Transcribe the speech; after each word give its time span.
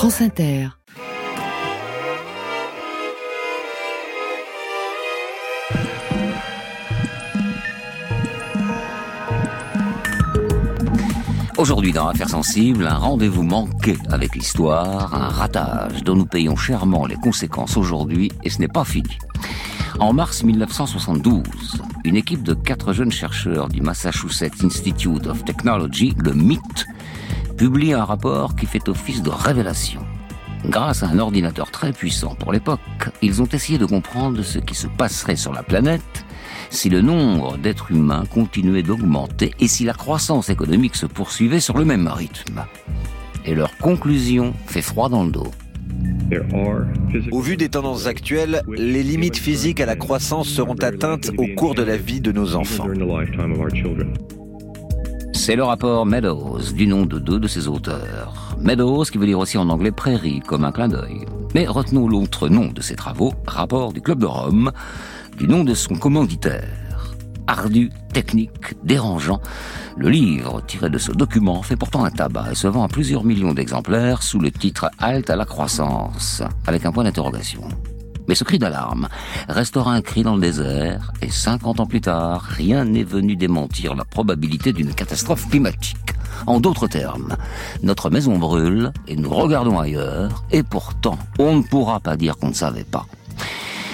France 0.00 0.22
Inter. 0.22 0.68
Aujourd'hui 11.58 11.92
dans 11.92 12.08
Affaires 12.08 12.30
sensibles, 12.30 12.86
un 12.86 12.94
rendez-vous 12.94 13.42
manqué 13.42 13.98
avec 14.08 14.34
l'histoire, 14.34 15.14
un 15.14 15.28
ratage 15.28 16.02
dont 16.02 16.16
nous 16.16 16.24
payons 16.24 16.56
chèrement 16.56 17.04
les 17.04 17.16
conséquences 17.16 17.76
aujourd'hui 17.76 18.32
et 18.42 18.48
ce 18.48 18.58
n'est 18.60 18.68
pas 18.68 18.86
fini. 18.86 19.18
En 19.98 20.14
mars 20.14 20.42
1972, 20.42 21.42
une 22.06 22.16
équipe 22.16 22.42
de 22.42 22.54
quatre 22.54 22.94
jeunes 22.94 23.12
chercheurs 23.12 23.68
du 23.68 23.82
Massachusetts 23.82 24.64
Institute 24.64 25.26
of 25.26 25.44
Technology, 25.44 26.14
le 26.16 26.32
MIT, 26.32 26.86
publie 27.60 27.92
un 27.92 28.06
rapport 28.06 28.56
qui 28.56 28.64
fait 28.64 28.88
office 28.88 29.20
de 29.20 29.28
révélation. 29.28 30.00
Grâce 30.64 31.02
à 31.02 31.08
un 31.08 31.18
ordinateur 31.18 31.70
très 31.70 31.92
puissant 31.92 32.34
pour 32.34 32.54
l'époque, 32.54 32.80
ils 33.20 33.42
ont 33.42 33.48
essayé 33.52 33.76
de 33.76 33.84
comprendre 33.84 34.40
ce 34.40 34.58
qui 34.58 34.74
se 34.74 34.86
passerait 34.86 35.36
sur 35.36 35.52
la 35.52 35.62
planète 35.62 36.24
si 36.70 36.88
le 36.88 37.02
nombre 37.02 37.58
d'êtres 37.58 37.92
humains 37.92 38.24
continuait 38.32 38.82
d'augmenter 38.82 39.52
et 39.60 39.68
si 39.68 39.84
la 39.84 39.92
croissance 39.92 40.48
économique 40.48 40.96
se 40.96 41.04
poursuivait 41.04 41.60
sur 41.60 41.76
le 41.76 41.84
même 41.84 42.08
rythme. 42.08 42.64
Et 43.44 43.54
leur 43.54 43.76
conclusion 43.76 44.54
fait 44.64 44.80
froid 44.80 45.10
dans 45.10 45.24
le 45.24 45.30
dos. 45.30 45.50
Au 47.30 47.40
vu 47.40 47.58
des 47.58 47.68
tendances 47.68 48.06
actuelles, 48.06 48.62
les 48.74 49.02
limites 49.02 49.36
physiques 49.36 49.80
à 49.80 49.86
la 49.86 49.96
croissance 49.96 50.48
seront 50.48 50.76
atteintes 50.76 51.30
au 51.36 51.46
cours 51.56 51.74
de 51.74 51.82
la 51.82 51.98
vie 51.98 52.22
de 52.22 52.32
nos 52.32 52.54
enfants. 52.54 52.86
C'est 55.42 55.56
le 55.56 55.64
rapport 55.64 56.04
Meadows, 56.04 56.74
du 56.74 56.86
nom 56.86 57.06
de 57.06 57.18
deux 57.18 57.40
de 57.40 57.48
ses 57.48 57.66
auteurs. 57.66 58.54
Meadows, 58.60 59.04
qui 59.04 59.16
veut 59.16 59.24
dire 59.24 59.38
aussi 59.38 59.56
en 59.56 59.70
anglais 59.70 59.90
prairie, 59.90 60.40
comme 60.40 60.66
un 60.66 60.70
clin 60.70 60.86
d'œil. 60.86 61.24
Mais 61.54 61.66
retenons 61.66 62.06
l'autre 62.08 62.50
nom 62.50 62.66
de 62.66 62.82
ses 62.82 62.94
travaux, 62.94 63.32
rapport 63.46 63.94
du 63.94 64.02
Club 64.02 64.18
de 64.18 64.26
Rome, 64.26 64.70
du 65.38 65.48
nom 65.48 65.64
de 65.64 65.72
son 65.72 65.94
commanditaire. 65.94 67.14
Ardu, 67.46 67.90
technique, 68.12 68.74
dérangeant, 68.84 69.40
le 69.96 70.10
livre 70.10 70.62
tiré 70.66 70.90
de 70.90 70.98
ce 70.98 71.10
document 71.10 71.62
fait 71.62 71.74
pourtant 71.74 72.04
un 72.04 72.10
tabac 72.10 72.52
et 72.52 72.54
se 72.54 72.68
vend 72.68 72.84
à 72.84 72.88
plusieurs 72.88 73.24
millions 73.24 73.54
d'exemplaires 73.54 74.22
sous 74.22 74.40
le 74.40 74.50
titre 74.50 74.90
Halte 74.98 75.30
à 75.30 75.36
la 75.36 75.46
croissance, 75.46 76.42
avec 76.66 76.84
un 76.84 76.92
point 76.92 77.04
d'interrogation. 77.04 77.62
Mais 78.30 78.36
ce 78.36 78.44
cri 78.44 78.60
d'alarme 78.60 79.08
restera 79.48 79.92
un 79.92 80.02
cri 80.02 80.22
dans 80.22 80.36
le 80.36 80.40
désert, 80.40 81.10
et 81.20 81.30
50 81.30 81.80
ans 81.80 81.86
plus 81.86 82.00
tard, 82.00 82.42
rien 82.42 82.84
n'est 82.84 83.02
venu 83.02 83.34
démentir 83.34 83.96
la 83.96 84.04
probabilité 84.04 84.72
d'une 84.72 84.94
catastrophe 84.94 85.48
climatique. 85.48 86.14
En 86.46 86.60
d'autres 86.60 86.86
termes, 86.86 87.36
notre 87.82 88.08
maison 88.08 88.38
brûle 88.38 88.92
et 89.08 89.16
nous 89.16 89.30
regardons 89.30 89.80
ailleurs, 89.80 90.44
et 90.52 90.62
pourtant, 90.62 91.18
on 91.40 91.56
ne 91.56 91.62
pourra 91.62 91.98
pas 91.98 92.16
dire 92.16 92.36
qu'on 92.36 92.50
ne 92.50 92.54
savait 92.54 92.84
pas. 92.84 93.04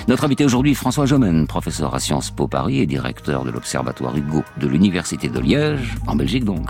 Notre 0.07 0.27
invité 0.27 0.45
aujourd'hui, 0.45 0.75
François 0.75 1.07
Jomène, 1.07 1.47
professeur 1.47 1.95
à 1.95 1.99
Sciences 1.99 2.31
Po 2.31 2.47
Paris 2.47 2.81
et 2.81 2.87
directeur 2.87 3.43
de 3.43 3.51
l'Observatoire 3.51 4.15
Hugo 4.19 4.45
de 4.61 4.67
l'Université 4.67 5.31
de 5.31 5.41
Liège, 5.41 5.95
en 6.07 6.15
Belgique 6.15 6.45
donc. 6.45 6.69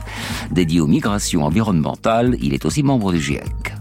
Dédié 0.52 0.80
aux 0.80 0.86
migrations 0.86 1.42
environnementales, 1.42 2.36
il 2.40 2.54
est 2.54 2.64
aussi 2.64 2.84
membre 2.84 3.10
du 3.10 3.20
GIEC. 3.20 3.75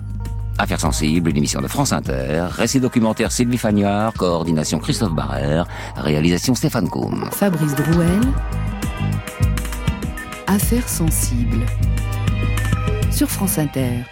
Affaires 0.58 0.80
sensibles, 0.80 1.30
une 1.32 1.38
émission 1.38 1.60
de 1.60 1.68
France 1.68 1.92
Inter, 1.92 2.48
récit 2.50 2.80
documentaire 2.80 3.30
Sylvie 3.30 3.58
Fagnard, 3.58 4.14
coordination 4.14 4.80
Christophe 4.80 5.14
Barrère, 5.14 5.68
réalisation 5.98 6.56
Stéphane 6.56 6.88
Combe. 6.88 7.26
Fabrice 7.32 7.76
Drouel. 7.76 8.22
Affaires 10.48 10.88
sensibles. 10.88 11.66
Sur 13.12 13.30
France 13.30 13.58
Inter. 13.58 14.06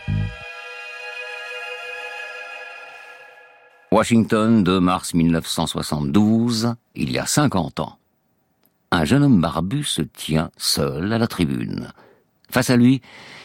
Washington, 3.94 4.66
2 4.66 4.80
mars 4.82 5.14
1972, 5.14 6.76
il 6.96 7.12
y 7.12 7.20
a 7.20 7.26
50 7.26 7.80
ans. 7.80 7.98
Un 8.92 9.06
jeune 9.06 9.24
homme 9.24 9.40
barbu 9.40 9.86
se 9.86 10.02
tient 10.02 10.52
seul 10.58 11.14
à 11.14 11.18
la 11.18 11.28
tribune. 11.28 11.94
Face 12.52 12.70
à 12.70 12.76
lui, 12.76 13.02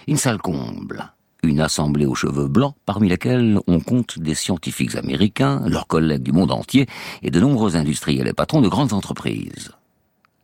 une 0.09 0.17
salle 0.17 0.39
comble. 0.39 1.13
Une 1.45 1.61
assemblée 1.61 2.05
aux 2.05 2.17
cheveux 2.17 2.49
blancs, 2.49 2.75
parmi 2.85 3.09
lesquels 3.09 3.61
on 3.69 3.79
compte 3.79 4.19
des 4.19 4.35
scientifiques 4.35 4.97
américains, 4.97 5.63
leurs 5.67 5.87
collègues 5.87 6.23
du 6.23 6.33
monde 6.33 6.51
entier 6.51 6.87
et 7.23 7.31
de 7.31 7.41
nombreux 7.41 7.77
industriels 7.77 8.27
et 8.27 8.33
patrons 8.33 8.61
de 8.61 8.69
grandes 8.69 8.93
entreprises. 8.93 9.71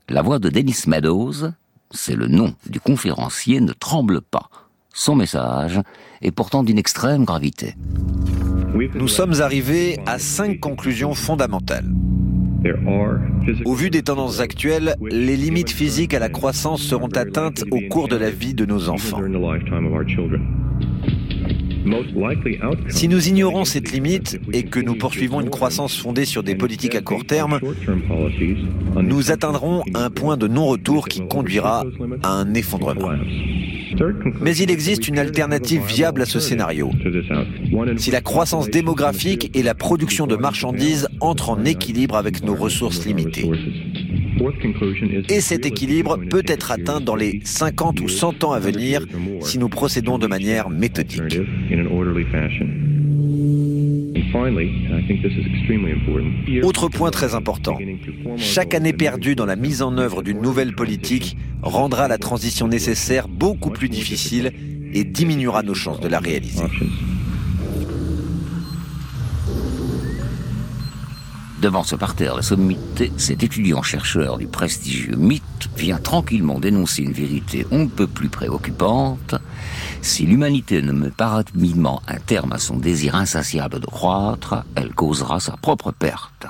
La 0.09 0.22
voix 0.22 0.38
de 0.38 0.49
Dennis 0.49 0.84
Meadows, 0.87 1.50
c'est 1.91 2.15
le 2.15 2.28
nom 2.28 2.54
du 2.66 2.78
conférencier, 2.78 3.60
ne 3.60 3.72
tremble 3.72 4.21
pas. 4.21 4.50
Son 4.93 5.16
message 5.16 5.81
est 6.22 6.31
pourtant 6.31 6.62
d'une 6.62 6.78
extrême 6.78 7.25
gravité. 7.25 7.75
Nous 8.94 9.09
sommes 9.09 9.41
arrivés 9.41 9.99
à 10.06 10.19
cinq 10.21 10.60
conclusions 10.60 11.15
fondamentales. 11.15 11.91
Au 13.64 13.75
vu 13.75 13.91
des 13.91 14.02
tendances 14.02 14.41
actuelles, 14.41 14.97
les 15.00 15.36
limites 15.36 15.70
physiques 15.70 16.14
à 16.14 16.19
la 16.19 16.28
croissance 16.28 16.82
seront 16.82 17.08
atteintes 17.08 17.64
au 17.70 17.80
cours 17.91 18.08
de 18.08 18.16
la 18.16 18.30
vie 18.30 18.54
de 18.54 18.64
nos 18.64 18.88
enfants. 18.88 19.20
Si 22.89 23.09
nous 23.09 23.28
ignorons 23.28 23.65
cette 23.65 23.93
limite 23.93 24.41
et 24.53 24.62
que 24.65 24.81
nous 24.81 24.95
poursuivons 24.95 25.41
une 25.41 25.50
croissance 25.50 25.99
fondée 25.99 26.25
sur 26.25 26.43
des 26.43 26.55
politiques 26.55 26.95
à 26.95 27.03
court 27.03 27.25
terme, 27.25 27.61
nous 28.97 29.31
atteindrons 29.31 29.83
un 29.95 30.11
point 30.11 30.37
de 30.37 30.49
non-retour 30.49 31.09
qui 31.09 31.27
conduira 31.27 31.84
à 32.22 32.28
un 32.28 32.55
effondrement. 32.55 33.12
Mais 34.41 34.56
il 34.56 34.71
existe 34.71 35.09
une 35.09 35.19
alternative 35.19 35.83
viable 35.87 36.22
à 36.22 36.27
ce 36.27 36.41
scénario. 36.41 36.91
Si 37.97 38.11
la 38.11 38.21
croissance 38.21 38.71
démographique 38.71 39.51
et 39.55 39.62
la 39.62 39.75
production 39.75 40.27
de 40.27 40.37
marchandises 40.37 41.09
entrent 41.21 41.51
en 41.51 41.65
équilibre 41.65 42.16
avec 42.16 42.43
nos 42.43 42.55
ressources 42.55 43.05
limitées. 43.05 43.51
Et 45.28 45.41
cet 45.41 45.67
équilibre 45.67 46.19
peut 46.31 46.43
être 46.47 46.71
atteint 46.71 47.00
dans 47.00 47.17
les 47.17 47.41
50 47.45 48.00
ou 48.00 48.09
100 48.09 48.45
ans 48.45 48.53
à 48.53 48.59
venir 48.59 49.06
si 49.41 49.59
nous 49.59 49.69
procédons 49.69 50.19
de 50.19 50.27
manière 50.27 50.71
méthodique. 50.71 51.39
Autre 56.62 56.89
point 56.89 57.11
très 57.11 57.34
important, 57.34 57.78
chaque 58.37 58.75
année 58.75 58.93
perdue 58.93 59.37
dans 59.37 59.47
la 59.47 59.56
mise 59.56 59.83
en 59.83 59.97
œuvre 59.99 60.22
d'une 60.22 60.41
nouvelle 60.41 60.75
politique 60.75 61.37
rendra 61.62 62.09
la 62.09 62.19
transition 62.19 62.66
nécessaire 62.66 63.28
beaucoup 63.28 63.71
plus 63.71 63.89
difficile 63.89 64.53
et 64.93 65.05
diminuera 65.05 65.62
nos 65.62 65.75
chances 65.75 66.01
de 66.01 66.09
la 66.09 66.19
réaliser. 66.19 66.65
Devant 71.64 71.82
ce 71.82 71.97
parterre 71.97 72.36
de 72.36 72.42
sommité, 72.42 73.10
cet 73.16 73.42
étudiant-chercheur 73.42 74.36
du 74.36 74.47
prestigieux 74.47 75.16
mythe 75.16 75.70
vient 75.78 75.97
tranquillement 75.97 76.60
dénoncer 76.60 77.00
une 77.00 77.14
vérité 77.14 77.66
on 77.70 77.84
ne 77.84 77.88
peut 77.88 78.06
plus 78.06 78.28
préoccupante. 78.28 79.34
Si 80.03 80.26
l'humanité 80.26 80.82
ne 80.82 80.92
met 80.92 81.08
pas 81.08 81.28
rapidement 81.28 82.03
un 82.06 82.19
terme 82.19 82.53
à 82.53 82.58
son 82.58 82.76
désir 82.76 83.14
insatiable 83.14 83.80
de 83.80 83.86
croître, 83.86 84.62
elle 84.74 84.92
causera 84.92 85.41
sa 85.41 85.56
propre 85.56 85.91
perte. 85.91 86.44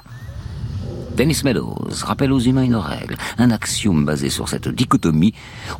Dennis 1.16 1.42
Meadows 1.44 1.86
rappelle 2.02 2.32
aux 2.32 2.40
humains 2.40 2.64
une 2.64 2.74
règle, 2.74 3.16
un 3.38 3.52
axiome 3.52 4.04
basé 4.04 4.30
sur 4.30 4.48
cette 4.48 4.66
dichotomie. 4.66 5.32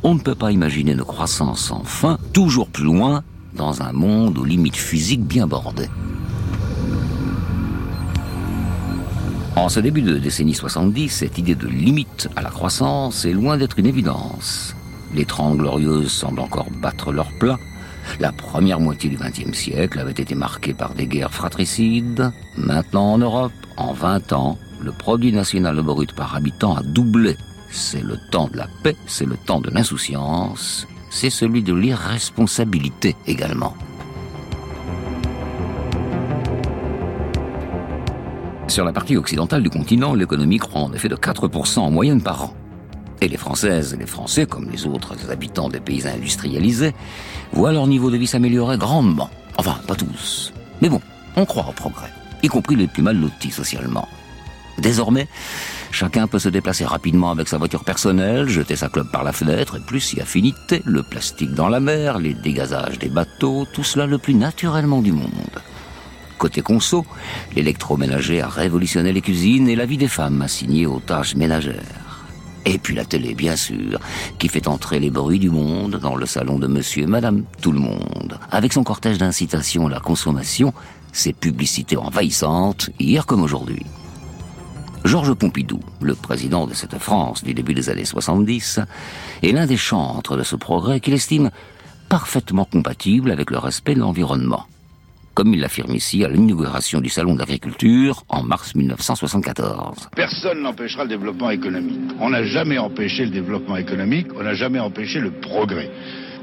On 0.05 0.15
ne 0.15 0.21
peut 0.21 0.37
pas 0.37 0.53
imaginer 0.53 0.93
une 0.93 1.03
croissance 1.03 1.59
sans 1.59 1.83
fin, 1.83 2.21
toujours 2.33 2.69
plus 2.69 2.85
loin, 2.85 3.25
dans 3.57 3.83
un 3.83 3.91
monde 3.91 4.39
aux 4.39 4.45
limites 4.45 4.77
physiques 4.77 5.25
bien 5.27 5.49
bordées. 5.49 5.91
En 9.57 9.69
ce 9.69 9.79
début 9.79 10.03
de 10.03 10.19
décennie 10.19 10.55
70, 10.55 11.09
cette 11.09 11.39
idée 11.39 11.55
de 11.55 11.69
limite 11.69 12.29
à 12.35 12.43
la 12.43 12.51
croissance 12.51 13.25
est 13.25 13.33
loin 13.33 13.57
d'être 13.57 13.79
une 13.79 13.87
évidence. 13.87 14.75
Les 15.15 15.25
Trente 15.25 15.59
Glorieuses 15.59 16.11
semblent 16.11 16.41
encore 16.41 16.71
battre 16.83 17.13
leur 17.13 17.31
plat. 17.39 17.59
La 18.19 18.33
première 18.33 18.81
moitié 18.81 19.09
du 19.09 19.17
XXe 19.17 19.57
siècle 19.57 20.01
avait 20.01 20.11
été 20.11 20.35
marquée 20.35 20.75
par 20.75 20.95
des 20.95 21.07
guerres 21.07 21.33
fratricides. 21.33 22.33
Maintenant 22.57 23.13
en 23.13 23.19
Europe, 23.19 23.53
en 23.77 23.93
20 23.93 24.33
ans, 24.33 24.59
le 24.83 24.91
produit 24.91 25.33
national 25.33 25.81
brut 25.83 26.13
par 26.15 26.35
habitant 26.35 26.75
a 26.75 26.83
doublé. 26.83 27.37
C'est 27.71 28.03
le 28.03 28.19
temps 28.33 28.49
de 28.49 28.57
la 28.57 28.69
paix, 28.83 28.97
c'est 29.07 29.27
le 29.27 29.37
temps 29.37 29.61
de 29.61 29.71
l'insouciance, 29.71 30.87
c'est 31.11 31.31
celui 31.31 31.63
de 31.63 31.75
l'irresponsabilité 31.75 33.15
également. 33.27 33.75
Sur 38.75 38.85
la 38.85 38.93
partie 38.93 39.17
occidentale 39.17 39.63
du 39.63 39.71
continent, 39.71 40.15
l'économie 40.15 40.59
croît 40.59 40.81
en 40.81 40.93
effet 40.93 41.09
de 41.09 41.15
4% 41.15 41.79
en 41.79 41.93
moyenne 41.93 42.21
par 42.21 42.43
an. 42.43 42.57
Et 43.21 43.29
les 43.29 43.37
Françaises 43.37 43.95
et 43.95 43.97
les 43.97 44.05
Français, 44.05 44.47
comme 44.47 44.69
les 44.69 44.85
autres 44.85 45.31
habitants 45.31 45.69
des 45.69 45.79
pays 45.79 46.05
industrialisés, 46.09 46.93
voient 47.53 47.71
leur 47.71 47.87
niveau 47.87 48.11
de 48.11 48.17
vie 48.17 48.27
s'améliorer 48.27 48.77
grandement. 48.77 49.31
Enfin, 49.59 49.77
pas 49.87 49.95
tous. 49.95 50.53
Mais 50.83 50.89
bon, 50.89 51.01
on 51.37 51.47
croit 51.47 51.69
au 51.69 51.73
progrès, 51.73 52.11
y 52.43 52.49
compris 52.49 52.75
les 52.75 52.89
plus 52.89 53.05
mal 53.05 53.17
lotis 53.17 53.53
socialement. 53.53 54.09
Désormais, 54.79 55.29
chacun 55.93 56.27
peut 56.27 56.41
se 56.41 56.49
déplacer 56.49 56.85
rapidement 56.85 57.31
avec 57.31 57.47
sa 57.47 57.59
voiture 57.59 57.85
personnelle, 57.85 58.49
jeter 58.49 58.75
sa 58.75 58.89
clope 58.89 59.13
par 59.13 59.23
la 59.23 59.31
fenêtre, 59.31 59.77
et 59.77 59.87
plus 59.87 60.01
si 60.01 60.21
affinité, 60.21 60.83
le 60.85 61.05
plastique 61.05 61.55
dans 61.55 61.69
la 61.69 61.79
mer, 61.79 62.19
les 62.19 62.35
dégazages 62.35 62.99
des 62.99 63.09
bateaux, 63.09 63.69
tout 63.73 63.85
cela 63.85 64.07
le 64.07 64.19
plus 64.19 64.35
naturellement 64.35 65.01
du 65.01 65.13
monde. 65.13 65.63
Côté 66.39 66.63
conso, 66.63 67.07
l'électroménager 67.55 68.41
a 68.41 68.49
révolutionné 68.49 69.13
les 69.13 69.21
cuisines 69.21 69.69
et 69.69 69.77
la 69.77 69.87
vie 69.87 69.99
des 69.99 70.09
femmes 70.09 70.43
assignées 70.43 70.87
aux 70.87 71.01
tâches 71.01 71.37
ménagères. 71.37 72.05
Et 72.67 72.79
puis 72.79 72.95
la 72.95 73.05
télé, 73.05 73.35
bien 73.35 73.57
sûr, 73.57 74.01
qui 74.39 74.49
fait 74.49 74.69
entrer 74.69 74.99
les 74.99 75.11
bruits 75.11 75.39
du 75.39 75.51
monde 75.51 75.99
dans 76.01 76.17
le 76.17 76.27
salon 76.27 76.59
de 76.59 76.67
monsieur 76.67 77.03
et 77.03 77.07
madame 77.07 77.45
tout 77.61 77.73
le 77.73 77.81
monde, 77.81 78.39
avec 78.51 78.73
son 78.73 78.85
cortège 78.85 79.19
d'incitation 79.19 79.87
à 79.87 79.91
la 79.91 80.01
consommation, 80.01 80.73
ses 81.13 81.33
publicités 81.33 81.97
envahissantes, 81.97 82.91
hier 82.99 83.27
comme 83.27 83.43
aujourd'hui. 83.43 83.85
Georges 85.05 85.35
Pompidou, 85.35 85.81
le 86.01 86.15
président 86.15 86.67
de 86.67 86.73
cette 86.73 86.99
France 86.99 87.45
du 87.45 87.53
début 87.53 87.75
des 87.75 87.91
années 87.91 88.07
70, 88.07 88.81
est 89.43 89.53
l'un 89.53 89.67
des 89.67 89.77
chantres 89.77 90.37
de 90.37 90.43
ce 90.43 90.57
progrès 90.57 91.01
qu'il 91.01 91.13
estime 91.13 91.51
parfaitement 92.09 92.65
compatible 92.65 93.31
avec 93.31 93.51
le 93.51 93.59
respect 93.59 93.95
de 93.95 94.01
l'environnement. 94.01 94.67
Comme 95.35 95.53
il 95.53 95.61
l'affirme 95.61 95.97
ici 95.97 96.25
à 96.25 96.29
l'inauguration 96.29 97.01
du 97.01 97.09
Salon 97.09 97.35
d'agriculture 97.35 98.23
en 98.29 98.45
mars 98.45 98.77
1974. 98.77 100.11
Personne 100.15 100.63
n'empêchera 100.63 101.03
le 101.03 101.09
développement 101.09 101.51
économique. 101.51 102.13
On 102.21 102.31
n'a 102.31 102.45
jamais 102.45 102.79
empêché 102.79 103.25
le 103.25 103.33
développement 103.33 103.77
économique, 103.77 104.29
on 104.37 104.45
n'a 104.45 104.55
jamais 104.55 104.79
empêché 104.79 105.19
le 105.19 105.33
progrès. 105.33 105.91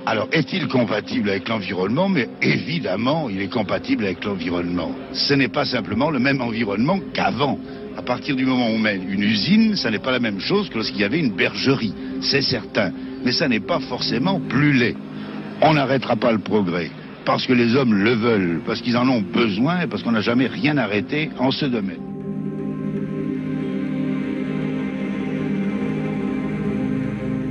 Alors, 0.05 0.27
est-il 0.33 0.67
compatible 0.67 1.29
avec 1.29 1.47
l'environnement? 1.47 2.09
Mais 2.09 2.27
évidemment, 2.41 3.29
il 3.29 3.39
est 3.39 3.53
compatible 3.53 4.03
avec 4.03 4.25
l'environnement. 4.25 4.91
Ce 5.13 5.33
n'est 5.35 5.47
pas 5.47 5.63
simplement 5.63 6.09
le 6.09 6.19
même 6.19 6.41
environnement 6.41 6.99
qu'avant. 7.13 7.59
À 7.97 8.01
partir 8.01 8.35
du 8.35 8.45
moment 8.45 8.67
où 8.67 8.73
on 8.73 8.79
met 8.79 8.97
une 8.97 9.23
usine, 9.23 9.77
ça 9.77 9.89
n'est 9.89 9.99
pas 9.99 10.11
la 10.11 10.19
même 10.19 10.41
chose 10.41 10.69
que 10.69 10.75
lorsqu'il 10.75 10.99
y 10.99 11.05
avait 11.05 11.19
une 11.19 11.31
bergerie, 11.31 11.93
c'est 12.19 12.41
certain. 12.41 12.91
Mais 13.23 13.31
ça 13.31 13.47
n'est 13.47 13.61
pas 13.61 13.79
forcément 13.79 14.41
plus 14.41 14.73
laid. 14.73 14.97
On 15.61 15.75
n'arrêtera 15.75 16.17
pas 16.17 16.33
le 16.33 16.39
progrès 16.39 16.91
parce 17.25 17.45
que 17.45 17.53
les 17.53 17.75
hommes 17.75 17.93
le 17.93 18.13
veulent, 18.13 18.61
parce 18.65 18.81
qu'ils 18.81 18.97
en 18.97 19.07
ont 19.07 19.21
besoin 19.21 19.81
et 19.81 19.87
parce 19.87 20.03
qu'on 20.03 20.11
n'a 20.11 20.21
jamais 20.21 20.47
rien 20.47 20.77
arrêté 20.77 21.29
en 21.37 21.51
ce 21.51 21.65
domaine. 21.65 22.01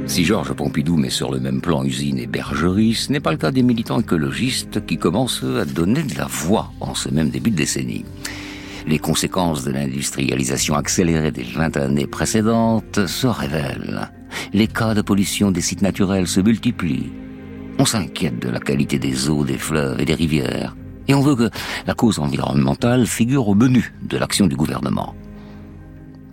Si 0.07 0.25
Georges 0.25 0.55
Pompidou 0.55 0.97
met 0.97 1.09
sur 1.09 1.31
le 1.31 1.39
même 1.39 1.61
plan 1.61 1.85
usine 1.85 2.19
et 2.19 2.27
bergerie, 2.27 2.95
ce 2.95 3.13
n'est 3.13 3.21
pas 3.21 3.31
le 3.31 3.37
cas 3.37 3.53
des 3.53 3.63
militants 3.63 4.01
écologistes 4.01 4.85
qui 4.85 4.99
commencent 4.99 5.45
à 5.45 5.65
donner 5.65 6.03
de 6.03 6.19
la 6.19 6.27
voix 6.27 6.73
en 6.81 6.97
ce 6.97 7.11
même 7.11 7.31
début 7.31 7.53
de 7.53 7.57
décennie. 7.57 8.05
Les 8.89 8.99
conséquences 8.99 9.63
de 9.63 9.71
l'industrialisation 9.71 10.75
accélérée 10.75 11.31
des 11.31 11.45
20 11.45 11.77
années 11.77 12.09
précédentes 12.09 13.07
se 13.07 13.29
révèlent. 13.29 14.11
Les 14.53 14.67
cas 14.67 14.95
de 14.95 15.03
pollution 15.03 15.53
des 15.53 15.61
sites 15.61 15.83
naturels 15.83 16.27
se 16.27 16.41
multiplient. 16.41 17.13
On 17.81 17.87
s'inquiète 17.87 18.39
de 18.39 18.51
la 18.51 18.61
qualité 18.61 18.99
des 18.99 19.31
eaux, 19.31 19.43
des 19.43 19.57
fleuves 19.57 20.03
et 20.03 20.05
des 20.05 20.13
rivières. 20.13 20.77
Et 21.09 21.15
on 21.15 21.23
veut 21.23 21.35
que 21.35 21.49
la 21.87 21.95
cause 21.95 22.19
environnementale 22.19 23.07
figure 23.07 23.49
au 23.49 23.55
menu 23.55 23.95
de 24.03 24.19
l'action 24.19 24.47
du 24.47 24.55
gouvernement. 24.55 25.15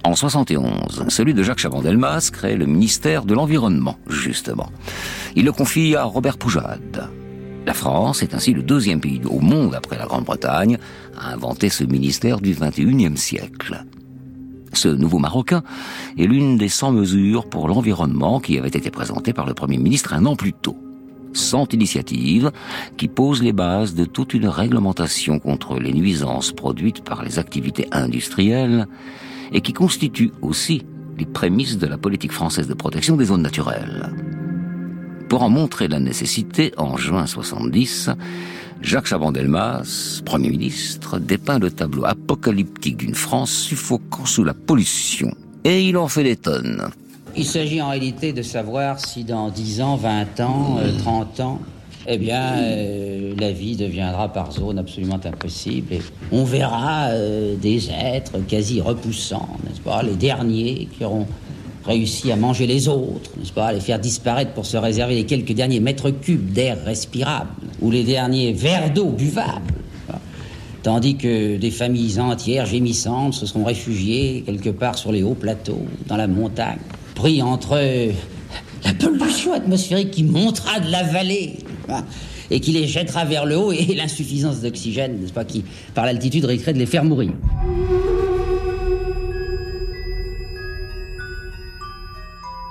En 0.04 0.14
71, 0.14 1.06
celui 1.08 1.34
de 1.34 1.44
Jacques 1.44 1.60
Chaban-Delmas 1.60 2.32
crée 2.34 2.58
le 2.58 2.66
ministère 2.66 3.24
de 3.24 3.34
l'Environnement, 3.34 3.96
justement. 4.10 4.70
Il 5.38 5.46
le 5.46 5.54
confie 5.54 5.96
à 5.96 6.04
Robert 6.04 6.38
Poujade. 6.38 7.10
La 7.66 7.74
France 7.74 8.24
est 8.24 8.34
ainsi 8.34 8.52
le 8.52 8.62
deuxième 8.62 9.00
pays 9.00 9.22
au 9.24 9.40
monde, 9.40 9.74
après 9.74 9.98
la 9.98 10.06
Grande-Bretagne, 10.06 10.78
à 11.18 11.32
inventer 11.32 11.70
ce 11.70 11.86
ministère 11.86 12.42
du 12.42 12.58
XXIe 12.60 13.16
siècle. 13.16 13.86
Ce 14.74 14.90
nouveau 14.90 15.20
Marocain 15.20 15.64
est 16.18 16.28
l'une 16.28 16.58
des 16.58 16.68
100 16.68 16.92
mesures 16.92 17.48
pour 17.48 17.70
l'environnement 17.70 18.42
qui 18.42 18.60
avait 18.60 18.68
été 18.68 18.92
présentées 18.92 19.32
par 19.32 19.46
le 19.46 19.54
Premier 19.54 19.78
ministre 19.78 20.14
un 20.14 20.26
an 20.26 20.36
plus 20.36 20.52
tôt. 20.52 20.78
100 21.38 21.74
initiatives 21.74 22.52
qui 22.98 23.08
posent 23.08 23.44
les 23.44 23.54
bases 23.54 23.96
de 23.96 24.06
toute 24.06 24.34
une 24.34 24.48
réglementation 24.48 25.40
contre 25.40 25.80
les 25.80 25.94
nuisances 25.94 26.52
produites 26.52 27.04
par 27.04 27.24
les 27.24 27.40
activités 27.40 27.88
industrielles 27.92 28.88
et 29.52 29.62
qui 29.62 29.74
constituent 29.74 30.32
aussi 30.42 30.84
les 31.18 31.26
prémices 31.26 31.78
de 31.78 31.88
la 31.88 31.98
politique 31.98 32.32
française 32.32 32.68
de 32.68 32.74
protection 32.74 33.16
des 33.16 33.26
zones 33.26 33.42
naturelles. 33.42 34.12
Pour 35.30 35.44
en 35.44 35.50
montrer 35.50 35.88
la 35.88 36.00
nécessité, 36.00 36.74
en 36.78 36.96
juin 36.98 37.26
70, 37.26 38.12
Jacques 38.82 39.08
Chaban-Delmas, 39.08 40.22
Premier 40.24 40.50
ministre, 40.50 41.20
dépeint 41.20 41.60
le 41.60 41.72
tableau 41.72 42.06
apocalyptique 42.06 42.98
d'une 42.98 43.16
France 43.16 43.52
suffocant 43.52 44.26
sous 44.26 44.44
la 44.44 44.54
pollution. 44.54 45.34
Et 45.64 45.88
il 45.88 45.98
en 45.98 46.08
fait 46.08 46.24
des 46.24 46.38
tonnes. 46.38 46.90
Il 47.40 47.46
s'agit 47.46 47.80
en 47.84 47.90
réalité 47.90 48.34
de 48.34 48.42
savoir 48.42 49.00
si 49.00 49.24
dans 49.24 49.50
10 49.50 49.82
ans, 49.82 49.96
20 49.96 50.40
ans, 50.40 50.80
30 50.98 51.40
euh, 51.40 51.44
ans, 51.44 51.60
eh 52.08 52.18
bien, 52.18 52.58
euh, 52.58 53.36
la 53.40 53.52
vie 53.52 53.76
deviendra 53.76 54.34
par 54.34 54.52
zone 54.52 54.80
absolument 54.80 55.20
impossible. 55.24 55.94
Et 55.94 56.02
on 56.32 56.44
verra 56.44 57.10
euh, 57.10 57.56
des 57.56 57.92
êtres 57.92 58.40
quasi 58.48 58.82
repoussants, 58.82 59.50
n'est-ce 59.64 59.82
pas, 59.82 60.02
les 60.02 60.16
derniers 60.16 60.88
qui 60.98 61.06
auront 61.06 61.28
réussi 61.86 62.32
à 62.32 62.36
manger 62.36 62.66
les 62.66 62.88
autres, 62.88 63.30
n'est-ce 63.38 63.54
pas, 63.54 63.72
les 63.72 63.82
faire 63.82 64.00
disparaître 64.00 64.54
pour 64.54 64.66
se 64.66 64.78
réserver 64.78 65.14
les 65.14 65.26
quelques 65.26 65.54
derniers 65.54 65.80
mètres 65.80 66.10
cubes 66.10 66.54
d'air 66.54 66.84
respirable, 66.86 67.52
ou 67.82 67.92
les 67.92 68.04
derniers 68.04 68.52
verres 68.52 68.92
d'eau 68.92 69.10
buvables. 69.10 69.76
Tandis 70.82 71.18
que 71.18 71.58
des 71.58 71.72
familles 71.72 72.20
entières 72.20 72.66
gémissantes 72.66 73.36
se 73.36 73.46
seront 73.46 73.66
réfugiées 73.66 74.44
quelque 74.46 74.70
part 74.70 74.98
sur 74.98 75.12
les 75.12 75.22
hauts 75.22 75.36
plateaux, 75.36 75.86
dans 76.08 76.18
la 76.18 76.28
montagne, 76.28 76.80
pris 77.18 77.42
entre 77.42 77.76
la 78.86 78.94
pollution 78.94 79.52
atmosphérique 79.52 80.12
qui 80.12 80.24
montera 80.24 80.80
de 80.80 80.92
la 80.92 81.02
vallée 81.02 81.58
et 82.52 82.60
qui 82.60 82.72
les 82.72 82.88
jettera 82.88 83.26
vers 83.26 83.46
le 83.46 83.58
haut 83.58 83.72
et 83.72 83.96
l'insuffisance 83.96 84.62
d'oxygène, 84.62 85.20
n'est-ce 85.20 85.34
pas, 85.34 85.44
qui 85.44 85.66
par 85.96 86.06
l'altitude 86.06 86.46
risquerait 86.46 86.74
de 86.74 86.80
les 86.80 86.86
faire 86.86 87.04
mourir. 87.04 87.32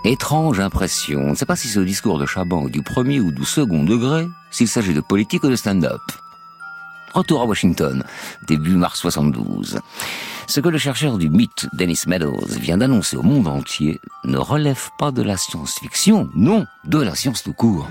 Étrange 0.04 0.60
impression. 0.60 1.18
On 1.18 1.30
ne 1.30 1.34
sait 1.34 1.44
pas 1.44 1.56
si 1.56 1.66
ce 1.66 1.80
discours 1.80 2.20
de 2.20 2.26
Chaban 2.26 2.68
est 2.68 2.70
du 2.70 2.82
premier 2.82 3.18
ou 3.18 3.32
du 3.32 3.44
second 3.44 3.82
degré, 3.82 4.26
s'il 4.52 4.68
s'agit 4.68 4.94
de 4.94 5.00
politique 5.00 5.42
ou 5.42 5.48
de 5.48 5.56
stand-up. 5.56 6.00
Retour 7.16 7.40
à 7.40 7.46
Washington, 7.46 8.04
début 8.46 8.76
mars 8.76 9.00
72. 9.00 9.80
Ce 10.46 10.60
que 10.60 10.68
le 10.68 10.76
chercheur 10.76 11.16
du 11.16 11.30
mythe 11.30 11.66
Dennis 11.72 12.02
Meadows 12.06 12.46
vient 12.60 12.76
d'annoncer 12.76 13.16
au 13.16 13.22
monde 13.22 13.48
entier 13.48 14.02
ne 14.24 14.36
relève 14.36 14.90
pas 14.98 15.12
de 15.12 15.22
la 15.22 15.38
science-fiction, 15.38 16.28
non, 16.34 16.66
de 16.84 17.00
la 17.00 17.14
science 17.14 17.42
tout 17.42 17.54
court. 17.54 17.88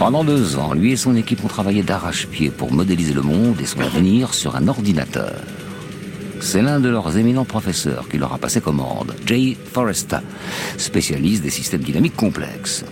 Pendant 0.00 0.24
deux 0.24 0.58
ans, 0.58 0.74
lui 0.74 0.90
et 0.90 0.96
son 0.96 1.14
équipe 1.14 1.44
ont 1.44 1.48
travaillé 1.48 1.84
d'arrache-pied 1.84 2.50
pour 2.50 2.72
modéliser 2.72 3.14
le 3.14 3.22
monde 3.22 3.60
et 3.60 3.66
son 3.66 3.82
avenir 3.82 4.34
sur 4.34 4.56
un 4.56 4.66
ordinateur. 4.66 5.40
C'est 6.40 6.60
l'un 6.60 6.80
de 6.80 6.88
leurs 6.88 7.16
éminents 7.16 7.44
professeurs 7.44 8.08
qui 8.08 8.18
leur 8.18 8.32
a 8.32 8.38
passé 8.38 8.60
commande, 8.60 9.14
Jay 9.26 9.56
Forrester, 9.72 10.18
spécialiste 10.76 11.44
des 11.44 11.50
systèmes 11.50 11.82
dynamiques 11.82 12.16
complexes. 12.16 12.84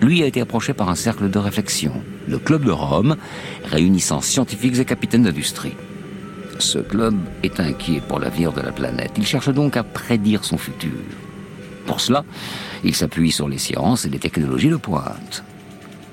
Lui 0.00 0.22
a 0.22 0.26
été 0.26 0.40
approché 0.40 0.74
par 0.74 0.88
un 0.88 0.94
cercle 0.94 1.28
de 1.28 1.38
réflexion, 1.38 1.92
le 2.28 2.38
Club 2.38 2.64
de 2.64 2.70
Rome, 2.70 3.16
réunissant 3.64 4.20
scientifiques 4.20 4.78
et 4.78 4.84
capitaines 4.84 5.24
d'industrie. 5.24 5.74
Ce 6.58 6.78
club 6.78 7.16
est 7.42 7.60
inquiet 7.60 8.00
pour 8.06 8.18
l'avenir 8.18 8.52
de 8.52 8.60
la 8.60 8.72
planète. 8.72 9.12
Il 9.16 9.26
cherche 9.26 9.48
donc 9.48 9.76
à 9.76 9.82
prédire 9.82 10.44
son 10.44 10.58
futur. 10.58 10.90
Pour 11.86 12.00
cela, 12.00 12.24
il 12.84 12.94
s'appuie 12.94 13.32
sur 13.32 13.48
les 13.48 13.58
sciences 13.58 14.04
et 14.04 14.10
les 14.10 14.18
technologies 14.18 14.68
de 14.68 14.76
pointe. 14.76 15.44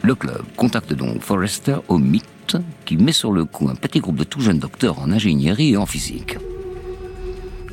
Le 0.02 0.16
club 0.16 0.44
contacte 0.56 0.94
donc 0.94 1.22
Forrester 1.22 1.78
au 1.88 1.98
mythe 1.98 2.58
qui 2.86 2.98
met 2.98 3.12
sur 3.12 3.32
le 3.32 3.46
coup 3.46 3.70
un 3.70 3.76
petit 3.76 4.00
groupe 4.00 4.18
de 4.18 4.24
tout 4.24 4.40
jeunes 4.40 4.60
docteurs 4.60 5.00
en 5.00 5.12
ingénierie 5.12 5.74
et 5.74 5.78
en 5.78 5.86
physique. 5.86 6.38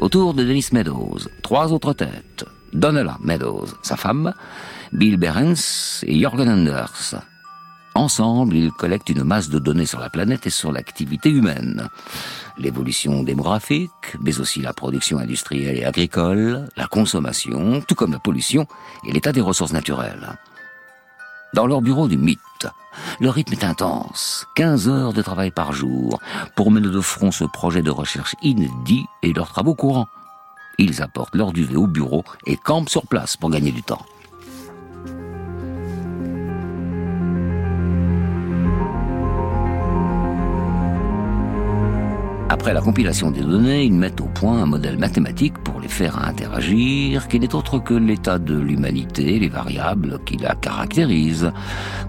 Autour 0.00 0.34
de 0.34 0.42
Dennis 0.42 0.68
Meadows, 0.72 1.18
trois 1.42 1.72
autres 1.72 1.92
têtes. 1.92 2.44
Donnella 2.72 3.18
Meadows, 3.22 3.66
sa 3.82 3.96
femme, 3.96 4.32
Bill 4.92 5.16
Behrens 5.16 6.04
et 6.06 6.20
Jorgen 6.20 6.50
Anders. 6.50 7.14
Ensemble, 7.94 8.56
ils 8.56 8.72
collectent 8.72 9.08
une 9.08 9.24
masse 9.24 9.48
de 9.48 9.58
données 9.58 9.86
sur 9.86 10.00
la 10.00 10.10
planète 10.10 10.46
et 10.46 10.50
sur 10.50 10.70
l'activité 10.70 11.30
humaine. 11.30 11.88
L'évolution 12.58 13.22
démographique, 13.22 13.90
mais 14.20 14.38
aussi 14.38 14.60
la 14.60 14.74
production 14.74 15.18
industrielle 15.18 15.78
et 15.78 15.84
agricole, 15.84 16.68
la 16.76 16.86
consommation, 16.86 17.80
tout 17.80 17.94
comme 17.94 18.12
la 18.12 18.18
pollution 18.18 18.66
et 19.06 19.12
l'état 19.12 19.32
des 19.32 19.40
ressources 19.40 19.72
naturelles. 19.72 20.36
Dans 21.54 21.66
leur 21.66 21.80
bureau 21.80 22.06
du 22.06 22.18
mythe, 22.18 22.68
le 23.18 23.30
rythme 23.30 23.54
est 23.54 23.64
intense. 23.64 24.46
15 24.56 24.88
heures 24.88 25.12
de 25.14 25.22
travail 25.22 25.50
par 25.50 25.72
jour 25.72 26.20
pour 26.54 26.70
mener 26.70 26.88
de 26.88 27.00
front 27.00 27.30
ce 27.30 27.44
projet 27.44 27.82
de 27.82 27.90
recherche 27.90 28.34
inédit 28.42 29.06
et 29.22 29.32
leurs 29.32 29.48
travaux 29.48 29.74
courants. 29.74 30.08
Ils 30.78 31.00
apportent 31.00 31.34
leur 31.34 31.52
duvet 31.52 31.76
au 31.76 31.86
bureau 31.86 32.24
et 32.46 32.56
campent 32.56 32.90
sur 32.90 33.06
place 33.06 33.38
pour 33.38 33.50
gagner 33.50 33.72
du 33.72 33.82
temps. 33.82 34.04
Après 42.52 42.74
la 42.74 42.82
compilation 42.82 43.30
des 43.30 43.40
données, 43.40 43.84
ils 43.84 43.94
mettent 43.94 44.20
au 44.20 44.26
point 44.26 44.62
un 44.62 44.66
modèle 44.66 44.98
mathématique 44.98 45.56
pour 45.64 45.80
les 45.80 45.88
faire 45.88 46.22
interagir, 46.22 47.26
qui 47.26 47.40
n'est 47.40 47.54
autre 47.54 47.78
que 47.78 47.94
l'état 47.94 48.38
de 48.38 48.54
l'humanité, 48.54 49.38
les 49.38 49.48
variables 49.48 50.20
qui 50.26 50.36
la 50.36 50.54
caractérisent. 50.54 51.50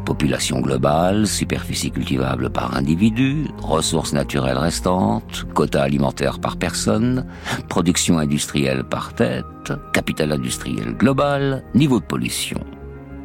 Population 0.03 0.59
globale, 0.59 1.27
superficie 1.27 1.91
cultivable 1.91 2.49
par 2.49 2.75
individu, 2.75 3.47
ressources 3.61 4.11
naturelles 4.11 4.57
restantes, 4.57 5.45
quota 5.53 5.81
alimentaire 5.81 6.39
par 6.39 6.57
personne, 6.57 7.25
production 7.69 8.17
industrielle 8.17 8.83
par 8.83 9.13
tête, 9.13 9.71
capital 9.93 10.33
industriel 10.33 10.93
global, 10.97 11.63
niveau 11.73 12.01
de 12.01 12.05
pollution. 12.05 12.59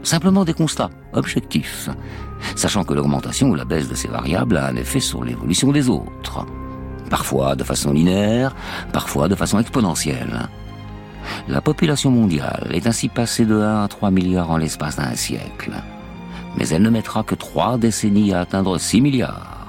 Simplement 0.04 0.44
des 0.44 0.54
constats 0.54 0.90
objectifs, 1.14 1.90
sachant 2.54 2.84
que 2.84 2.94
l'augmentation 2.94 3.48
ou 3.48 3.56
la 3.56 3.64
baisse 3.64 3.88
de 3.88 3.96
ces 3.96 4.06
variables 4.06 4.56
a 4.56 4.68
un 4.68 4.76
effet 4.76 5.00
sur 5.00 5.24
l'évolution 5.24 5.72
des 5.72 5.88
autres 5.88 6.46
parfois 7.08 7.56
de 7.56 7.64
façon 7.64 7.92
linéaire, 7.92 8.54
parfois 8.92 9.28
de 9.28 9.34
façon 9.34 9.58
exponentielle. 9.58 10.48
La 11.48 11.60
population 11.60 12.10
mondiale 12.10 12.68
est 12.72 12.86
ainsi 12.86 13.08
passée 13.08 13.44
de 13.44 13.60
1 13.60 13.84
à 13.84 13.88
3 13.88 14.10
milliards 14.10 14.50
en 14.50 14.56
l'espace 14.56 14.96
d'un 14.96 15.14
siècle. 15.14 15.72
Mais 16.56 16.68
elle 16.68 16.82
ne 16.82 16.90
mettra 16.90 17.22
que 17.22 17.34
3 17.34 17.78
décennies 17.78 18.32
à 18.32 18.40
atteindre 18.40 18.78
6 18.78 19.00
milliards. 19.00 19.66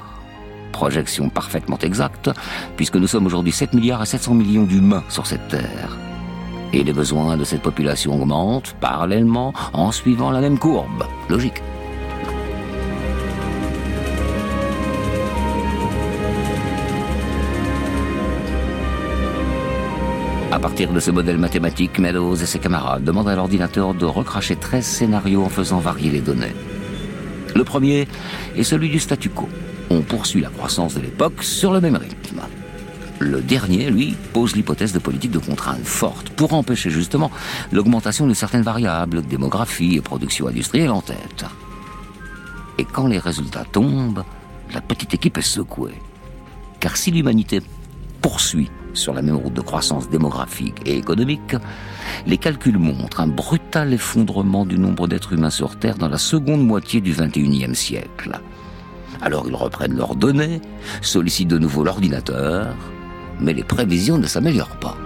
Projection 0.72 1.30
parfaitement 1.30 1.78
exacte, 1.80 2.30
puisque 2.78 2.96
nous 2.96 3.08
sommes 3.08 3.26
aujourd'hui 3.26 3.52
7 3.52 3.74
milliards 3.74 4.02
à 4.02 4.06
700 4.06 4.34
millions 4.34 4.64
d'humains 4.64 5.04
sur 5.10 5.28
cette 5.28 5.48
Terre. 5.50 5.98
Et 6.72 6.84
les 6.84 6.94
besoins 6.94 7.36
de 7.36 7.44
cette 7.44 7.62
population 7.62 8.14
augmentent 8.14 8.76
parallèlement 8.80 9.54
en 9.74 9.92
suivant 9.92 10.32
la 10.32 10.40
même 10.40 10.60
courbe. 10.60 11.04
Logique. 11.30 11.62
À 20.60 20.62
partir 20.62 20.92
de 20.92 21.00
ce 21.00 21.10
modèle 21.10 21.38
mathématique, 21.38 22.00
Meadows 22.00 22.36
et 22.36 22.46
ses 22.46 22.60
camarades 22.60 23.06
demandent 23.06 23.30
à 23.30 23.36
l'ordinateur 23.38 23.94
de 23.94 24.04
recracher 24.04 24.58
13 24.58 24.86
scénarios 24.86 25.42
en 25.46 25.48
faisant 25.48 25.80
varier 25.80 26.12
les 26.12 26.20
données. 26.20 26.54
Le 27.56 27.64
premier 27.64 28.10
est 28.58 28.64
celui 28.64 28.90
du 28.90 29.00
statu 29.00 29.30
quo. 29.30 29.48
On 29.90 30.02
poursuit 30.02 30.42
la 30.42 30.50
croissance 30.50 30.96
de 30.96 31.00
l'époque 31.00 31.44
sur 31.44 31.72
le 31.72 31.80
même 31.80 31.96
rythme. 31.96 32.42
Le 33.20 33.40
dernier, 33.40 33.90
lui, 33.90 34.18
pose 34.34 34.54
l'hypothèse 34.54 34.92
de 34.92 35.00
politique 35.00 35.32
de 35.32 35.40
contrainte 35.40 35.86
forte 35.86 36.30
pour 36.32 36.52
empêcher 36.52 36.90
justement 36.90 37.32
l'augmentation 37.72 38.28
de 38.28 38.34
certaines 38.34 38.62
variables, 38.62 39.22
démographie 39.22 39.96
et 39.96 40.02
production 40.02 40.50
industrielle 40.50 40.92
en 40.92 41.02
tête. 41.02 41.46
Et 42.78 42.84
quand 42.84 43.08
les 43.08 43.20
résultats 43.20 43.64
tombent, 43.64 44.26
la 44.74 44.82
petite 44.82 45.14
équipe 45.14 45.38
est 45.38 45.42
secouée. 45.42 46.02
Car 46.82 46.98
si 46.98 47.12
l'humanité 47.12 47.62
poursuit 48.22 48.70
sur 48.94 49.14
la 49.14 49.22
même 49.22 49.36
route 49.36 49.54
de 49.54 49.62
croissance 49.62 50.10
démographique 50.10 50.82
et 50.86 50.98
économique, 50.98 51.56
les 52.26 52.38
calculs 52.38 52.78
montrent 52.78 53.20
un 53.22 53.28
brutal 53.28 53.94
effondrement 53.94 54.66
du 54.66 54.78
nombre 54.78 55.08
d'êtres 55.08 55.34
humains 55.34 55.50
sur 55.50 55.78
Terre 55.78 55.98
dans 55.98 56.10
la 56.10 56.18
seconde 56.18 56.66
moitié 56.66 57.02
du 57.02 57.12
XXIe 57.12 57.76
siècle. 57.76 58.40
Alors 59.22 59.46
ils 59.48 59.56
reprennent 59.56 59.96
leurs 59.96 60.16
données, 60.16 60.62
sollicitent 61.02 61.50
de 61.50 61.58
nouveau 61.58 61.84
l'ordinateur, 61.84 62.76
mais 63.40 63.54
les 63.54 63.64
prévisions 63.64 64.18
ne 64.18 64.28
s'améliorent 64.28 64.80
pas. 64.80 64.98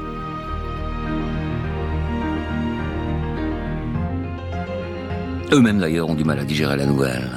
Eux-mêmes 5.52 5.80
d'ailleurs 5.80 6.10
ont 6.10 6.16
du 6.16 6.24
mal 6.24 6.40
à 6.40 6.46
digérer 6.46 6.78
la 6.78 6.86
nouvelle. 6.86 7.30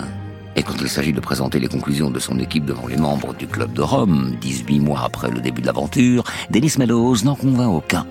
Et 0.57 0.63
quand 0.63 0.75
il 0.81 0.89
s'agit 0.89 1.13
de 1.13 1.21
présenter 1.21 1.61
les 1.61 1.69
conclusions 1.69 2.11
de 2.11 2.19
son 2.19 2.39
équipe 2.39 2.65
devant 2.65 2.87
les 2.87 2.97
membres 2.97 3.35
du 3.35 3.47
Club 3.47 3.75
de 3.75 3.83
Rome, 3.83 4.37
18 4.41 4.81
mois 4.81 5.03
après 5.05 5.31
le 5.31 5.41
début 5.41 5.61
de 5.61 5.67
l'aventure, 5.67 6.25
Dennis 6.51 6.77
Meadows 6.79 7.17
n'en 7.25 7.35
convainc 7.35 7.71
aucun. 7.71 8.07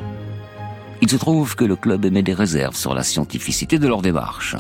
Il 1.02 1.10
se 1.10 1.16
trouve 1.16 1.56
que 1.56 1.66
le 1.66 1.76
club 1.76 2.06
émet 2.06 2.22
des 2.22 2.36
réserves 2.36 2.76
sur 2.76 2.94
la 2.94 3.02
scientificité 3.02 3.80
de 3.80 3.88
leur 3.88 4.04
démarche. 4.04 4.56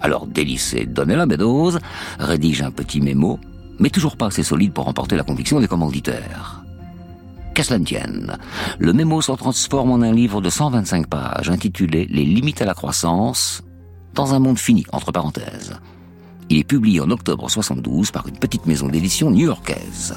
Alors 0.00 0.26
délicé 0.26 0.86
Donella 0.86 1.26
Meadows 1.26 1.72
rédige 2.18 2.62
un 2.62 2.70
petit 2.70 3.02
mémo, 3.02 3.38
mais 3.78 3.90
toujours 3.90 4.16
pas 4.16 4.26
assez 4.26 4.42
solide 4.42 4.72
pour 4.72 4.86
remporter 4.86 5.16
la 5.16 5.22
conviction 5.22 5.60
des 5.60 5.68
commanditaires. 5.68 6.64
Qu'à 7.54 7.62
cela 7.62 7.78
tienne, 7.80 8.38
le 8.78 8.94
mémo 8.94 9.20
se 9.20 9.32
transforme 9.32 9.90
en 9.90 10.00
un 10.00 10.12
livre 10.12 10.40
de 10.40 10.48
125 10.48 11.06
pages 11.06 11.50
intitulé 11.50 12.06
Les 12.10 12.24
limites 12.24 12.62
à 12.62 12.64
la 12.64 12.72
croissance 12.72 13.62
dans 14.14 14.32
un 14.32 14.38
monde 14.38 14.58
fini, 14.58 14.86
entre 14.92 15.12
parenthèses. 15.12 15.74
Il 16.52 16.58
est 16.58 16.64
publié 16.64 17.00
en 17.00 17.10
octobre 17.10 17.48
72 17.48 18.10
par 18.10 18.28
une 18.28 18.36
petite 18.36 18.66
maison 18.66 18.86
d'édition 18.86 19.30
new-yorkaise. 19.30 20.14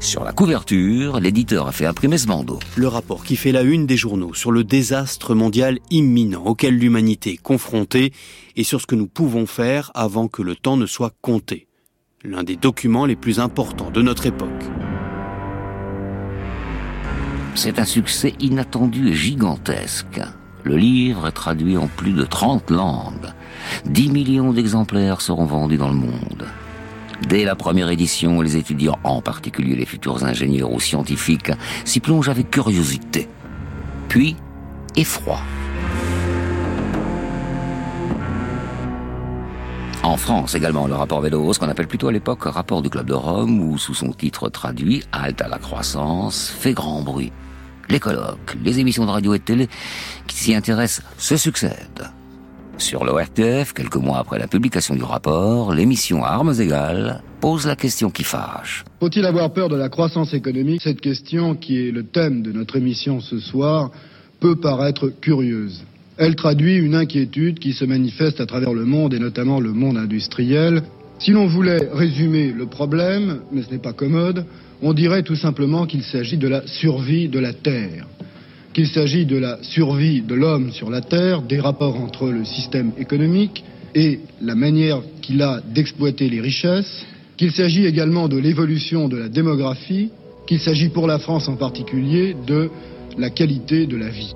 Sur 0.00 0.24
la 0.24 0.32
couverture, 0.32 1.20
l'éditeur 1.20 1.68
a 1.68 1.72
fait 1.72 1.84
imprimer 1.84 2.16
ce 2.16 2.26
bandeau. 2.26 2.58
Le 2.76 2.88
rapport 2.88 3.22
qui 3.22 3.36
fait 3.36 3.52
la 3.52 3.60
une 3.60 3.84
des 3.84 3.98
journaux 3.98 4.32
sur 4.32 4.50
le 4.50 4.64
désastre 4.64 5.34
mondial 5.34 5.78
imminent 5.90 6.42
auquel 6.42 6.78
l'humanité 6.78 7.34
est 7.34 7.42
confrontée 7.42 8.14
et 8.56 8.64
sur 8.64 8.80
ce 8.80 8.86
que 8.86 8.94
nous 8.94 9.08
pouvons 9.08 9.44
faire 9.44 9.90
avant 9.92 10.26
que 10.26 10.40
le 10.40 10.56
temps 10.56 10.78
ne 10.78 10.86
soit 10.86 11.12
compté. 11.20 11.66
L'un 12.24 12.44
des 12.44 12.56
documents 12.56 13.04
les 13.04 13.16
plus 13.16 13.38
importants 13.38 13.90
de 13.90 14.00
notre 14.00 14.24
époque. 14.24 14.64
C'est 17.54 17.78
un 17.78 17.84
succès 17.84 18.32
inattendu 18.40 19.10
et 19.10 19.14
gigantesque. 19.14 20.22
Le 20.64 20.76
livre 20.76 21.28
est 21.28 21.32
traduit 21.32 21.76
en 21.76 21.86
plus 21.86 22.12
de 22.12 22.24
30 22.24 22.70
langues. 22.70 23.32
10 23.86 24.10
millions 24.10 24.52
d'exemplaires 24.52 25.20
seront 25.20 25.44
vendus 25.44 25.76
dans 25.76 25.88
le 25.88 25.94
monde. 25.94 26.46
Dès 27.28 27.44
la 27.44 27.56
première 27.56 27.90
édition, 27.90 28.40
les 28.40 28.56
étudiants, 28.56 28.98
en 29.04 29.20
particulier 29.20 29.74
les 29.74 29.86
futurs 29.86 30.24
ingénieurs 30.24 30.72
ou 30.72 30.80
scientifiques, 30.80 31.52
s'y 31.84 32.00
plongent 32.00 32.28
avec 32.28 32.50
curiosité, 32.50 33.28
puis 34.08 34.36
effroi. 34.96 35.40
En 40.02 40.16
France 40.16 40.54
également, 40.54 40.86
le 40.86 40.94
rapport 40.94 41.20
Vélos, 41.20 41.54
qu'on 41.54 41.68
appelle 41.68 41.88
plutôt 41.88 42.08
à 42.08 42.12
l'époque 42.12 42.44
rapport 42.44 42.82
du 42.82 42.88
Club 42.88 43.06
de 43.06 43.14
Rome, 43.14 43.60
ou 43.60 43.78
sous 43.78 43.94
son 43.94 44.12
titre 44.12 44.48
traduit, 44.48 45.02
Halte 45.12 45.42
à 45.42 45.48
la 45.48 45.58
croissance, 45.58 46.48
fait 46.48 46.72
grand 46.72 47.02
bruit. 47.02 47.32
Les 47.90 48.00
colloques, 48.00 48.56
les 48.62 48.78
émissions 48.80 49.06
de 49.06 49.10
radio 49.10 49.34
et 49.34 49.38
de 49.38 49.44
télé 49.44 49.68
qui 50.26 50.36
s'y 50.36 50.54
intéressent 50.54 51.04
se 51.16 51.36
succèdent. 51.36 52.10
Sur 52.76 53.04
l'ORTF, 53.04 53.72
quelques 53.72 53.96
mois 53.96 54.18
après 54.18 54.38
la 54.38 54.46
publication 54.46 54.94
du 54.94 55.02
rapport, 55.02 55.74
l'émission 55.74 56.22
Armes 56.22 56.54
égales 56.60 57.22
pose 57.40 57.66
la 57.66 57.74
question 57.74 58.10
qui 58.10 58.22
fâche. 58.24 58.84
Faut-il 59.00 59.24
avoir 59.24 59.52
peur 59.52 59.68
de 59.68 59.76
la 59.76 59.88
croissance 59.88 60.32
économique? 60.32 60.82
Cette 60.82 61.00
question, 61.00 61.56
qui 61.56 61.88
est 61.88 61.90
le 61.90 62.04
thème 62.04 62.42
de 62.42 62.52
notre 62.52 62.76
émission 62.76 63.20
ce 63.20 63.40
soir, 63.40 63.90
peut 64.38 64.56
paraître 64.56 65.08
curieuse. 65.08 65.82
Elle 66.18 66.36
traduit 66.36 66.76
une 66.76 66.94
inquiétude 66.94 67.58
qui 67.58 67.72
se 67.72 67.84
manifeste 67.84 68.40
à 68.40 68.46
travers 68.46 68.74
le 68.74 68.84
monde 68.84 69.14
et 69.14 69.18
notamment 69.18 69.60
le 69.60 69.72
monde 69.72 69.96
industriel. 69.96 70.82
Si 71.18 71.32
l'on 71.32 71.46
voulait 71.46 71.88
résumer 71.92 72.52
le 72.52 72.66
problème, 72.66 73.40
mais 73.50 73.62
ce 73.62 73.70
n'est 73.70 73.78
pas 73.78 73.92
commode, 73.92 74.44
on 74.82 74.92
dirait 74.92 75.22
tout 75.22 75.36
simplement 75.36 75.86
qu'il 75.86 76.02
s'agit 76.02 76.36
de 76.36 76.48
la 76.48 76.66
survie 76.66 77.28
de 77.28 77.38
la 77.38 77.52
Terre. 77.52 78.06
Qu'il 78.72 78.86
s'agit 78.86 79.26
de 79.26 79.36
la 79.36 79.58
survie 79.62 80.22
de 80.22 80.34
l'homme 80.34 80.70
sur 80.72 80.90
la 80.90 81.00
Terre, 81.00 81.42
des 81.42 81.58
rapports 81.58 81.96
entre 82.00 82.28
le 82.28 82.44
système 82.44 82.92
économique 82.98 83.64
et 83.94 84.20
la 84.40 84.54
manière 84.54 85.00
qu'il 85.20 85.42
a 85.42 85.60
d'exploiter 85.60 86.28
les 86.28 86.40
richesses, 86.40 87.06
qu'il 87.36 87.52
s'agit 87.52 87.86
également 87.86 88.28
de 88.28 88.36
l'évolution 88.36 89.08
de 89.08 89.16
la 89.16 89.28
démographie, 89.28 90.10
qu'il 90.46 90.60
s'agit 90.60 90.88
pour 90.88 91.06
la 91.06 91.18
France 91.18 91.48
en 91.48 91.56
particulier 91.56 92.36
de 92.46 92.70
la 93.16 93.30
qualité 93.30 93.86
de 93.86 93.96
la 93.96 94.08
vie. 94.08 94.32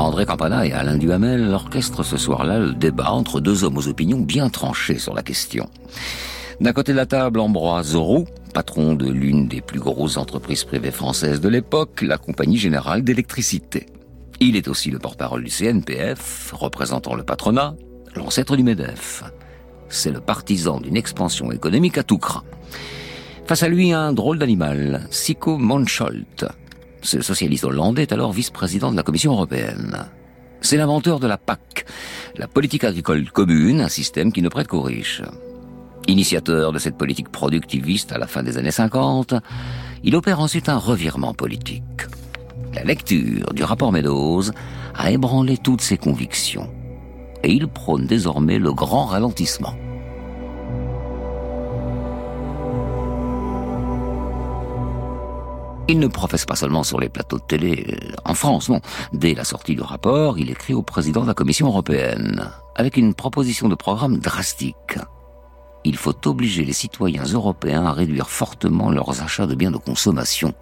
André 0.00 0.26
Campana 0.26 0.66
et 0.66 0.72
Alain 0.72 0.96
Duhamel 0.96 1.52
orchestrent 1.52 2.04
ce 2.04 2.16
soir-là 2.16 2.58
le 2.58 2.72
débat 2.72 3.10
entre 3.10 3.40
deux 3.40 3.64
hommes 3.64 3.76
aux 3.76 3.88
opinions 3.88 4.20
bien 4.20 4.48
tranchées 4.48 4.98
sur 4.98 5.14
la 5.14 5.22
question. 5.22 5.68
D'un 6.60 6.72
côté 6.72 6.92
de 6.92 6.96
la 6.96 7.06
table, 7.06 7.40
Ambroise 7.40 7.96
Roux, 7.96 8.26
patron 8.54 8.94
de 8.94 9.08
l'une 9.08 9.48
des 9.48 9.60
plus 9.60 9.80
grosses 9.80 10.16
entreprises 10.16 10.64
privées 10.64 10.90
françaises 10.90 11.40
de 11.40 11.48
l'époque, 11.48 12.02
la 12.02 12.18
Compagnie 12.18 12.58
Générale 12.58 13.02
d'Électricité. 13.02 13.86
Il 14.40 14.56
est 14.56 14.68
aussi 14.68 14.90
le 14.90 14.98
porte-parole 14.98 15.44
du 15.44 15.50
CNPF, 15.50 16.52
représentant 16.52 17.14
le 17.14 17.24
patronat, 17.24 17.74
l'ancêtre 18.14 18.56
du 18.56 18.62
MEDEF. 18.62 19.24
C'est 19.88 20.12
le 20.12 20.20
partisan 20.20 20.80
d'une 20.80 20.96
expansion 20.96 21.50
économique 21.50 21.98
à 21.98 22.02
tout 22.02 22.18
craint. 22.18 22.44
Face 23.46 23.62
à 23.62 23.68
lui, 23.68 23.92
un 23.92 24.12
drôle 24.12 24.38
d'animal, 24.38 25.06
Sico 25.10 25.58
Monscholt. 25.58 26.44
Ce 27.02 27.20
socialiste 27.20 27.64
hollandais 27.64 28.02
est 28.02 28.12
alors 28.12 28.32
vice-président 28.32 28.90
de 28.90 28.96
la 28.96 29.02
Commission 29.02 29.32
européenne. 29.32 30.06
C'est 30.60 30.76
l'inventeur 30.76 31.20
de 31.20 31.26
la 31.26 31.38
PAC, 31.38 31.86
la 32.36 32.48
politique 32.48 32.84
agricole 32.84 33.30
commune, 33.30 33.80
un 33.80 33.88
système 33.88 34.32
qui 34.32 34.42
ne 34.42 34.48
prête 34.48 34.66
qu'aux 34.66 34.82
riches. 34.82 35.22
Initiateur 36.08 36.72
de 36.72 36.78
cette 36.78 36.96
politique 36.96 37.28
productiviste 37.30 38.12
à 38.12 38.18
la 38.18 38.26
fin 38.26 38.42
des 38.42 38.58
années 38.58 38.70
50, 38.70 39.34
il 40.02 40.16
opère 40.16 40.40
ensuite 40.40 40.68
un 40.68 40.78
revirement 40.78 41.34
politique. 41.34 41.82
La 42.74 42.82
lecture 42.82 43.52
du 43.52 43.62
rapport 43.62 43.92
Meadows 43.92 44.50
a 44.94 45.10
ébranlé 45.10 45.56
toutes 45.56 45.80
ses 45.80 45.96
convictions 45.96 46.70
et 47.42 47.52
il 47.52 47.68
prône 47.68 48.06
désormais 48.06 48.58
le 48.58 48.72
grand 48.72 49.04
ralentissement. 49.04 49.74
Il 55.90 55.98
ne 56.00 56.06
professe 56.06 56.44
pas 56.44 56.54
seulement 56.54 56.82
sur 56.82 57.00
les 57.00 57.08
plateaux 57.08 57.38
de 57.38 57.44
télé 57.44 57.86
euh, 57.88 58.12
en 58.26 58.34
France, 58.34 58.68
non. 58.68 58.82
Dès 59.14 59.32
la 59.32 59.44
sortie 59.44 59.74
du 59.74 59.80
rapport, 59.80 60.38
il 60.38 60.50
écrit 60.50 60.74
au 60.74 60.82
président 60.82 61.22
de 61.22 61.26
la 61.26 61.32
Commission 61.32 61.66
européenne 61.68 62.50
avec 62.76 62.98
une 62.98 63.14
proposition 63.14 63.70
de 63.70 63.74
programme 63.74 64.18
drastique. 64.18 64.98
Il 65.84 65.96
faut 65.96 66.28
obliger 66.28 66.66
les 66.66 66.74
citoyens 66.74 67.24
européens 67.24 67.86
à 67.86 67.92
réduire 67.92 68.28
fortement 68.28 68.90
leurs 68.90 69.22
achats 69.22 69.46
de 69.46 69.54
biens 69.54 69.70
de 69.70 69.78
consommation. 69.78 70.52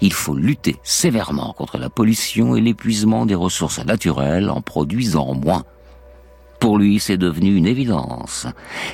Il 0.00 0.12
faut 0.12 0.34
lutter 0.34 0.76
sévèrement 0.82 1.52
contre 1.52 1.78
la 1.78 1.88
pollution 1.88 2.56
et 2.56 2.60
l'épuisement 2.60 3.26
des 3.26 3.36
ressources 3.36 3.84
naturelles 3.84 4.50
en 4.50 4.62
produisant 4.62 5.32
moins. 5.34 5.62
Pour 6.58 6.76
lui, 6.76 6.98
c'est 6.98 7.18
devenu 7.18 7.54
une 7.54 7.66
évidence. 7.66 8.48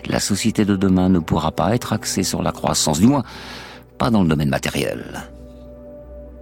La 0.07 0.21
société 0.21 0.67
de 0.67 0.77
demain 0.77 1.09
ne 1.09 1.19
pourra 1.19 1.51
pas 1.51 1.75
être 1.75 1.95
axée 1.95 2.25
sur 2.25 2.43
la 2.43 2.53
croissance, 2.53 3.01
du 3.01 3.07
moins 3.07 3.25
pas 3.97 4.11
dans 4.11 4.23
le 4.23 4.29
domaine 4.29 4.51
matériel. 4.51 5.31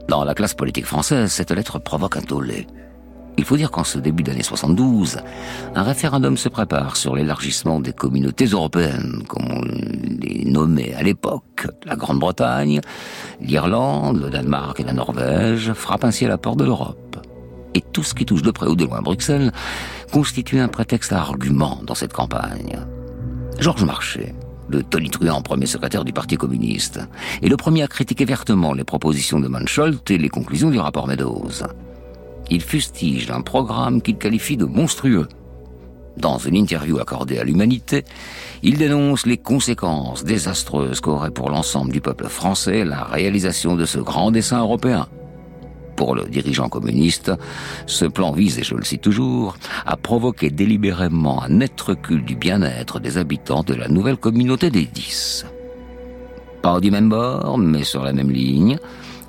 Dans 0.08 0.24
la 0.24 0.34
classe 0.34 0.54
politique 0.54 0.86
française, 0.86 1.32
cette 1.32 1.50
lettre 1.50 1.78
provoque 1.78 2.16
un 2.16 2.22
tollé. 2.22 2.66
Il 3.36 3.44
faut 3.44 3.56
dire 3.56 3.70
qu'en 3.70 3.84
ce 3.84 3.98
début 3.98 4.22
d'année 4.22 4.42
72, 4.42 5.18
un 5.74 5.82
référendum 5.82 6.36
se 6.36 6.48
prépare 6.48 6.96
sur 6.96 7.16
l'élargissement 7.16 7.80
des 7.80 7.92
communautés 7.92 8.44
européennes, 8.44 9.24
comme 9.26 9.50
on 9.50 9.62
les 9.62 10.44
nommait 10.44 10.94
à 10.94 11.02
l'époque. 11.02 11.66
La 11.84 11.96
Grande-Bretagne, 11.96 12.80
l'Irlande, 13.40 14.20
le 14.20 14.30
Danemark 14.30 14.78
et 14.78 14.84
la 14.84 14.92
Norvège 14.92 15.72
frappent 15.72 16.04
ainsi 16.04 16.26
à 16.26 16.28
la 16.28 16.38
porte 16.38 16.58
de 16.58 16.64
l'Europe. 16.64 17.16
Et 17.74 17.80
tout 17.80 18.04
ce 18.04 18.14
qui 18.14 18.24
touche 18.24 18.42
de 18.42 18.52
près 18.52 18.68
ou 18.68 18.76
de 18.76 18.84
loin 18.84 19.02
Bruxelles 19.02 19.50
constitue 20.12 20.60
un 20.60 20.68
prétexte 20.68 21.12
à 21.12 21.18
argument 21.18 21.80
dans 21.82 21.96
cette 21.96 22.12
campagne. 22.12 22.78
Georges 23.58 23.84
Marchais, 23.84 24.34
le 24.68 24.82
tonitruant 24.82 25.42
premier 25.42 25.66
secrétaire 25.66 26.04
du 26.04 26.12
Parti 26.12 26.36
communiste, 26.36 27.00
est 27.42 27.48
le 27.48 27.56
premier 27.56 27.82
à 27.82 27.88
critiquer 27.88 28.24
vertement 28.24 28.72
les 28.72 28.84
propositions 28.84 29.40
de 29.40 29.48
Mansholt 29.48 30.10
et 30.10 30.18
les 30.18 30.28
conclusions 30.28 30.70
du 30.70 30.78
rapport 30.78 31.06
Meadows. 31.06 31.64
Il 32.50 32.62
fustige 32.62 33.30
un 33.30 33.40
programme 33.40 34.02
qu'il 34.02 34.16
qualifie 34.16 34.56
de 34.56 34.64
monstrueux. 34.64 35.28
Dans 36.16 36.38
une 36.38 36.54
interview 36.54 36.98
accordée 36.98 37.38
à 37.38 37.44
l'humanité, 37.44 38.04
il 38.62 38.78
dénonce 38.78 39.26
les 39.26 39.36
conséquences 39.36 40.24
désastreuses 40.24 41.00
qu'aurait 41.00 41.30
pour 41.30 41.50
l'ensemble 41.50 41.92
du 41.92 42.00
peuple 42.00 42.28
français 42.28 42.84
la 42.84 43.02
réalisation 43.02 43.74
de 43.74 43.84
ce 43.84 43.98
grand 43.98 44.30
dessein 44.30 44.60
européen. 44.60 45.08
Pour 45.96 46.14
le 46.14 46.24
dirigeant 46.24 46.68
communiste, 46.68 47.32
ce 47.86 48.04
plan 48.04 48.32
vise, 48.32 48.58
et 48.58 48.64
je 48.64 48.74
le 48.74 48.84
cite 48.84 49.02
toujours, 49.02 49.56
à 49.86 49.96
provoquer 49.96 50.50
délibérément 50.50 51.42
un 51.42 51.48
net 51.48 51.80
recul 51.80 52.24
du 52.24 52.34
bien-être 52.34 53.00
des 53.00 53.18
habitants 53.18 53.62
de 53.62 53.74
la 53.74 53.88
nouvelle 53.88 54.16
communauté 54.16 54.70
des 54.70 54.86
dix. 54.86 55.46
Pas 56.62 56.80
du 56.80 56.90
même 56.90 57.08
bord, 57.08 57.58
mais 57.58 57.84
sur 57.84 58.02
la 58.02 58.12
même 58.12 58.30
ligne, 58.30 58.78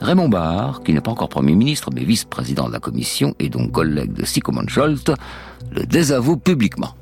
Raymond 0.02 0.30
Barre, 0.30 0.82
qui 0.84 0.94
n'est 0.94 1.02
pas 1.02 1.12
encore 1.12 1.30
Premier 1.30 1.56
ministre, 1.56 1.90
mais 1.94 2.04
vice-président 2.04 2.68
de 2.68 2.74
la 2.74 2.80
Commission 2.80 3.36
et 3.40 3.50
donc 3.50 3.72
collègue 3.72 4.14
de 4.14 4.26
Sigmund 4.26 4.70
Scholz, 4.70 5.04
le 5.72 5.86
désavoue 5.86 6.38
publiquement. 6.38 6.96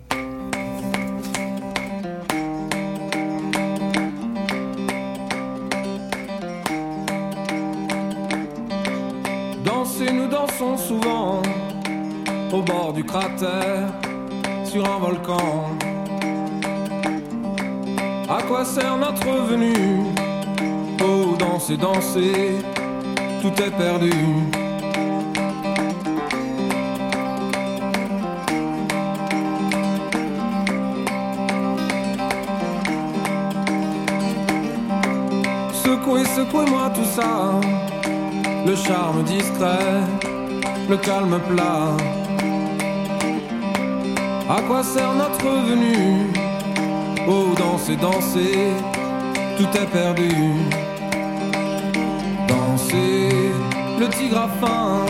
Souvent 10.87 11.41
au 12.51 12.61
bord 12.61 12.93
du 12.93 13.03
cratère 13.03 13.87
sur 14.65 14.85
un 14.85 14.99
volcan. 14.99 15.69
À 18.29 18.41
quoi 18.43 18.65
sert 18.65 18.97
notre 18.97 19.31
venue? 19.47 20.03
Oh, 21.01 21.35
danser, 21.37 21.77
danser, 21.77 22.51
tout 23.41 23.53
est 23.61 23.71
perdu. 23.71 24.11
Secouez, 35.83 36.25
secouez-moi 36.25 36.89
tout 36.95 37.05
ça, 37.05 37.59
le 38.65 38.75
charme 38.75 39.23
discret 39.23 40.32
le 40.89 40.97
calme 40.97 41.39
plat. 41.49 41.95
À 44.49 44.61
quoi 44.67 44.83
sert 44.83 45.13
notre 45.13 45.49
venue? 45.69 46.27
Oh, 47.27 47.53
danser, 47.57 47.95
danser, 47.95 48.73
tout 49.57 49.77
est 49.81 49.89
perdu. 49.91 50.31
Danser, 52.47 53.29
le 53.99 54.07
tigre 54.09 54.39
a 54.39 54.49
faim. 54.59 55.05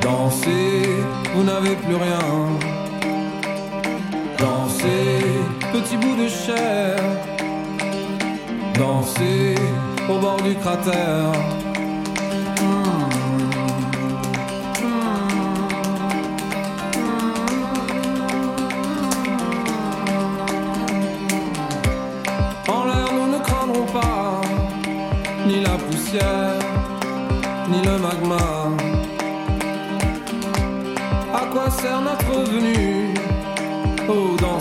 Danser, 0.00 0.82
vous 1.34 1.44
n'avez 1.44 1.76
plus 1.76 1.96
rien. 1.96 2.28
Danser, 4.38 5.20
petit 5.72 5.96
bout 5.96 6.16
de 6.16 6.28
chair. 6.28 6.96
Danser 8.78 9.54
au 10.08 10.18
bord 10.18 10.40
du 10.40 10.54
cratère. 10.54 11.59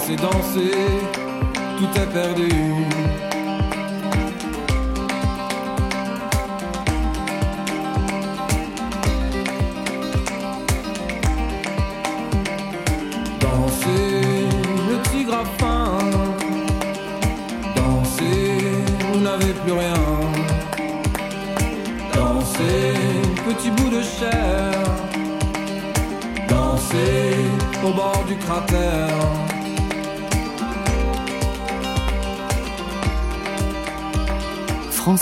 Danser, 0.10 0.16
danser, 0.16 0.72
tout 1.78 2.00
est 2.00 2.14
perdu. 2.14 3.29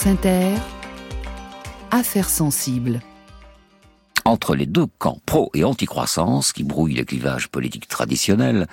Inter, 0.07 0.53
affaires 1.91 2.29
sensibles. 2.29 3.01
Entre 4.23 4.55
les 4.55 4.65
deux 4.65 4.85
camps 4.99 5.19
pro 5.25 5.51
et 5.53 5.65
anti-croissance 5.65 6.53
qui 6.53 6.63
brouillent 6.63 6.93
les 6.93 7.03
clivages 7.03 7.49
politiques 7.49 7.89
traditionnels 7.89 8.67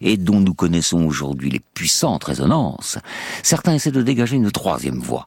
et 0.00 0.16
dont 0.16 0.40
nous 0.40 0.52
connaissons 0.52 1.04
aujourd'hui 1.04 1.48
les 1.48 1.60
puissantes 1.60 2.24
résonances, 2.24 2.98
certains 3.44 3.74
essaient 3.74 3.92
de 3.92 4.02
dégager 4.02 4.34
une 4.34 4.50
troisième 4.50 4.98
voie 4.98 5.26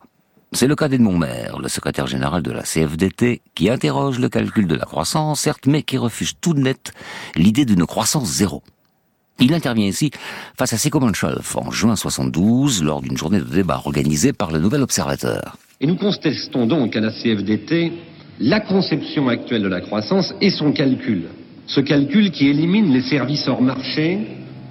c'est 0.55 0.67
le 0.67 0.75
cas 0.75 0.87
d'Edmond 0.87 1.17
Maire, 1.17 1.57
le 1.57 1.67
secrétaire 1.67 2.05
général 2.05 2.43
de 2.43 2.51
la 2.51 2.61
CFDT, 2.61 3.41
qui 3.55 3.71
interroge 3.71 4.19
le 4.19 4.29
calcul 4.29 4.67
de 4.67 4.75
la 4.75 4.85
croissance, 4.85 5.39
certes, 5.39 5.65
mais 5.65 5.81
qui 5.81 5.97
refuse 5.97 6.33
tout 6.39 6.53
net 6.53 6.91
l'idée 7.35 7.65
d'une 7.65 7.87
croissance 7.87 8.27
zéro. 8.27 8.61
Il 9.39 9.53
intervient 9.53 9.87
ici 9.87 10.11
face 10.57 10.73
à 10.73 10.99
Mancholf 10.99 11.55
en 11.55 11.71
juin 11.71 11.95
72 11.95 12.83
lors 12.83 13.01
d'une 13.01 13.17
journée 13.17 13.39
de 13.39 13.45
débat 13.45 13.77
organisée 13.77 14.31
par 14.31 14.51
le 14.51 14.59
Nouvel 14.59 14.81
Observateur. 14.81 15.57
Et 15.81 15.87
nous 15.87 15.95
contestons 15.95 16.65
donc 16.65 16.95
à 16.95 17.01
la 17.01 17.11
CFDT 17.11 17.91
la 18.39 18.59
conception 18.59 19.27
actuelle 19.27 19.63
de 19.63 19.67
la 19.67 19.81
croissance 19.81 20.33
et 20.41 20.49
son 20.49 20.71
calcul. 20.71 21.23
Ce 21.67 21.79
calcul 21.79 22.31
qui 22.31 22.47
élimine 22.47 22.93
les 22.93 23.01
services 23.01 23.47
hors 23.47 23.61
marché 23.61 24.19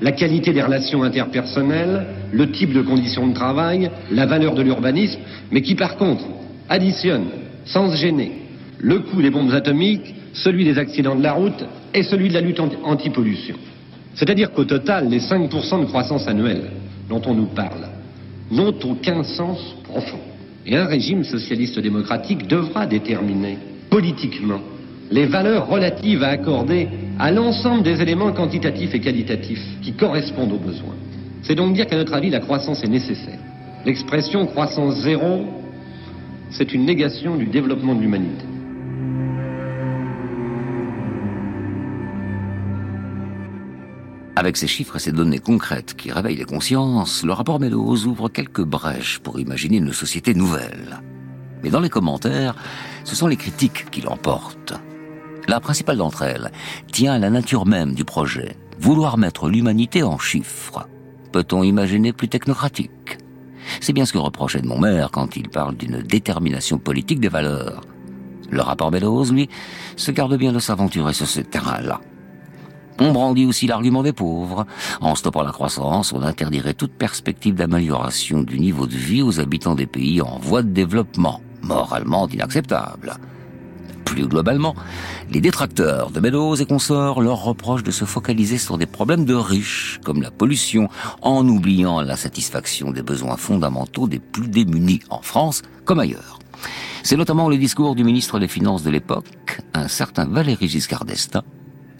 la 0.02 0.12
qualité 0.12 0.52
des 0.52 0.62
relations 0.62 1.04
interpersonnelles, 1.04 2.06
le 2.32 2.50
type 2.50 2.72
de 2.72 2.82
conditions 2.82 3.28
de 3.28 3.34
travail, 3.34 3.90
la 4.10 4.26
valeur 4.26 4.54
de 4.54 4.62
l'urbanisme, 4.62 5.20
mais 5.52 5.62
qui 5.62 5.76
par 5.76 5.96
contre 5.96 6.24
additionne, 6.68 7.26
sans 7.64 7.90
se 7.92 7.96
gêner, 7.96 8.32
le 8.78 8.98
coût 8.98 9.22
des 9.22 9.30
bombes 9.30 9.52
atomiques, 9.52 10.14
celui 10.32 10.64
des 10.64 10.78
accidents 10.78 11.14
de 11.14 11.22
la 11.22 11.34
route 11.34 11.64
et 11.94 12.02
celui 12.02 12.28
de 12.28 12.34
la 12.34 12.40
lutte 12.40 12.60
anti-pollution. 12.82 13.54
C'est-à-dire 14.14 14.52
qu'au 14.52 14.64
total, 14.64 15.08
les 15.08 15.20
5% 15.20 15.80
de 15.80 15.86
croissance 15.86 16.28
annuelle 16.28 16.70
dont 17.08 17.22
on 17.26 17.34
nous 17.34 17.46
parle 17.46 17.88
n'ont 18.50 18.74
aucun 18.84 19.22
sens 19.22 19.58
profond. 19.84 20.18
Et 20.66 20.76
un 20.76 20.84
régime 20.84 21.24
socialiste 21.24 21.78
démocratique 21.78 22.46
devra 22.46 22.86
déterminer 22.86 23.58
politiquement 23.90 24.60
les 25.10 25.26
valeurs 25.26 25.68
relatives 25.68 26.22
à 26.22 26.28
accorder 26.28 26.88
à 27.18 27.30
l'ensemble 27.30 27.82
des 27.82 28.00
éléments 28.00 28.32
quantitatifs 28.32 28.94
et 28.94 29.00
qualitatifs 29.00 29.64
qui 29.82 29.92
correspondent 29.92 30.52
aux 30.52 30.58
besoins. 30.58 30.94
C'est 31.42 31.54
donc 31.54 31.74
dire 31.74 31.86
qu'à 31.86 31.96
notre 31.96 32.14
avis, 32.14 32.30
la 32.30 32.40
croissance 32.40 32.82
est 32.84 32.88
nécessaire. 32.88 33.38
L'expression 33.84 34.46
croissance 34.46 35.00
zéro 35.00 35.44
c'est 36.52 36.74
une 36.74 36.84
négation 36.84 37.36
du 37.36 37.46
développement 37.46 37.94
de 37.94 38.02
l'humanité. 38.02 38.44
Avec 44.34 44.56
ces 44.56 44.66
chiffres 44.66 44.96
et 44.96 44.98
ces 44.98 45.12
données 45.12 45.38
concrètes 45.38 45.94
qui 45.94 46.10
réveillent 46.10 46.36
les 46.36 46.44
consciences, 46.44 47.22
le 47.22 47.32
rapport 47.32 47.60
Meadows 47.60 48.06
ouvre 48.06 48.30
quelques 48.30 48.64
brèches 48.64 49.18
pour 49.18 49.38
imaginer 49.38 49.76
une 49.76 49.92
société 49.92 50.34
nouvelle. 50.34 51.00
Mais 51.62 51.68
dans 51.68 51.80
les 51.80 51.90
commentaires, 51.90 52.54
ce 53.04 53.14
sont 53.14 53.26
les 53.26 53.36
critiques 53.36 53.90
qui 53.90 54.00
l'emportent. 54.00 54.74
La 55.48 55.60
principale 55.60 55.98
d'entre 55.98 56.22
elles 56.22 56.50
tient 56.90 57.12
à 57.12 57.18
la 57.18 57.28
nature 57.28 57.66
même 57.66 57.94
du 57.94 58.04
projet, 58.04 58.56
vouloir 58.80 59.18
mettre 59.18 59.48
l'humanité 59.50 60.02
en 60.02 60.18
chiffres. 60.18 60.88
Peut-on 61.30 61.62
imaginer 61.62 62.12
plus 62.12 62.28
technocratique? 62.28 63.18
C'est 63.80 63.92
bien 63.92 64.06
ce 64.06 64.12
que 64.12 64.18
reproche 64.18 64.56
Edmond 64.56 64.78
Maire 64.78 65.10
quand 65.10 65.36
il 65.36 65.48
parle 65.50 65.76
d'une 65.76 66.00
détermination 66.00 66.78
politique 66.78 67.20
des 67.20 67.28
valeurs. 67.28 67.82
Le 68.50 68.62
rapport 68.62 68.90
Meadows, 68.90 69.30
lui, 69.32 69.48
se 69.96 70.10
garde 70.10 70.36
bien 70.36 70.52
de 70.52 70.58
s'aventurer 70.58 71.12
sur 71.12 71.26
ce 71.26 71.40
terrain-là. 71.40 72.00
On 72.98 73.12
brandit 73.12 73.46
aussi 73.46 73.66
l'argument 73.66 74.02
des 74.02 74.12
pauvres. 74.12 74.66
En 75.00 75.14
stoppant 75.14 75.42
la 75.42 75.52
croissance, 75.52 76.12
on 76.12 76.22
interdirait 76.22 76.74
toute 76.74 76.92
perspective 76.92 77.54
d'amélioration 77.54 78.42
du 78.42 78.58
niveau 78.60 78.86
de 78.86 78.94
vie 78.94 79.22
aux 79.22 79.40
habitants 79.40 79.74
des 79.74 79.86
pays 79.86 80.20
en 80.20 80.38
voie 80.38 80.62
de 80.62 80.70
développement, 80.70 81.40
moralement 81.62 82.28
inacceptable. 82.28 83.14
Plus 84.04 84.26
globalement, 84.26 84.74
les 85.30 85.40
détracteurs 85.40 86.10
de 86.10 86.20
Meadows 86.20 86.56
et 86.56 86.66
consorts 86.66 87.22
leur 87.22 87.42
reprochent 87.42 87.82
de 87.82 87.90
se 87.90 88.04
focaliser 88.04 88.58
sur 88.58 88.76
des 88.76 88.84
problèmes 88.84 89.24
de 89.24 89.34
riches, 89.34 90.00
comme 90.04 90.20
la 90.20 90.30
pollution, 90.30 90.88
en 91.22 91.48
oubliant 91.48 92.02
la 92.02 92.16
satisfaction 92.16 92.90
des 92.90 93.02
besoins 93.02 93.38
fondamentaux 93.38 94.06
des 94.06 94.18
plus 94.18 94.48
démunis 94.48 95.00
en 95.08 95.22
France 95.22 95.62
comme 95.86 96.00
ailleurs. 96.00 96.40
C'est 97.02 97.16
notamment 97.16 97.48
le 97.48 97.56
discours 97.56 97.94
du 97.94 98.04
ministre 98.04 98.38
des 98.38 98.48
Finances 98.48 98.82
de 98.82 98.90
l'époque, 98.90 99.60
un 99.72 99.88
certain 99.88 100.26
Valéry 100.26 100.68
Giscard 100.68 101.04
d'Estaing, 101.04 101.42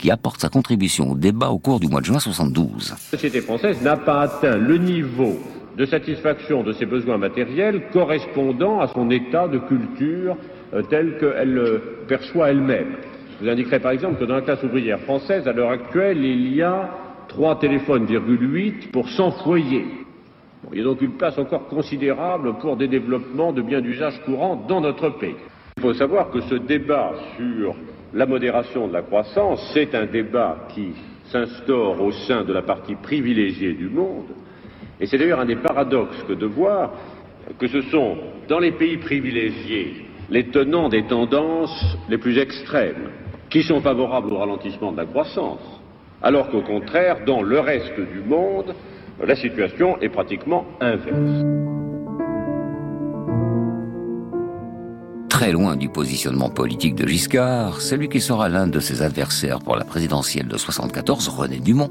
qui 0.03 0.11
apporte 0.11 0.41
sa 0.41 0.49
contribution 0.49 1.13
au 1.13 1.15
débat 1.15 1.51
au 1.51 1.59
cours 1.59 1.79
du 1.79 1.87
mois 1.87 2.01
de 2.01 2.07
juin 2.07 2.19
72. 2.19 2.91
La 2.91 2.97
société 2.97 3.41
française 3.41 3.81
n'a 3.83 3.97
pas 3.97 4.23
atteint 4.23 4.57
le 4.57 4.77
niveau 4.77 5.39
de 5.79 5.87
satisfaction 5.87 6.65
de 6.65 6.73
ses 6.73 6.87
besoins 6.87 7.19
matériels 7.19 7.85
correspondant 7.93 8.81
à 8.81 8.89
son 8.89 9.11
état 9.11 9.47
de 9.47 9.59
culture 9.59 10.37
euh, 10.75 10.83
tel 10.91 11.19
qu'elle 11.19 11.55
le 11.55 11.83
perçoit 12.09 12.51
elle-même. 12.51 12.97
Je 13.39 13.45
vous 13.45 13.51
indiquerai 13.51 13.79
par 13.79 13.93
exemple 13.93 14.19
que 14.19 14.25
dans 14.25 14.35
la 14.35 14.43
classe 14.43 14.63
ouvrière 14.65 14.99
française, 15.01 15.47
à 15.47 15.53
l'heure 15.53 15.71
actuelle, 15.71 16.19
il 16.25 16.53
y 16.53 16.63
a 16.63 16.91
3 17.29 17.61
téléphones, 17.61 18.07
8 18.11 18.91
pour 18.91 19.09
100 19.09 19.31
foyers. 19.45 19.87
il 20.73 20.79
y 20.79 20.81
a 20.81 20.85
donc 20.85 21.01
une 21.01 21.13
place 21.13 21.39
encore 21.39 21.69
considérable 21.69 22.59
pour 22.59 22.77
des 22.77 22.89
développements 22.89 23.53
de 23.53 23.63
biens 23.63 23.81
d'usage 23.81 24.21
courant 24.25 24.57
dans 24.69 24.81
notre 24.81 25.11
pays. 25.11 25.37
Il 25.77 25.83
faut 25.83 25.95
savoir 25.95 26.31
que 26.31 26.41
ce 26.41 26.57
débat 26.57 27.13
sur 27.37 27.77
la 28.15 28.27
modération 28.27 28.89
de 28.89 28.93
la 28.93 29.03
croissance, 29.03 29.71
c'est 29.73 29.95
un 29.95 30.07
débat 30.07 30.67
qui 30.75 30.93
s'instaure 31.31 32.01
au 32.03 32.13
sein 32.13 32.45
de 32.45 32.53
la 32.53 32.63
partie 32.63 32.95
privilégiée 32.95 33.73
du 33.73 33.89
monde, 33.89 34.27
et 35.01 35.07
c'est 35.07 35.19
d'ailleurs 35.19 35.41
un 35.41 35.47
des 35.47 35.57
paradoxes 35.57 36.23
que 36.29 36.35
de 36.35 36.47
voir 36.47 36.93
que 37.59 37.67
ce 37.67 37.81
sont 37.83 38.17
dans 38.49 38.59
les 38.59 38.73
pays 38.73 38.99
privilégiés 38.99 40.07
les 40.31 40.45
tenants 40.45 40.89
des 40.89 41.05
tendances 41.05 41.99
les 42.09 42.19
plus 42.19 42.39
extrêmes 42.39 43.11
qui 43.51 43.63
sont 43.63 43.81
favorables 43.81 44.33
au 44.33 44.39
ralentissement 44.39 44.93
de 44.93 44.97
la 44.97 45.05
croissance, 45.05 45.81
alors 46.23 46.49
qu'au 46.51 46.63
contraire, 46.63 47.19
dans 47.27 47.43
le 47.43 47.61
reste 47.61 48.01
du 48.01 48.21
monde, 48.27 48.75
la 49.23 49.37
situation 49.37 50.01
est 50.01 50.09
pratiquement 50.09 50.67
inverse. 50.81 51.82
Très 55.43 55.51
loin 55.51 55.75
du 55.75 55.89
positionnement 55.89 56.51
politique 56.51 56.95
de 56.95 57.05
Giscard, 57.05 57.81
celui 57.81 58.09
qui 58.09 58.21
sera 58.21 58.49
l'un 58.49 58.69
de 58.69 58.79
ses 58.79 59.03
adversaires 59.03 59.59
pour 59.59 59.75
la 59.75 59.83
présidentielle 59.83 60.47
de 60.47 60.57
74, 60.57 61.27
René 61.27 61.59
Dumont, 61.59 61.91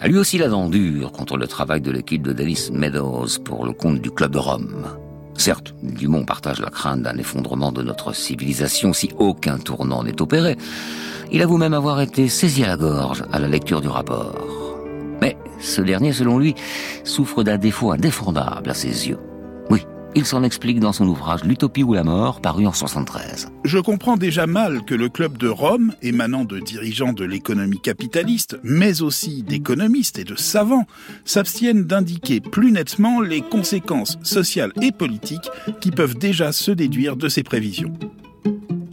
a 0.00 0.08
lui 0.08 0.18
aussi 0.18 0.38
la 0.38 0.48
dent 0.48 0.68
dure 0.68 1.12
contre 1.12 1.36
le 1.36 1.46
travail 1.46 1.80
de 1.80 1.92
l'équipe 1.92 2.20
de 2.20 2.32
Dennis 2.32 2.68
Meadows 2.72 3.38
pour 3.44 3.64
le 3.64 3.72
compte 3.72 4.00
du 4.00 4.10
Club 4.10 4.32
de 4.32 4.38
Rome. 4.38 4.88
Certes, 5.36 5.72
Dumont 5.84 6.24
partage 6.24 6.58
la 6.58 6.70
crainte 6.70 7.02
d'un 7.02 7.16
effondrement 7.16 7.70
de 7.70 7.82
notre 7.82 8.12
civilisation 8.12 8.92
si 8.92 9.08
aucun 9.20 9.58
tournant 9.58 10.02
n'est 10.02 10.20
opéré. 10.20 10.56
Il 11.30 11.42
avoue 11.42 11.58
même 11.58 11.74
avoir 11.74 12.00
été 12.00 12.28
saisi 12.28 12.64
à 12.64 12.66
la 12.66 12.76
gorge 12.76 13.22
à 13.30 13.38
la 13.38 13.46
lecture 13.46 13.80
du 13.80 13.88
rapport. 13.88 14.80
Mais 15.20 15.36
ce 15.60 15.80
dernier, 15.80 16.12
selon 16.12 16.40
lui, 16.40 16.56
souffre 17.04 17.44
d'un 17.44 17.56
défaut 17.56 17.92
indéfendable 17.92 18.68
à 18.68 18.74
ses 18.74 19.08
yeux. 19.08 19.29
Il 20.16 20.26
s'en 20.26 20.42
explique 20.42 20.80
dans 20.80 20.92
son 20.92 21.06
ouvrage 21.06 21.44
L'utopie 21.44 21.84
ou 21.84 21.94
la 21.94 22.02
mort, 22.02 22.40
paru 22.40 22.66
en 22.66 22.72
73. 22.72 23.52
Je 23.64 23.78
comprends 23.78 24.16
déjà 24.16 24.46
mal 24.46 24.84
que 24.84 24.94
le 24.94 25.08
club 25.08 25.38
de 25.38 25.48
Rome, 25.48 25.92
émanant 26.02 26.44
de 26.44 26.58
dirigeants 26.58 27.12
de 27.12 27.24
l'économie 27.24 27.80
capitaliste, 27.80 28.58
mais 28.64 29.02
aussi 29.02 29.44
d'économistes 29.44 30.18
et 30.18 30.24
de 30.24 30.34
savants, 30.34 30.86
s'abstiennent 31.24 31.84
d'indiquer 31.84 32.40
plus 32.40 32.72
nettement 32.72 33.20
les 33.20 33.40
conséquences 33.40 34.18
sociales 34.22 34.72
et 34.82 34.90
politiques 34.90 35.50
qui 35.80 35.92
peuvent 35.92 36.18
déjà 36.18 36.50
se 36.50 36.72
déduire 36.72 37.16
de 37.16 37.28
ces 37.28 37.44
prévisions. 37.44 37.92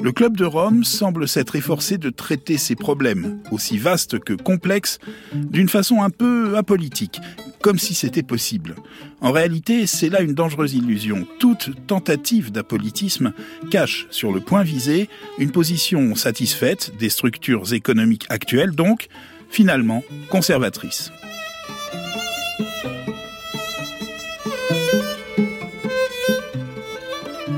Le 0.02 0.12
Club 0.12 0.38
de 0.38 0.46
Rome 0.46 0.84
semble 0.84 1.28
s'être 1.28 1.56
efforcé 1.56 1.98
de 1.98 2.10
traiter 2.10 2.58
ces 2.58 2.76
problèmes, 2.76 3.40
aussi 3.52 3.78
vastes 3.78 4.20
que 4.20 4.34
complexes, 4.34 5.00
d'une 5.34 5.70
façon 5.70 6.04
un 6.04 6.10
peu 6.10 6.56
apolitique, 6.56 7.20
comme 7.62 7.80
si 7.80 7.96
c'était 7.96 8.24
possible. 8.24 8.76
En 9.22 9.32
réalité, 9.32 9.88
c'est 9.88 10.10
là 10.10 10.22
une 10.22 10.34
dangereuse 10.34 10.76
illusion. 10.76 11.28
Toute 11.40 11.72
tentative 11.88 12.52
d'apolitisme 12.52 13.34
cache, 13.72 14.08
sur 14.12 14.32
le 14.32 14.40
point 14.40 14.64
visé, 14.64 15.10
une 15.40 15.52
position 15.52 16.16
satisfaite 16.16 16.94
des 17.00 17.10
structures 17.10 17.74
économiques 17.74 18.28
actuelles, 18.30 18.72
donc, 18.72 19.08
finalement, 19.50 20.04
conservatrice. 20.30 21.12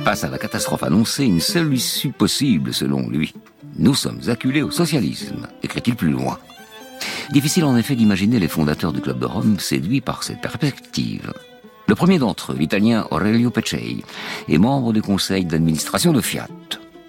Face 0.09 0.23
à 0.23 0.29
la 0.29 0.39
catastrophe 0.39 0.81
annoncée, 0.81 1.23
une 1.23 1.39
seule 1.39 1.71
issue 1.71 2.09
possible 2.09 2.73
selon 2.73 3.07
lui. 3.07 3.35
Nous 3.77 3.93
sommes 3.93 4.21
acculés 4.27 4.63
au 4.63 4.71
socialisme, 4.71 5.47
écrit-il 5.61 5.95
plus 5.95 6.09
loin. 6.09 6.39
Difficile 7.29 7.63
en 7.65 7.77
effet 7.77 7.95
d'imaginer 7.95 8.39
les 8.39 8.47
fondateurs 8.47 8.91
du 8.91 9.01
Club 9.01 9.19
de 9.19 9.27
Rome 9.27 9.59
séduits 9.59 10.01
par 10.01 10.23
cette 10.23 10.41
perspective. 10.41 11.31
Le 11.87 11.93
premier 11.93 12.17
d'entre 12.17 12.53
eux, 12.53 12.55
l'italien 12.55 13.05
Aurelio 13.11 13.51
Peccei, 13.51 14.03
est 14.47 14.57
membre 14.57 14.93
du 14.93 15.03
conseil 15.03 15.45
d'administration 15.45 16.11
de 16.11 16.21
Fiat. 16.21 16.47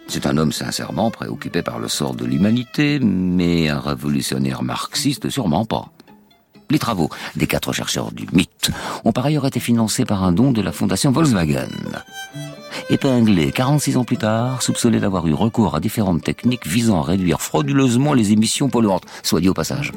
C'est 0.06 0.26
un 0.26 0.36
homme 0.36 0.52
sincèrement 0.52 1.10
préoccupé 1.10 1.62
par 1.62 1.78
le 1.78 1.88
sort 1.88 2.14
de 2.14 2.26
l'humanité, 2.26 3.00
mais 3.00 3.70
un 3.70 3.80
révolutionnaire 3.80 4.62
marxiste 4.62 5.30
sûrement 5.30 5.64
pas. 5.64 5.90
Les 6.68 6.78
travaux 6.78 7.08
des 7.34 7.46
quatre 7.46 7.72
chercheurs 7.72 8.12
du 8.12 8.26
mythe 8.34 8.70
ont 9.06 9.12
par 9.12 9.24
ailleurs 9.24 9.46
été 9.46 9.58
financés 9.58 10.04
par 10.04 10.22
un 10.22 10.32
don 10.32 10.52
de 10.52 10.60
la 10.60 10.70
fondation 10.70 11.12
Volkswagen 11.12 11.70
épinglé 12.90 13.52
46 13.52 13.96
ans 13.96 14.04
plus 14.04 14.16
tard, 14.16 14.62
soupçonné 14.62 14.98
d'avoir 14.98 15.26
eu 15.26 15.32
recours 15.32 15.74
à 15.74 15.80
différentes 15.80 16.22
techniques 16.22 16.66
visant 16.66 17.00
à 17.00 17.04
réduire 17.04 17.40
frauduleusement 17.40 18.12
les 18.12 18.32
émissions 18.32 18.68
polluantes, 18.68 19.04
soit 19.22 19.40
dit 19.40 19.48
au 19.48 19.54
passage. 19.54 19.92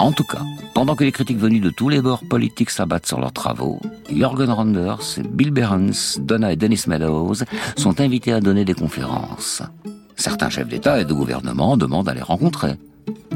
En 0.00 0.12
tout 0.12 0.24
cas, 0.24 0.42
pendant 0.74 0.96
que 0.96 1.04
les 1.04 1.12
critiques 1.12 1.38
venues 1.38 1.60
de 1.60 1.70
tous 1.70 1.88
les 1.88 2.00
bords 2.00 2.22
politiques 2.28 2.70
s'abattent 2.70 3.06
sur 3.06 3.20
leurs 3.20 3.32
travaux, 3.32 3.80
Jürgen 4.10 4.50
Randers, 4.50 5.20
Bill 5.30 5.50
Behrens, 5.50 6.18
Donna 6.20 6.52
et 6.52 6.56
Dennis 6.56 6.84
Meadows 6.86 7.44
sont 7.76 8.00
invités 8.00 8.32
à 8.32 8.40
donner 8.40 8.64
des 8.64 8.74
conférences. 8.74 9.62
Certains 10.16 10.50
chefs 10.50 10.68
d'État 10.68 11.00
et 11.00 11.04
de 11.04 11.12
gouvernement 11.12 11.76
demandent 11.76 12.08
à 12.08 12.14
les 12.14 12.22
rencontrer. 12.22 12.74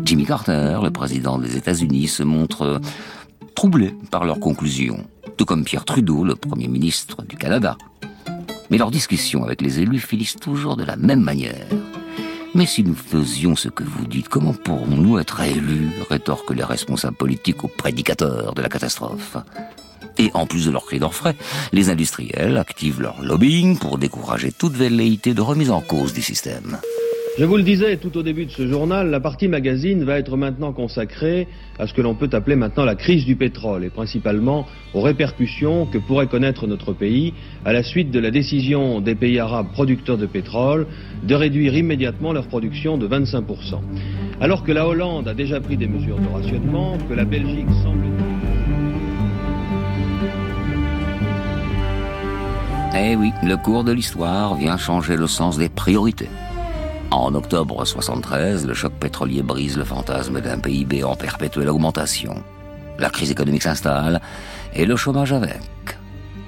Jimmy 0.05 0.27
Carter, 0.27 0.79
le 0.83 0.91
président 0.91 1.39
des 1.39 1.57
États-Unis, 1.57 2.09
se 2.09 2.23
montre 2.23 2.81
troublé 3.55 3.95
par 4.11 4.25
leurs 4.25 4.41
conclusions, 4.41 5.07
tout 5.37 5.45
comme 5.45 5.65
Pierre 5.65 5.85
Trudeau, 5.85 6.25
le 6.25 6.35
Premier 6.35 6.69
ministre 6.69 7.23
du 7.23 7.37
Canada. 7.37 7.77
Mais 8.71 8.79
leurs 8.79 8.91
discussions 8.91 9.45
avec 9.45 9.61
les 9.61 9.81
élus 9.81 10.01
finissent 10.01 10.37
toujours 10.37 10.77
de 10.77 10.85
la 10.85 10.97
même 10.97 11.21
manière. 11.21 11.67
Mais 12.55 12.67
si 12.67 12.83
nous 12.83 12.95
faisions 12.95 13.57
ce 13.57 13.69
que 13.69 13.85
vous 13.85 14.07
dites, 14.07 14.29
comment 14.29 14.53
pourrons-nous 14.53 15.19
être 15.19 15.41
élus 15.41 15.91
rétorquent 16.11 16.55
les 16.55 16.65
responsables 16.65 17.17
politiques 17.17 17.65
aux 17.65 17.69
prédicateurs 17.69 18.55
de 18.55 18.63
la 18.63 18.69
catastrophe? 18.69 19.37
Et 20.19 20.31
en 20.35 20.47
plus 20.47 20.67
de 20.67 20.71
leurs 20.71 20.85
cris 20.85 20.99
d'orfraie, 20.99 21.37
les 21.73 21.89
industriels 21.89 22.59
activent 22.59 23.01
leur 23.01 23.23
lobbying 23.23 23.79
pour 23.79 23.97
décourager 23.97 24.53
toute 24.53 24.75
velléité 24.75 25.33
de 25.33 25.41
remise 25.41 25.71
en 25.71 25.81
cause 25.81 26.13
du 26.13 26.21
système. 26.21 26.79
Je 27.39 27.47
vous 27.47 27.57
le 27.57 27.63
disais 27.63 27.97
tout 27.97 28.19
au 28.19 28.23
début 28.23 28.45
de 28.45 28.51
ce 28.51 28.69
journal, 28.69 29.09
la 29.09 29.19
partie 29.19 29.49
magazine 29.49 30.05
va 30.05 30.19
être 30.19 30.37
maintenant 30.37 30.75
consacrée 30.75 31.49
à 31.79 31.87
ce 31.87 31.95
que 31.95 32.03
l'on 32.03 32.15
peut 32.15 32.29
appeler 32.31 32.57
maintenant 32.57 32.85
la 32.85 32.95
crise 32.95 33.25
du 33.25 33.37
pétrole 33.37 33.85
et 33.85 33.89
principalement 33.89 34.67
aux 34.93 35.01
répercussions 35.01 35.87
que 35.87 35.97
pourrait 35.97 36.27
connaître 36.27 36.67
notre 36.67 36.93
pays 36.93 37.33
à 37.65 37.73
la 37.73 37.83
suite 37.83 38.11
de 38.11 38.21
la 38.21 38.31
décision 38.31 39.01
des 39.01 39.15
pays 39.15 39.39
arabes 39.39 39.73
producteurs 39.73 40.19
de 40.19 40.27
pétrole 40.27 40.87
de 41.23 41.35
réduire 41.35 41.75
immédiatement 41.75 42.35
leur 42.35 42.49
production 42.49 42.99
de 42.99 43.09
25%. 43.09 43.81
Alors 44.43 44.63
que 44.63 44.73
la 44.73 44.87
Hollande 44.87 45.27
a 45.27 45.33
déjà 45.33 45.59
pris 45.59 45.79
des 45.79 45.89
mesures 45.89 46.19
de 46.19 46.29
rationnement, 46.29 46.99
que 47.09 47.15
la 47.15 47.25
Belgique 47.25 47.71
semble... 47.83 48.09
Eh 52.95 53.17
oui, 53.17 53.31
le 53.43 53.57
cours 53.57 53.85
de 53.85 53.93
l'histoire 53.93 54.55
vient 54.57 54.77
changer 54.77 55.17
le 55.17 55.27
sens 55.27 55.57
des 55.57 55.71
priorités. 55.71 56.29
En 57.13 57.35
octobre 57.35 57.85
73, 57.85 58.67
le 58.67 58.73
choc 58.73 58.95
pétrolier 58.95 59.43
brise 59.43 59.77
le 59.77 59.85
fantasme 59.85 60.41
d'un 60.41 60.59
PIB 60.59 61.05
en 61.05 61.15
perpétuelle 61.15 61.69
augmentation. 61.69 62.43
La 62.99 63.11
crise 63.11 63.31
économique 63.31 63.65
s'installe 63.65 64.23
et 64.75 64.87
le 64.87 64.97
chômage 64.97 65.35
avec. 65.35 65.61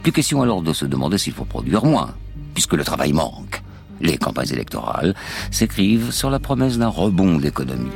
Plus 0.02 0.10
question 0.10 0.40
alors 0.40 0.62
de 0.62 0.72
se 0.72 0.86
demander 0.86 1.18
s'il 1.18 1.34
faut 1.34 1.44
produire 1.44 1.84
moins, 1.84 2.14
puisque 2.54 2.72
le 2.72 2.82
travail 2.82 3.12
manque. 3.12 3.62
Les 4.00 4.16
campagnes 4.16 4.52
électorales 4.52 5.14
s'écrivent 5.50 6.12
sur 6.12 6.30
la 6.30 6.38
promesse 6.38 6.78
d'un 6.78 6.88
rebond 6.88 7.36
d'économie. 7.36 7.90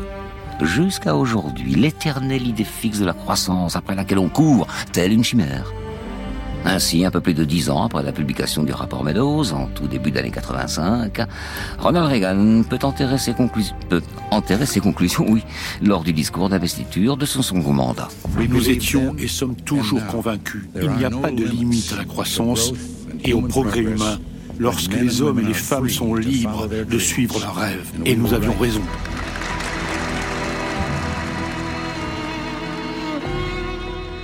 Jusqu'à 0.60 1.16
aujourd'hui, 1.16 1.74
l'éternelle 1.74 2.46
idée 2.46 2.64
fixe 2.64 2.98
de 2.98 3.06
la 3.06 3.14
croissance 3.14 3.76
après 3.76 3.94
laquelle 3.94 4.18
on 4.18 4.28
court, 4.28 4.66
telle 4.92 5.12
une 5.12 5.24
chimère. 5.24 5.72
Ainsi, 6.64 7.04
un 7.04 7.10
peu 7.10 7.20
plus 7.20 7.34
de 7.34 7.44
dix 7.44 7.70
ans 7.70 7.84
après 7.84 8.02
la 8.02 8.12
publication 8.12 8.62
du 8.62 8.72
rapport 8.72 9.04
Meadows, 9.04 9.52
en 9.52 9.66
tout 9.66 9.86
début 9.86 10.10
d'année 10.10 10.30
85, 10.30 11.22
Ronald 11.78 12.06
Reagan 12.06 12.62
peut 12.68 12.78
enterrer 12.82 13.18
ses, 13.18 13.34
peut 13.88 14.02
enterrer 14.30 14.66
ses 14.66 14.80
conclusions, 14.80 15.24
oui, 15.28 15.42
lors 15.82 16.02
du 16.02 16.12
discours 16.12 16.48
d'investiture 16.48 17.16
de 17.16 17.26
son 17.26 17.42
second 17.42 17.72
mandat. 17.72 18.08
Nous 18.48 18.70
étions 18.70 19.14
et 19.18 19.28
sommes 19.28 19.56
toujours 19.56 20.04
convaincus. 20.06 20.64
Il 20.80 20.90
n'y 20.90 21.04
a 21.04 21.10
pas 21.10 21.30
de 21.30 21.44
limite 21.44 21.92
à 21.92 21.96
la 21.96 22.04
croissance 22.04 22.72
et 23.24 23.32
au 23.32 23.42
progrès 23.42 23.80
humain 23.80 24.18
lorsque 24.58 24.94
les 24.94 25.22
hommes 25.22 25.38
et 25.38 25.44
les 25.44 25.54
femmes 25.54 25.88
sont 25.88 26.14
libres 26.14 26.68
de 26.68 26.98
suivre 26.98 27.40
leurs 27.40 27.54
rêves. 27.54 27.90
Et 28.04 28.16
nous 28.16 28.34
avions 28.34 28.54
raison. 28.60 28.82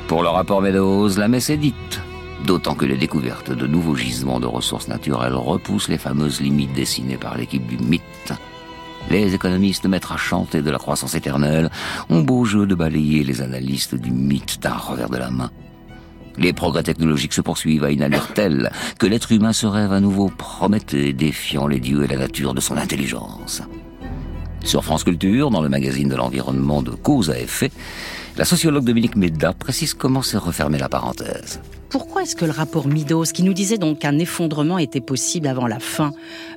Pour 0.08 0.22
le 0.22 0.28
rapport 0.28 0.60
Meadows, 0.60 1.16
la 1.16 1.28
messe 1.28 1.50
est 1.50 1.56
dite. 1.56 2.03
D'autant 2.44 2.74
que 2.74 2.85
les 2.85 2.98
découvertes 2.98 3.52
de 3.52 3.66
nouveaux 3.66 3.96
gisements 3.96 4.38
de 4.38 4.46
ressources 4.46 4.88
naturelles 4.88 5.35
repoussent 5.35 5.88
les 5.88 5.96
fameuses 5.96 6.42
limites 6.42 6.74
dessinées 6.74 7.16
par 7.16 7.38
l'équipe 7.38 7.66
du 7.66 7.78
mythe. 7.78 8.35
Les 9.09 9.35
économistes 9.35 9.87
maîtres 9.87 10.12
à 10.12 10.18
chanter 10.18 10.61
de 10.61 10.70
la 10.70 10.76
croissance 10.78 11.14
éternelle 11.14 11.70
ont 12.11 12.20
beau 12.20 12.44
jeu 12.44 12.66
de 12.66 12.74
balayer 12.74 13.24
les 13.24 13.40
analystes 13.40 13.94
du 13.94 14.11
mythe 14.11 14.61
d'un 14.61 14.74
revers 14.74 15.09
de 15.09 15.16
la 15.16 15.30
main. 15.30 15.50
Les 16.37 16.52
progrès 16.52 16.83
technologiques 16.83 17.33
se 17.33 17.40
poursuivent 17.40 17.85
à 17.85 17.90
une 17.90 18.02
allure 18.02 18.28
telle 18.35 18.70
que 18.98 19.07
l'être 19.07 19.33
humain 19.33 19.54
se 19.54 19.66
rêve 19.66 19.92
à 19.92 20.00
nouveau 20.00 20.28
Prométhée, 20.28 21.14
défiant 21.14 21.66
les 21.66 21.80
dieux 21.80 22.04
et 22.04 22.09
la 22.09 22.18
nature 22.18 22.52
de 22.52 22.61
son 22.61 22.76
intelligence. 22.76 23.62
Sur 24.64 24.85
France 24.85 25.04
Culture, 25.04 25.50
dans 25.50 25.62
le 25.62 25.70
magazine 25.70 26.09
de 26.09 26.16
l'environnement 26.16 26.83
de 26.83 26.90
cause 26.90 27.30
à 27.30 27.38
effet, 27.38 27.70
la 28.37 28.44
sociologue 28.44 28.85
Dominique 28.85 29.16
Méda 29.16 29.54
précise 29.54 29.94
comment 29.94 30.22
s'est 30.22 30.37
refermée 30.37 30.78
la 30.78 30.88
parenthèse 30.90 31.61
pourquoi 31.94 32.24
est-ce 32.24 32.35
que 32.35 32.44
le 32.44 32.50
rapport 32.50 32.88
Midos, 32.88 33.26
qui 33.26 33.44
nous 33.44 33.52
disait 33.52 33.78
donc 33.78 34.00
qu'un 34.00 34.18
effondrement 34.18 34.78
était 34.78 35.00
possible 35.00 35.46
avant 35.46 35.68
la 35.68 35.78
fin 35.78 36.11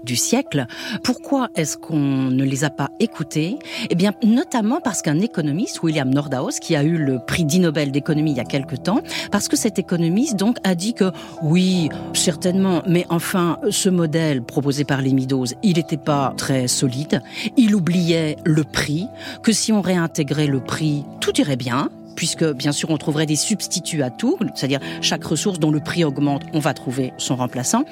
du 0.04 0.16
siècle, 0.16 0.66
pourquoi 1.04 1.50
est-ce 1.56 1.78
qu'on 1.78 2.32
ne 2.32 2.44
les 2.44 2.64
a 2.64 2.72
pas 2.72 2.90
écoutés? 3.00 3.60
Eh 3.92 3.94
bien, 3.94 4.14
notamment 4.24 4.82
parce 4.82 5.04
qu'un 5.04 5.20
économiste, 5.20 5.84
William 5.84 6.10
Nordhaus, 6.10 6.60
qui 6.60 6.76
a 6.76 6.82
eu 6.82 6.98
le 6.98 7.20
prix 7.20 7.46
dit 7.46 7.60
Nobel 7.60 7.92
d'économie 7.92 8.32
il 8.32 8.38
y 8.38 8.40
a 8.40 8.46
quelque 8.46 8.76
temps, 8.76 9.02
parce 9.32 9.48
que 9.48 9.56
cet 9.56 9.78
économiste 9.78 10.38
donc 10.38 10.58
a 10.64 10.74
dit 10.74 10.96
que 10.96 11.12
oui, 11.44 11.90
certainement, 12.16 12.82
mais 12.88 13.06
enfin, 13.10 13.60
ce 13.70 13.90
modèle 13.90 14.42
proposé 14.42 14.86
par 14.86 15.04
les 15.04 15.14
Midos, 15.14 15.54
il 15.62 15.76
n'était 15.76 15.98
pas 15.98 16.34
très 16.36 16.68
solide. 16.68 17.22
Il 17.58 17.76
oubliait 17.76 18.38
le 18.44 18.64
prix, 18.64 19.06
que 19.44 19.52
si 19.52 19.72
on 19.72 19.82
réintégrait 19.82 20.48
le 20.48 20.62
prix, 20.62 21.04
tout 21.22 21.40
irait 21.40 21.58
bien, 21.58 21.92
puisque 22.18 22.44
bien 22.44 22.74
sûr 22.74 22.90
on 22.90 22.98
trouverait 22.98 23.26
des 23.26 23.38
substituts 23.38 24.04
à 24.04 24.10
tout, 24.10 24.38
c'est-à-dire 24.56 24.82
chaque 25.00 25.24
ressource 25.24 25.60
dont 25.60 25.72
le 25.72 25.80
prix 25.80 26.04
augmente, 26.04 26.42
on 26.52 26.60
va 26.60 26.74
trouver 26.74 27.14
son 27.18 27.38
remplaçant, 27.38 27.86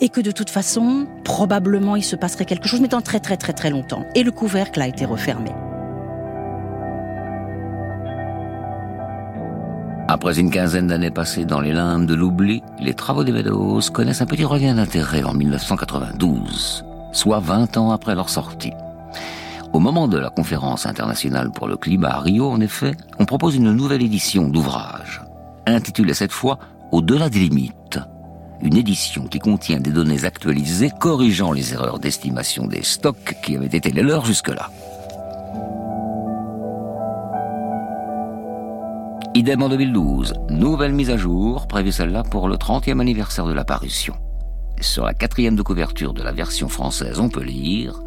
et 0.00 0.08
que 0.08 0.20
de 0.20 0.30
toute 0.30 0.50
façon, 0.50 1.08
probablement 1.24 1.96
il 1.96 2.04
se 2.04 2.14
passerait 2.14 2.44
quelque 2.44 2.68
chose, 2.68 2.80
mais 2.80 2.88
dans 2.88 3.00
très 3.00 3.18
très 3.18 3.36
très 3.36 3.54
très 3.54 3.70
longtemps. 3.70 4.04
Et 4.14 4.22
le 4.22 4.30
couvercle 4.30 4.80
a 4.80 4.86
été 4.86 5.04
refermé. 5.04 5.50
Après 10.06 10.38
une 10.38 10.50
quinzaine 10.50 10.88
d'années 10.88 11.10
passées 11.10 11.46
dans 11.46 11.60
les 11.60 11.72
limbes 11.72 12.04
de 12.04 12.14
l'oubli, 12.14 12.62
les 12.78 12.92
travaux 12.92 13.24
des 13.24 13.32
Meadows 13.32 13.80
connaissent 13.90 14.20
un 14.20 14.26
petit 14.26 14.44
regain 14.44 14.74
d'intérêt 14.74 15.22
en 15.22 15.32
1992, 15.32 16.84
soit 17.12 17.40
20 17.40 17.78
ans 17.78 17.90
après 17.90 18.14
leur 18.14 18.28
sortie. 18.28 18.74
Au 19.74 19.80
moment 19.80 20.06
de 20.06 20.18
la 20.18 20.30
conférence 20.30 20.86
internationale 20.86 21.50
pour 21.50 21.66
le 21.66 21.76
climat 21.76 22.10
à 22.10 22.20
Rio, 22.20 22.48
en 22.48 22.60
effet, 22.60 22.92
on 23.18 23.24
propose 23.24 23.56
une 23.56 23.72
nouvelle 23.72 24.04
édition 24.04 24.46
d'ouvrage, 24.46 25.20
intitulée 25.66 26.14
cette 26.14 26.30
fois 26.30 26.60
Au-delà 26.92 27.28
des 27.28 27.40
limites. 27.40 27.98
Une 28.62 28.76
édition 28.76 29.24
qui 29.24 29.40
contient 29.40 29.80
des 29.80 29.90
données 29.90 30.24
actualisées 30.24 30.92
corrigeant 31.00 31.50
les 31.50 31.72
erreurs 31.72 31.98
d'estimation 31.98 32.68
des 32.68 32.84
stocks 32.84 33.34
qui 33.42 33.56
avaient 33.56 33.66
été 33.66 33.90
les 33.90 34.02
leurs 34.02 34.24
jusque-là. 34.24 34.70
Idem 39.34 39.60
en 39.60 39.68
2012, 39.68 40.34
nouvelle 40.50 40.92
mise 40.92 41.10
à 41.10 41.16
jour, 41.16 41.66
prévue 41.66 41.90
celle-là 41.90 42.22
pour 42.22 42.46
le 42.46 42.54
30e 42.54 43.00
anniversaire 43.00 43.46
de 43.46 43.52
la 43.52 43.64
parution. 43.64 44.14
Sur 44.80 45.04
la 45.04 45.14
quatrième 45.14 45.56
de 45.56 45.62
couverture 45.62 46.14
de 46.14 46.22
la 46.22 46.30
version 46.30 46.68
française, 46.68 47.18
on 47.18 47.28
peut 47.28 47.42
lire 47.42 48.00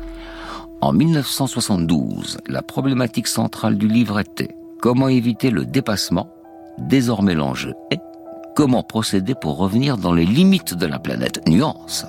en 0.79 0.93
1972, 0.93 2.37
la 2.47 2.61
problématique 2.61 3.27
centrale 3.27 3.77
du 3.77 3.87
livre 3.87 4.19
était 4.19 4.55
comment 4.79 5.07
éviter 5.07 5.49
le 5.49 5.65
dépassement. 5.65 6.29
Désormais 6.77 7.33
l'enjeu 7.33 7.73
est 7.89 7.99
comment 8.55 8.83
procéder 8.83 9.33
pour 9.33 9.57
revenir 9.57 9.97
dans 9.97 10.13
les 10.13 10.25
limites 10.25 10.75
de 10.75 10.85
la 10.85 10.99
planète. 10.99 11.41
Nuance. 11.47 12.05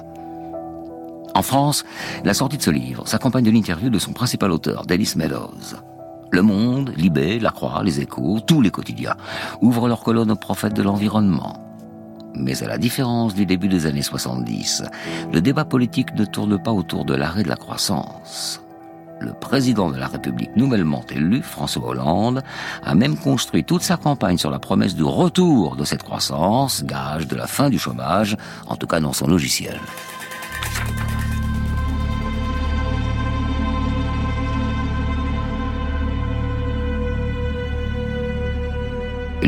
En 1.35 1.42
France, 1.42 1.85
la 2.24 2.35
sortie 2.35 2.59
de 2.59 2.62
ce 2.62 2.70
livre 2.70 3.09
s'accompagne 3.09 3.44
de 3.44 3.50
l'interview 3.50 3.88
de 3.88 3.98
son 3.98 4.12
principal 4.12 4.52
auteur, 4.52 4.85
Dennis 4.85 5.14
Meadows. 5.16 5.76
Le 6.31 6.42
Monde, 6.42 6.92
Libé, 6.94 7.38
La 7.38 7.52
Croix, 7.52 7.83
Les 7.83 8.00
Échos, 8.00 8.40
tous 8.46 8.61
les 8.61 8.70
quotidiens 8.70 9.16
ouvrent 9.62 9.88
leurs 9.88 10.02
colonnes 10.02 10.31
aux 10.31 10.37
prophètes 10.37 10.74
de 10.74 10.83
l'environnement. 10.83 11.67
Mais 12.38 12.62
à 12.62 12.66
la 12.66 12.79
différence 12.79 13.35
du 13.35 13.46
début 13.46 13.68
des 13.68 13.87
années 13.87 14.03
70, 14.03 14.85
le 15.33 15.40
débat 15.40 15.64
politique 15.64 16.14
ne 16.14 16.24
tourne 16.24 16.62
pas 16.62 16.72
autour 16.72 17.05
de 17.05 17.14
l'arrêt 17.14 17.42
de 17.42 17.48
la 17.48 17.57
croissance. 17.57 18.62
Le 19.20 19.33
président 19.33 19.90
de 19.90 19.96
la 19.96 20.07
République 20.07 20.55
nouvellement 20.55 21.05
élu, 21.11 21.42
François 21.42 21.88
Hollande, 21.88 22.42
a 22.85 22.94
même 22.94 23.16
construit 23.16 23.64
toute 23.64 23.83
sa 23.83 23.96
campagne 23.96 24.38
sur 24.38 24.51
la 24.51 24.61
promesse 24.61 24.94
du 24.94 25.03
retour 25.03 25.74
de 25.74 25.85
cette 25.85 26.05
croissance, 26.05 26.85
gage 26.85 27.27
de 27.27 27.35
la 27.35 27.48
fin 27.48 27.68
du 27.68 27.79
chômage, 27.79 28.37
en 28.68 28.77
tout 28.77 28.87
cas 28.87 29.01
dans 29.01 29.12
son 29.12 29.27
logiciel. 29.27 29.81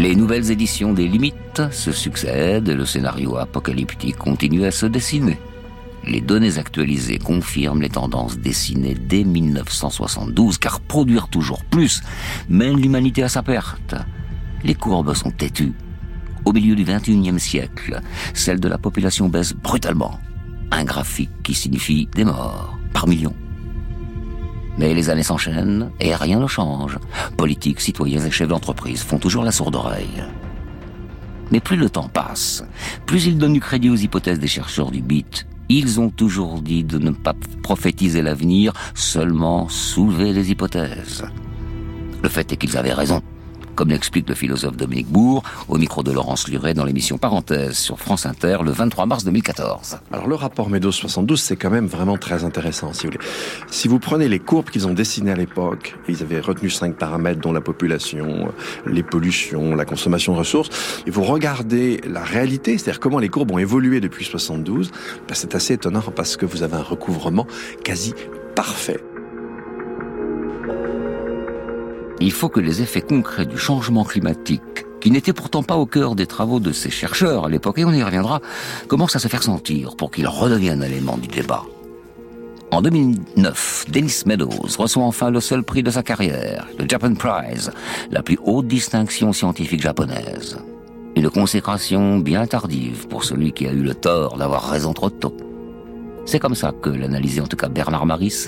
Les 0.00 0.16
nouvelles 0.16 0.50
éditions 0.50 0.94
des 0.94 1.06
Limites 1.06 1.70
se 1.70 1.92
succèdent 1.92 2.70
et 2.70 2.74
le 2.74 2.86
scénario 2.86 3.36
apocalyptique 3.36 4.16
continue 4.16 4.64
à 4.64 4.70
se 4.70 4.86
dessiner. 4.86 5.38
Les 6.06 6.22
données 6.22 6.56
actualisées 6.56 7.18
confirment 7.18 7.82
les 7.82 7.90
tendances 7.90 8.38
dessinées 8.38 8.94
dès 8.94 9.24
1972, 9.24 10.56
car 10.56 10.80
produire 10.80 11.28
toujours 11.28 11.62
plus 11.66 12.00
mène 12.48 12.80
l'humanité 12.80 13.22
à 13.22 13.28
sa 13.28 13.42
perte. 13.42 13.94
Les 14.64 14.74
courbes 14.74 15.12
sont 15.12 15.32
têtues. 15.32 15.74
Au 16.46 16.54
milieu 16.54 16.74
du 16.74 16.84
XXIe 16.84 17.38
siècle, 17.38 18.00
celle 18.32 18.58
de 18.58 18.68
la 18.68 18.78
population 18.78 19.28
baisse 19.28 19.52
brutalement. 19.52 20.18
Un 20.70 20.84
graphique 20.84 21.42
qui 21.42 21.52
signifie 21.52 22.08
des 22.14 22.24
morts 22.24 22.78
par 22.94 23.06
millions. 23.06 23.36
Mais 24.80 24.94
les 24.94 25.10
années 25.10 25.22
s'enchaînent 25.22 25.90
et 26.00 26.14
rien 26.14 26.40
ne 26.40 26.46
change. 26.46 26.98
Politiques, 27.36 27.82
citoyens 27.82 28.24
et 28.24 28.30
chefs 28.30 28.48
d'entreprise 28.48 29.02
font 29.02 29.18
toujours 29.18 29.44
la 29.44 29.52
sourde 29.52 29.76
oreille. 29.76 30.24
Mais 31.50 31.60
plus 31.60 31.76
le 31.76 31.90
temps 31.90 32.08
passe, 32.08 32.64
plus 33.04 33.26
ils 33.26 33.36
donnent 33.36 33.52
du 33.52 33.60
crédit 33.60 33.90
aux 33.90 33.96
hypothèses 33.96 34.38
des 34.38 34.46
chercheurs 34.46 34.90
du 34.90 35.02
BIT. 35.02 35.44
Ils 35.68 36.00
ont 36.00 36.08
toujours 36.08 36.62
dit 36.62 36.82
de 36.82 36.96
ne 36.96 37.10
pas 37.10 37.34
prophétiser 37.62 38.22
l'avenir, 38.22 38.72
seulement 38.94 39.68
soulever 39.68 40.32
les 40.32 40.50
hypothèses. 40.50 41.26
Le 42.22 42.28
fait 42.30 42.50
est 42.50 42.56
qu'ils 42.56 42.78
avaient 42.78 42.94
raison 42.94 43.20
comme 43.80 43.88
l'explique 43.88 44.28
le 44.28 44.34
philosophe 44.34 44.76
Dominique 44.76 45.08
Bourg 45.08 45.42
au 45.68 45.78
micro 45.78 46.02
de 46.02 46.12
Laurence 46.12 46.48
Luret 46.48 46.74
dans 46.74 46.84
l'émission 46.84 47.16
Parenthèse 47.16 47.78
sur 47.78 47.98
France 47.98 48.26
Inter 48.26 48.58
le 48.62 48.72
23 48.72 49.06
mars 49.06 49.24
2014. 49.24 50.00
Alors 50.12 50.28
le 50.28 50.34
rapport 50.34 50.68
Meadows 50.68 50.92
72, 50.92 51.40
c'est 51.40 51.56
quand 51.56 51.70
même 51.70 51.86
vraiment 51.86 52.18
très 52.18 52.44
intéressant, 52.44 52.92
si 52.92 53.06
vous 53.06 53.12
voulez. 53.12 53.24
Si 53.70 53.88
vous 53.88 53.98
prenez 53.98 54.28
les 54.28 54.38
courbes 54.38 54.68
qu'ils 54.68 54.86
ont 54.86 54.92
dessinées 54.92 55.32
à 55.32 55.34
l'époque, 55.34 55.96
ils 56.08 56.22
avaient 56.22 56.40
retenu 56.40 56.68
cinq 56.68 56.98
paramètres 56.98 57.40
dont 57.40 57.54
la 57.54 57.62
population, 57.62 58.52
les 58.84 59.02
pollutions, 59.02 59.74
la 59.74 59.86
consommation 59.86 60.34
de 60.34 60.38
ressources, 60.40 60.68
et 61.06 61.10
vous 61.10 61.24
regardez 61.24 62.02
la 62.06 62.22
réalité, 62.22 62.76
c'est-à-dire 62.76 63.00
comment 63.00 63.18
les 63.18 63.30
courbes 63.30 63.50
ont 63.50 63.58
évolué 63.58 64.02
depuis 64.02 64.26
72, 64.26 64.90
ben 65.26 65.34
c'est 65.34 65.54
assez 65.54 65.72
étonnant 65.72 66.02
parce 66.14 66.36
que 66.36 66.44
vous 66.44 66.62
avez 66.62 66.76
un 66.76 66.82
recouvrement 66.82 67.46
quasi 67.82 68.12
parfait. 68.54 69.00
Il 72.20 72.32
faut 72.32 72.50
que 72.50 72.60
les 72.60 72.82
effets 72.82 73.00
concrets 73.00 73.46
du 73.46 73.56
changement 73.56 74.04
climatique 74.04 74.84
qui 75.00 75.10
n'était 75.10 75.32
pourtant 75.32 75.62
pas 75.62 75.76
au 75.76 75.86
cœur 75.86 76.14
des 76.14 76.26
travaux 76.26 76.60
de 76.60 76.72
ces 76.72 76.90
chercheurs 76.90 77.46
à 77.46 77.48
l'époque, 77.48 77.78
et 77.78 77.84
on 77.84 77.92
y 77.92 78.02
reviendra, 78.02 78.40
commencent 78.86 79.16
à 79.16 79.18
se 79.18 79.28
faire 79.28 79.42
sentir 79.42 79.96
pour 79.96 80.10
qu'ils 80.10 80.28
redeviennent 80.28 80.82
élément 80.82 81.16
du 81.16 81.28
débat. 81.28 81.64
En 82.70 82.82
2009, 82.82 83.86
Dennis 83.88 84.22
Meadows 84.26 84.68
reçoit 84.78 85.02
enfin 85.02 85.30
le 85.30 85.40
seul 85.40 85.64
prix 85.64 85.82
de 85.82 85.90
sa 85.90 86.02
carrière, 86.02 86.68
le 86.78 86.84
Japan 86.88 87.14
Prize, 87.14 87.72
la 88.10 88.22
plus 88.22 88.38
haute 88.44 88.68
distinction 88.68 89.32
scientifique 89.32 89.80
japonaise. 89.80 90.58
Une 91.16 91.30
consécration 91.30 92.18
bien 92.18 92.46
tardive 92.46 93.08
pour 93.08 93.24
celui 93.24 93.52
qui 93.52 93.66
a 93.66 93.72
eu 93.72 93.82
le 93.82 93.94
tort 93.94 94.36
d'avoir 94.36 94.70
raison 94.70 94.92
trop 94.92 95.10
tôt. 95.10 95.36
C'est 96.26 96.38
comme 96.38 96.54
ça 96.54 96.72
que 96.72 96.90
l'analysait 96.90 97.40
en 97.40 97.46
tout 97.46 97.56
cas 97.56 97.68
Bernard 97.68 98.06
Maris 98.06 98.46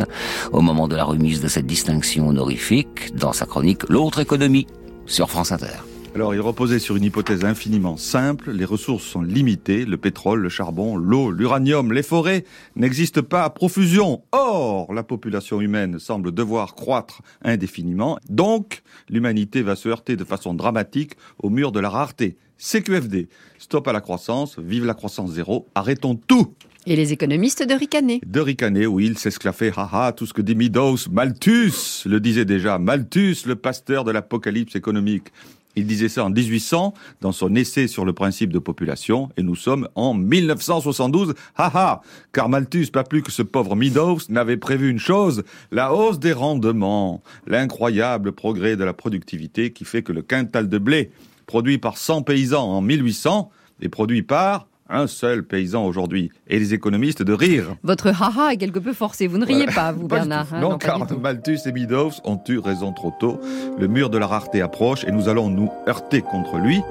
au 0.52 0.60
moment 0.60 0.88
de 0.88 0.96
la 0.96 1.04
remise 1.04 1.40
de 1.40 1.48
cette 1.48 1.66
distinction 1.66 2.28
honorifique 2.28 3.16
dans 3.16 3.32
sa 3.32 3.46
chronique 3.46 3.88
L'autre 3.88 4.20
économie 4.20 4.66
sur 5.06 5.30
France 5.30 5.52
Inter. 5.52 5.82
Alors, 6.14 6.34
il 6.34 6.40
reposait 6.42 6.78
sur 6.78 6.96
une 6.96 7.04
hypothèse 7.04 7.42
infiniment 7.42 7.96
simple. 7.96 8.50
Les 8.50 8.66
ressources 8.66 9.04
sont 9.04 9.22
limitées. 9.22 9.86
Le 9.86 9.96
pétrole, 9.96 10.40
le 10.40 10.50
charbon, 10.50 10.94
l'eau, 10.96 11.30
l'uranium, 11.30 11.90
les 11.90 12.02
forêts 12.02 12.44
n'existent 12.76 13.22
pas 13.22 13.44
à 13.44 13.50
profusion. 13.50 14.22
Or, 14.32 14.92
la 14.92 15.02
population 15.04 15.62
humaine 15.62 15.98
semble 15.98 16.30
devoir 16.32 16.74
croître 16.74 17.22
indéfiniment. 17.42 18.18
Donc, 18.28 18.82
l'humanité 19.08 19.62
va 19.62 19.74
se 19.74 19.88
heurter 19.88 20.16
de 20.16 20.24
façon 20.24 20.52
dramatique 20.52 21.12
au 21.38 21.48
mur 21.48 21.72
de 21.72 21.80
la 21.80 21.88
rareté. 21.88 22.36
CQFD. 22.58 23.28
Stop 23.58 23.88
à 23.88 23.92
la 23.94 24.02
croissance. 24.02 24.58
Vive 24.58 24.84
la 24.84 24.94
croissance 24.94 25.30
zéro. 25.30 25.66
Arrêtons 25.74 26.14
tout. 26.14 26.54
Et 26.84 26.96
les 26.96 27.12
économistes 27.12 27.62
de 27.62 27.74
ricaner. 27.74 28.20
De 28.26 28.40
ricaner, 28.40 28.86
oui, 28.86 29.06
ils 29.06 29.16
s'esclaffaient, 29.16 29.72
haha, 29.76 30.12
tout 30.12 30.26
ce 30.26 30.32
que 30.32 30.42
dit 30.42 30.56
Meadows, 30.56 30.96
Malthus 31.12 32.02
le 32.06 32.18
disait 32.18 32.44
déjà, 32.44 32.78
Malthus, 32.78 33.44
le 33.46 33.54
pasteur 33.54 34.02
de 34.02 34.10
l'apocalypse 34.10 34.74
économique. 34.74 35.28
Il 35.76 35.86
disait 35.86 36.08
ça 36.08 36.24
en 36.24 36.30
1800 36.30 36.92
dans 37.20 37.30
son 37.30 37.54
essai 37.54 37.86
sur 37.86 38.04
le 38.04 38.12
principe 38.12 38.52
de 38.52 38.58
population 38.58 39.28
et 39.36 39.44
nous 39.44 39.54
sommes 39.54 39.88
en 39.94 40.12
1972. 40.12 41.34
Haha, 41.56 42.02
car 42.32 42.48
Malthus, 42.48 42.88
pas 42.92 43.04
plus 43.04 43.22
que 43.22 43.30
ce 43.30 43.42
pauvre 43.42 43.76
Meadows, 43.76 44.18
n'avait 44.28 44.56
prévu 44.56 44.90
une 44.90 44.98
chose, 44.98 45.44
la 45.70 45.94
hausse 45.94 46.18
des 46.18 46.32
rendements, 46.32 47.22
l'incroyable 47.46 48.32
progrès 48.32 48.76
de 48.76 48.82
la 48.82 48.92
productivité 48.92 49.72
qui 49.72 49.84
fait 49.84 50.02
que 50.02 50.12
le 50.12 50.22
quintal 50.22 50.68
de 50.68 50.78
blé 50.78 51.12
produit 51.46 51.78
par 51.78 51.96
100 51.96 52.22
paysans 52.22 52.64
en 52.64 52.82
1800 52.82 53.50
est 53.82 53.88
produit 53.88 54.22
par 54.22 54.66
un 54.92 55.06
seul 55.06 55.42
paysan 55.42 55.84
aujourd'hui. 55.84 56.30
Et 56.46 56.58
les 56.58 56.74
économistes 56.74 57.22
de 57.22 57.32
rire. 57.32 57.76
Votre 57.82 58.08
haha 58.08 58.52
est 58.52 58.56
quelque 58.56 58.78
peu 58.78 58.92
forcé. 58.92 59.26
Vous 59.26 59.38
ne 59.38 59.46
riez 59.46 59.66
pas, 59.66 59.92
vous, 59.92 60.06
Bernard. 60.08 60.52
Hein, 60.52 60.60
non, 60.60 60.78
car 60.78 61.06
Malthus 61.18 61.60
et 61.66 61.72
Meadows 61.72 62.12
ont 62.24 62.40
eu 62.48 62.58
raison 62.58 62.92
trop 62.92 63.12
tôt. 63.18 63.40
Le 63.78 63.88
mur 63.88 64.10
de 64.10 64.18
la 64.18 64.26
rareté 64.26 64.60
approche 64.60 65.04
et 65.04 65.10
nous 65.12 65.28
allons 65.28 65.48
nous 65.48 65.70
heurter 65.88 66.20
contre 66.20 66.58
lui. 66.58 66.82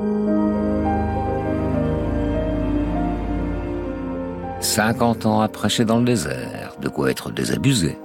50 4.61 5.25
ans 5.25 5.41
à 5.41 5.47
prêcher 5.47 5.85
dans 5.85 5.97
le 5.99 6.05
désert, 6.05 6.75
de 6.81 6.87
quoi 6.87 7.09
être 7.09 7.31
désabusé. 7.31 7.97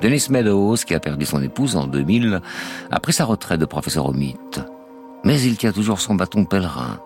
Dennis 0.00 0.26
Meadows, 0.30 0.76
qui 0.76 0.94
a 0.94 1.00
perdu 1.00 1.24
son 1.24 1.40
épouse 1.40 1.76
en 1.76 1.86
2000, 1.86 2.40
a 2.90 3.00
pris 3.00 3.12
sa 3.12 3.24
retraite 3.24 3.60
de 3.60 3.66
professeur 3.66 4.06
au 4.06 4.12
mythe. 4.12 4.60
Mais 5.24 5.40
il 5.40 5.56
tient 5.56 5.70
toujours 5.70 6.00
son 6.00 6.16
bâton 6.16 6.44
pèlerin. 6.44 6.98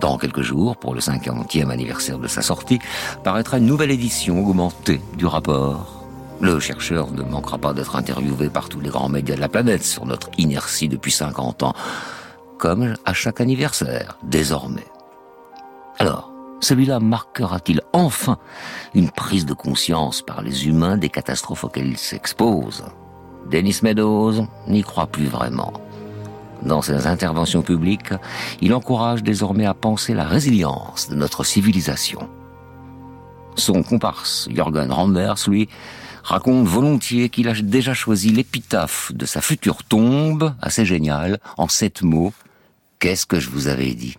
Dans 0.00 0.16
quelques 0.16 0.42
jours, 0.42 0.76
pour 0.76 0.94
le 0.94 1.00
50e 1.00 1.70
anniversaire 1.70 2.18
de 2.18 2.28
sa 2.28 2.42
sortie, 2.42 2.78
paraîtra 3.24 3.58
une 3.58 3.66
nouvelle 3.66 3.90
édition 3.90 4.38
augmentée 4.38 5.00
du 5.16 5.26
rapport. 5.26 6.04
Le 6.40 6.60
chercheur 6.60 7.10
ne 7.10 7.22
manquera 7.22 7.58
pas 7.58 7.72
d'être 7.72 7.96
interviewé 7.96 8.48
par 8.48 8.68
tous 8.68 8.78
les 8.80 8.90
grands 8.90 9.08
médias 9.08 9.34
de 9.34 9.40
la 9.40 9.48
planète 9.48 9.82
sur 9.82 10.06
notre 10.06 10.30
inertie 10.38 10.88
depuis 10.88 11.10
50 11.10 11.64
ans, 11.64 11.74
comme 12.58 12.94
à 13.04 13.12
chaque 13.12 13.40
anniversaire, 13.40 14.18
désormais. 14.22 14.86
Alors, 15.98 16.30
celui-là 16.60 17.00
marquera-t-il 17.00 17.80
enfin 17.92 18.38
une 18.94 19.10
prise 19.10 19.46
de 19.46 19.54
conscience 19.54 20.22
par 20.22 20.42
les 20.42 20.68
humains 20.68 20.96
des 20.96 21.08
catastrophes 21.08 21.64
auxquelles 21.64 21.88
ils 21.88 21.98
s'exposent 21.98 22.84
Dennis 23.50 23.80
Meadows 23.82 24.46
n'y 24.68 24.82
croit 24.82 25.06
plus 25.06 25.26
vraiment. 25.26 25.72
Dans 26.62 26.82
ses 26.82 27.06
interventions 27.06 27.62
publiques, 27.62 28.12
il 28.60 28.74
encourage 28.74 29.22
désormais 29.22 29.66
à 29.66 29.74
penser 29.74 30.14
la 30.14 30.24
résilience 30.24 31.08
de 31.08 31.14
notre 31.14 31.44
civilisation. 31.44 32.28
Son 33.56 33.82
comparse, 33.82 34.48
Jürgen 34.50 34.90
Randers, 34.90 35.48
lui, 35.48 35.68
raconte 36.22 36.66
volontiers 36.66 37.28
qu'il 37.28 37.48
a 37.48 37.54
déjà 37.54 37.94
choisi 37.94 38.30
l'épitaphe 38.30 39.12
de 39.14 39.26
sa 39.26 39.40
future 39.40 39.82
tombe, 39.84 40.54
assez 40.60 40.84
géniale, 40.84 41.38
en 41.56 41.68
sept 41.68 42.02
mots. 42.02 42.32
Qu'est-ce 42.98 43.26
que 43.26 43.40
je 43.40 43.50
vous 43.50 43.68
avais 43.68 43.94
dit? 43.94 44.16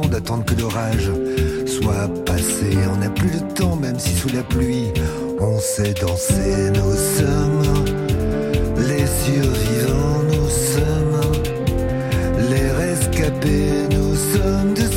D'attendre 0.00 0.44
que 0.44 0.54
l'orage 0.54 1.10
soit 1.66 2.08
passé. 2.24 2.76
On 2.92 2.96
n'a 2.98 3.10
plus 3.10 3.30
le 3.30 3.54
temps 3.54 3.76
même 3.76 3.98
si 3.98 4.14
sous 4.14 4.30
la 4.30 4.42
pluie 4.42 4.90
on 5.38 5.58
sait 5.58 5.92
danser. 5.94 6.70
Nous 6.74 6.94
sommes 7.18 7.84
les 8.78 9.06
survivants, 9.06 10.22
nous 10.32 10.48
sommes 10.48 11.20
les 12.50 12.70
rescapés, 12.70 13.88
nous 13.90 14.14
sommes 14.14 14.74
de 14.74 14.91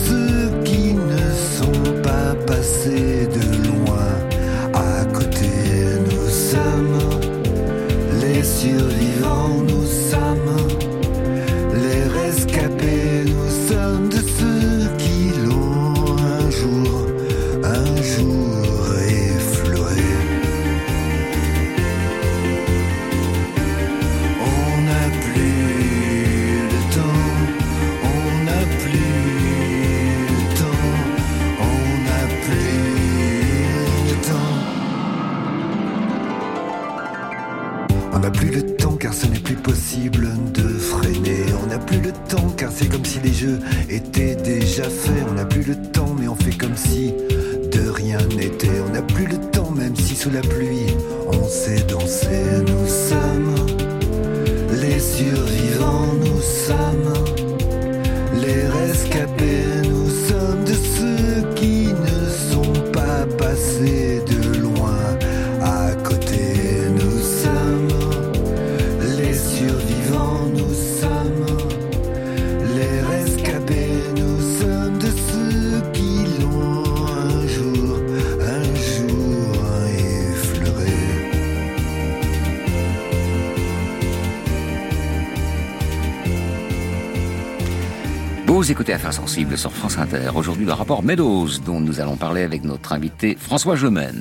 écoutez 88.85 88.93
Affaires 88.93 89.13
sensibles 89.13 89.57
sur 89.57 89.71
France 89.71 89.97
Inter. 89.97 90.29
Aujourd'hui, 90.35 90.63
le 90.63 90.71
rapport 90.71 91.01
Meadows, 91.01 91.57
dont 91.65 91.79
nous 91.79 92.01
allons 92.01 92.17
parler 92.17 92.43
avec 92.43 92.63
notre 92.63 92.93
invité 92.93 93.35
François. 93.35 93.75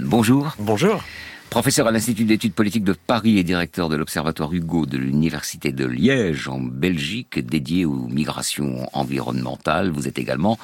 Bonjour. 0.05 0.57
Bonjour. 0.59 1.05
Professeur 1.51 1.87
à 1.87 1.91
l'Institut 1.91 2.25
d'études 2.25 2.55
politiques 2.55 2.83
de 2.83 2.95
Paris 2.95 3.37
et 3.39 3.43
directeur 3.43 3.91
de 3.91 3.97
l'Observatoire 3.97 4.55
Hugo 4.55 4.87
de 4.87 4.97
l'Université 4.97 5.71
de 5.71 5.85
Liège 5.85 6.49
en 6.49 6.61
Belgique, 6.61 7.45
dédié 7.45 7.85
aux 7.85 8.07
migrations 8.09 8.89
environnementales. 8.95 9.91
Vous 9.91 10.09
êtes 10.09 10.19
également 10.19 10.59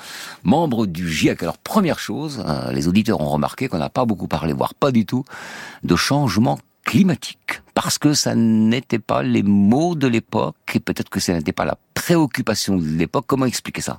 membre 0.45 0.87
du 0.87 1.07
GIEC. 1.07 1.43
Alors 1.43 1.59
première 1.59 1.99
chose, 1.99 2.43
euh, 2.49 2.73
les 2.73 2.89
auditeurs 2.89 3.21
ont 3.21 3.29
remarqué 3.29 3.69
qu'on 3.69 3.77
n'a 3.77 3.91
pas 3.91 4.07
beaucoup 4.07 4.29
parlé, 4.29 4.55
voire 4.55 4.73
pas 4.73 4.93
du 4.93 5.05
tout, 5.05 5.27
de 5.85 5.95
changement 5.95 6.59
climatique. 6.85 7.63
Parce 7.75 7.99
que 7.99 8.15
ça 8.15 8.35
n'était 8.35 8.99
pas 8.99 9.23
les 9.23 9.43
mots 9.43 9.95
de 9.95 10.07
l'époque 10.07 10.57
et 10.75 10.81
peut-être 10.81 11.09
que 11.09 11.21
ça 11.21 11.33
n'était 11.33 11.53
pas 11.53 11.65
la 11.65 11.79
préoccupation 11.95 12.77
de 12.77 12.87
l'époque. 12.87 13.25
Comment 13.27 13.47
expliquer 13.47 13.81
ça? 13.81 13.99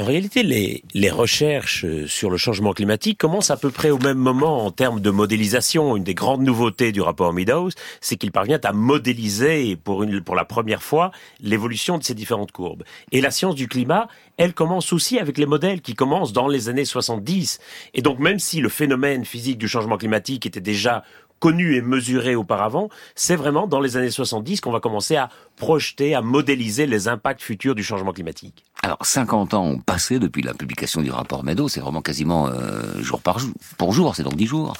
En 0.00 0.04
réalité, 0.06 0.42
les, 0.42 0.82
les, 0.94 1.10
recherches 1.10 1.84
sur 2.06 2.30
le 2.30 2.38
changement 2.38 2.72
climatique 2.72 3.18
commencent 3.18 3.50
à 3.50 3.58
peu 3.58 3.70
près 3.70 3.90
au 3.90 3.98
même 3.98 4.16
moment 4.16 4.64
en 4.64 4.70
termes 4.70 4.98
de 4.98 5.10
modélisation. 5.10 5.94
Une 5.94 6.04
des 6.04 6.14
grandes 6.14 6.40
nouveautés 6.40 6.90
du 6.90 7.02
rapport 7.02 7.34
Meadows, 7.34 7.68
c'est 8.00 8.16
qu'il 8.16 8.32
parvient 8.32 8.58
à 8.64 8.72
modéliser 8.72 9.76
pour, 9.76 10.02
une, 10.02 10.22
pour 10.22 10.36
la 10.36 10.46
première 10.46 10.82
fois 10.82 11.10
l'évolution 11.40 11.98
de 11.98 12.02
ces 12.02 12.14
différentes 12.14 12.50
courbes. 12.50 12.82
Et 13.12 13.20
la 13.20 13.30
science 13.30 13.54
du 13.54 13.68
climat, 13.68 14.08
elle 14.38 14.54
commence 14.54 14.94
aussi 14.94 15.18
avec 15.18 15.36
les 15.36 15.44
modèles 15.44 15.82
qui 15.82 15.92
commencent 15.92 16.32
dans 16.32 16.48
les 16.48 16.70
années 16.70 16.86
70. 16.86 17.58
Et 17.92 18.00
donc 18.00 18.20
même 18.20 18.38
si 18.38 18.62
le 18.62 18.70
phénomène 18.70 19.26
physique 19.26 19.58
du 19.58 19.68
changement 19.68 19.98
climatique 19.98 20.46
était 20.46 20.62
déjà 20.62 21.04
connu 21.40 21.74
et 21.74 21.82
mesuré 21.82 22.36
auparavant, 22.36 22.88
c'est 23.16 23.34
vraiment 23.34 23.66
dans 23.66 23.80
les 23.80 23.96
années 23.96 24.10
70 24.10 24.60
qu'on 24.60 24.70
va 24.70 24.80
commencer 24.80 25.16
à 25.16 25.30
projeter, 25.56 26.14
à 26.14 26.20
modéliser 26.20 26.86
les 26.86 27.08
impacts 27.08 27.42
futurs 27.42 27.74
du 27.74 27.82
changement 27.82 28.12
climatique. 28.12 28.64
Alors 28.82 28.98
50 29.00 29.54
ans 29.54 29.64
ont 29.64 29.78
passé 29.78 30.18
depuis 30.18 30.42
la 30.42 30.54
publication 30.54 31.02
du 31.02 31.10
rapport 31.10 31.42
Meadows, 31.42 31.68
c'est 31.68 31.80
vraiment 31.80 32.02
quasiment 32.02 32.48
euh, 32.48 33.02
jour 33.02 33.20
par 33.20 33.38
jour, 33.38 33.52
pour 33.78 33.92
jour, 33.92 34.14
c'est 34.14 34.22
donc 34.22 34.36
10 34.36 34.46
jours. 34.46 34.74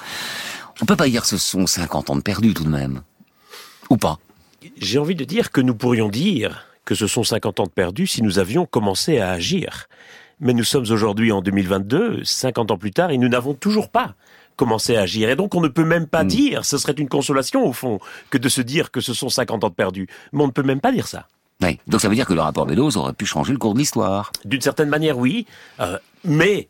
On 0.81 0.87
peut 0.87 0.97
pas 0.97 1.09
dire 1.09 1.23
que 1.23 1.29
ce 1.29 1.39
sont 1.39 1.67
50 1.67 2.11
ans 2.11 2.17
de 2.17 2.23
perdus 2.23 2.55
tout 2.55 2.65
de 2.65 2.71
même. 2.71 3.03
Ou 3.91 3.97
pas 3.97 4.19
J'ai 4.77 4.99
envie 4.99 5.15
de 5.15 5.25
dire 5.25 5.51
que 5.51 5.61
nous 5.61 5.75
pourrions 5.75 6.09
dire 6.09 6.67
que 6.85 6.95
ce 6.95 7.07
sont 7.07 7.25
50 7.25 7.61
ans 7.61 7.65
de 7.65 7.71
perdus 7.71 8.07
si 8.07 8.23
nous 8.23 8.39
avions 8.39 8.67
commencé 8.67 9.19
à 9.19 9.31
agir. 9.31 9.89
Mais 10.41 10.55
nous 10.55 10.65
sommes 10.65 10.87
aujourd'hui 10.91 11.33
en 11.33 11.43
2022, 11.43 12.25
50 12.25 12.71
ans 12.71 12.79
plus 12.79 12.93
tard, 12.93 13.11
et 13.11 13.19
nous 13.19 13.29
n'avons 13.29 13.53
toujours 13.53 13.91
pas 13.91 14.15
commencer 14.61 14.95
à 14.95 15.01
agir. 15.01 15.31
Et 15.31 15.37
donc 15.37 15.55
on 15.55 15.63
ne 15.63 15.69
peut 15.69 15.87
même 15.87 16.07
pas 16.07 16.23
hmm. 16.23 16.29
dire, 16.29 16.65
ce 16.67 16.77
serait 16.77 16.93
une 16.93 17.09
consolation 17.09 17.67
au 17.67 17.73
fond, 17.73 17.99
que 18.29 18.37
de 18.37 18.51
se 18.51 18.61
dire 18.61 18.91
que 18.91 19.01
ce 19.01 19.15
sont 19.15 19.31
50 19.31 19.65
ans 19.65 19.71
de 19.71 19.75
perdus. 19.75 20.07
Mais 20.33 20.43
on 20.43 20.49
ne 20.49 20.53
peut 20.53 20.63
même 20.63 20.83
pas 20.83 20.93
dire 20.93 21.09
ça. 21.09 21.27
Oui. 21.63 21.79
Donc 21.87 22.03
ça 22.03 22.11
veut 22.11 22.15
dire 22.15 22.27
que 22.27 22.35
le 22.35 22.43
rapport 22.43 22.67
Meadows 22.67 22.99
aurait 22.99 23.15
pu 23.15 23.25
changer 23.25 23.53
le 23.53 23.59
cours 23.59 23.73
de 23.73 23.79
l'histoire. 23.79 24.33
D'une 24.45 24.61
certaine 24.61 24.91
manière, 24.91 25.17
oui. 25.17 25.47
Euh, 25.81 25.99
mais 26.25 26.69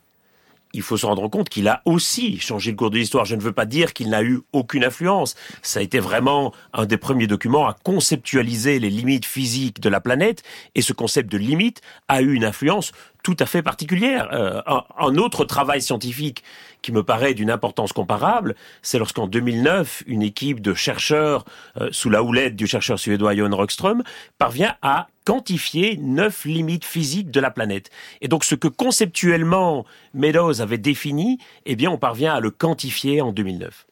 il 0.72 0.82
faut 0.82 0.96
se 0.96 1.04
rendre 1.04 1.26
compte 1.28 1.48
qu'il 1.48 1.66
a 1.66 1.82
aussi 1.84 2.38
changé 2.38 2.70
le 2.70 2.76
cours 2.76 2.90
de 2.90 2.96
l'histoire. 2.96 3.24
Je 3.24 3.34
ne 3.34 3.40
veux 3.40 3.52
pas 3.52 3.66
dire 3.66 3.92
qu'il 3.92 4.08
n'a 4.08 4.22
eu 4.22 4.40
aucune 4.52 4.84
influence. 4.84 5.34
Ça 5.62 5.80
a 5.80 5.82
été 5.82 5.98
vraiment 5.98 6.52
un 6.72 6.86
des 6.86 6.96
premiers 6.96 7.26
documents 7.26 7.66
à 7.66 7.76
conceptualiser 7.82 8.78
les 8.78 8.90
limites 8.90 9.26
physiques 9.26 9.80
de 9.80 9.88
la 9.88 10.00
planète. 10.00 10.42
Et 10.76 10.82
ce 10.82 10.92
concept 10.92 11.30
de 11.30 11.38
limite 11.38 11.80
a 12.06 12.22
eu 12.22 12.34
une 12.34 12.44
influence 12.44 12.92
tout 13.22 13.36
à 13.38 13.46
fait 13.46 13.62
particulière. 13.62 14.28
Euh, 14.32 14.62
un, 14.98 15.16
autre 15.16 15.44
travail 15.44 15.82
scientifique 15.82 16.42
qui 16.82 16.92
me 16.92 17.02
paraît 17.02 17.34
d'une 17.34 17.50
importance 17.50 17.92
comparable, 17.92 18.54
c'est 18.82 18.98
lorsqu'en 18.98 19.26
2009, 19.26 20.04
une 20.06 20.22
équipe 20.22 20.60
de 20.60 20.74
chercheurs, 20.74 21.44
euh, 21.80 21.88
sous 21.92 22.10
la 22.10 22.22
houlette 22.22 22.56
du 22.56 22.66
chercheur 22.66 22.98
suédois 22.98 23.34
Johan 23.34 23.54
Rockström, 23.54 24.02
parvient 24.38 24.74
à 24.82 25.08
quantifier 25.24 25.98
neuf 25.98 26.44
limites 26.44 26.84
physiques 26.84 27.30
de 27.30 27.40
la 27.40 27.50
planète. 27.50 27.90
Et 28.20 28.28
donc 28.28 28.44
ce 28.44 28.54
que 28.54 28.68
conceptuellement 28.68 29.84
Meadows 30.14 30.60
avait 30.60 30.78
défini, 30.78 31.38
eh 31.66 31.76
bien 31.76 31.90
on 31.90 31.98
parvient 31.98 32.34
à 32.34 32.40
le 32.40 32.50
quantifier 32.50 33.20
en 33.20 33.32
2009. 33.32 33.86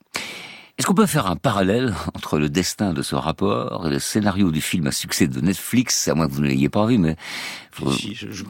Est-ce 0.79 0.87
qu'on 0.87 0.95
peut 0.95 1.07
faire 1.07 1.27
un 1.27 1.35
parallèle 1.35 1.93
entre 2.15 2.39
le 2.39 2.49
destin 2.49 2.93
de 2.93 3.03
ce 3.03 3.17
rapport 3.17 3.89
et 3.89 3.91
le 3.91 3.99
scénario 3.99 4.53
du 4.53 4.61
film 4.61 4.87
à 4.87 4.93
succès 4.93 5.27
de 5.27 5.41
Netflix, 5.41 6.07
à 6.07 6.15
moins 6.15 6.29
que 6.29 6.33
vous 6.33 6.41
ne 6.41 6.47
l'ayez 6.47 6.69
pas 6.69 6.87
vu, 6.87 6.99
mais 6.99 7.17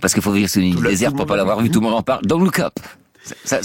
parce 0.02 0.12
qu'il 0.12 0.22
faut 0.22 0.32
vivre 0.32 0.48
sur 0.48 0.60
une 0.60 0.76
île 0.76 0.82
déserte 0.82 1.16
pour 1.16 1.24
pas 1.24 1.36
l'avoir 1.36 1.60
vu, 1.60 1.70
tout 1.70 1.80
le 1.80 1.86
monde 1.86 1.94
en 1.94 2.02
parle. 2.02 2.20
Don't 2.26 2.44
Look 2.44 2.58
Up. 2.58 2.78
C'est 3.44 3.62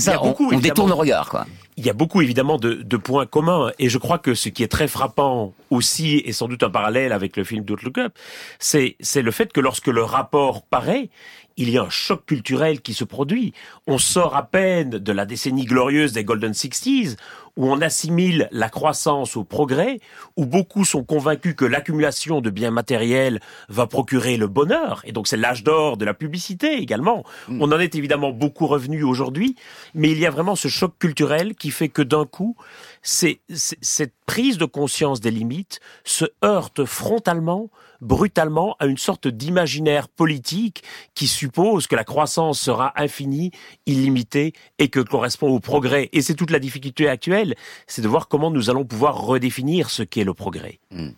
ça, 0.00 0.22
on, 0.22 0.58
détourne 0.58 0.88
le 0.88 0.94
regard, 0.94 1.28
quoi. 1.28 1.46
Il 1.76 1.84
y 1.84 1.90
a 1.90 1.92
beaucoup 1.92 2.22
évidemment 2.22 2.56
de, 2.56 2.74
de, 2.74 2.96
points 2.96 3.26
communs 3.26 3.72
et 3.80 3.88
je 3.88 3.98
crois 3.98 4.18
que 4.18 4.34
ce 4.34 4.48
qui 4.48 4.62
est 4.62 4.68
très 4.68 4.86
frappant 4.86 5.52
aussi 5.70 6.22
et 6.24 6.32
sans 6.32 6.46
doute 6.46 6.62
un 6.62 6.70
parallèle 6.70 7.10
avec 7.12 7.36
le 7.36 7.42
film 7.42 7.64
Don't 7.64 7.78
Look 7.82 7.98
Up, 7.98 8.14
c'est 8.60 8.96
le 9.16 9.30
fait 9.32 9.52
que 9.52 9.60
lorsque 9.60 9.88
le 9.88 10.04
rapport 10.04 10.62
paraît, 10.62 11.10
il 11.56 11.70
y 11.70 11.78
a 11.78 11.82
un 11.82 11.90
choc 11.90 12.26
culturel 12.26 12.80
qui 12.80 12.94
se 12.94 13.04
produit. 13.04 13.52
On 13.86 13.98
sort 13.98 14.36
à 14.36 14.44
peine 14.44 14.90
de 14.90 15.12
la 15.12 15.26
décennie 15.26 15.64
glorieuse 15.64 16.12
des 16.12 16.24
Golden 16.24 16.54
Sixties, 16.54 17.16
où 17.56 17.70
on 17.70 17.80
assimile 17.80 18.48
la 18.50 18.68
croissance 18.68 19.36
au 19.36 19.44
progrès, 19.44 20.00
où 20.36 20.46
beaucoup 20.46 20.84
sont 20.84 21.04
convaincus 21.04 21.54
que 21.54 21.64
l'accumulation 21.64 22.40
de 22.40 22.50
biens 22.50 22.70
matériels 22.70 23.40
va 23.68 23.86
procurer 23.86 24.36
le 24.36 24.48
bonheur, 24.48 25.02
et 25.04 25.12
donc 25.12 25.28
c'est 25.28 25.36
l'âge 25.36 25.62
d'or 25.62 25.96
de 25.96 26.04
la 26.04 26.14
publicité 26.14 26.74
également. 26.74 27.24
Mm. 27.48 27.62
On 27.62 27.72
en 27.72 27.78
est 27.78 27.94
évidemment 27.94 28.32
beaucoup 28.32 28.66
revenu 28.66 29.02
aujourd'hui, 29.04 29.56
mais 29.94 30.10
il 30.10 30.18
y 30.18 30.26
a 30.26 30.30
vraiment 30.30 30.56
ce 30.56 30.68
choc 30.68 30.94
culturel 30.98 31.54
qui 31.54 31.70
fait 31.70 31.88
que 31.88 32.02
d'un 32.02 32.26
coup, 32.26 32.56
c'est, 33.04 33.40
cette 33.52 34.14
prise 34.26 34.58
de 34.58 34.64
conscience 34.64 35.20
des 35.20 35.30
limites 35.30 35.78
se 36.04 36.24
heurte 36.42 36.86
frontalement, 36.86 37.70
brutalement, 38.00 38.74
à 38.80 38.86
une 38.86 38.96
sorte 38.96 39.28
d'imaginaire 39.28 40.08
politique 40.08 40.82
qui 41.14 41.28
suppose 41.28 41.86
que 41.86 41.94
la 41.94 42.02
croissance 42.02 42.58
sera 42.58 42.92
infinie, 42.96 43.52
illimitée 43.86 44.54
et 44.78 44.88
que 44.88 45.00
correspond 45.00 45.48
au 45.48 45.60
progrès. 45.60 46.08
Et 46.12 46.22
c'est 46.22 46.34
toute 46.34 46.50
la 46.50 46.58
difficulté 46.58 47.08
actuelle, 47.08 47.54
c'est 47.86 48.02
de 48.02 48.08
voir 48.08 48.26
comment 48.26 48.50
nous 48.50 48.70
allons 48.70 48.86
pouvoir 48.86 49.20
redéfinir 49.20 49.90
ce 49.90 50.02
qu'est 50.02 50.24
le 50.24 50.34
progrès. 50.34 50.80
Hmm. 50.90 51.10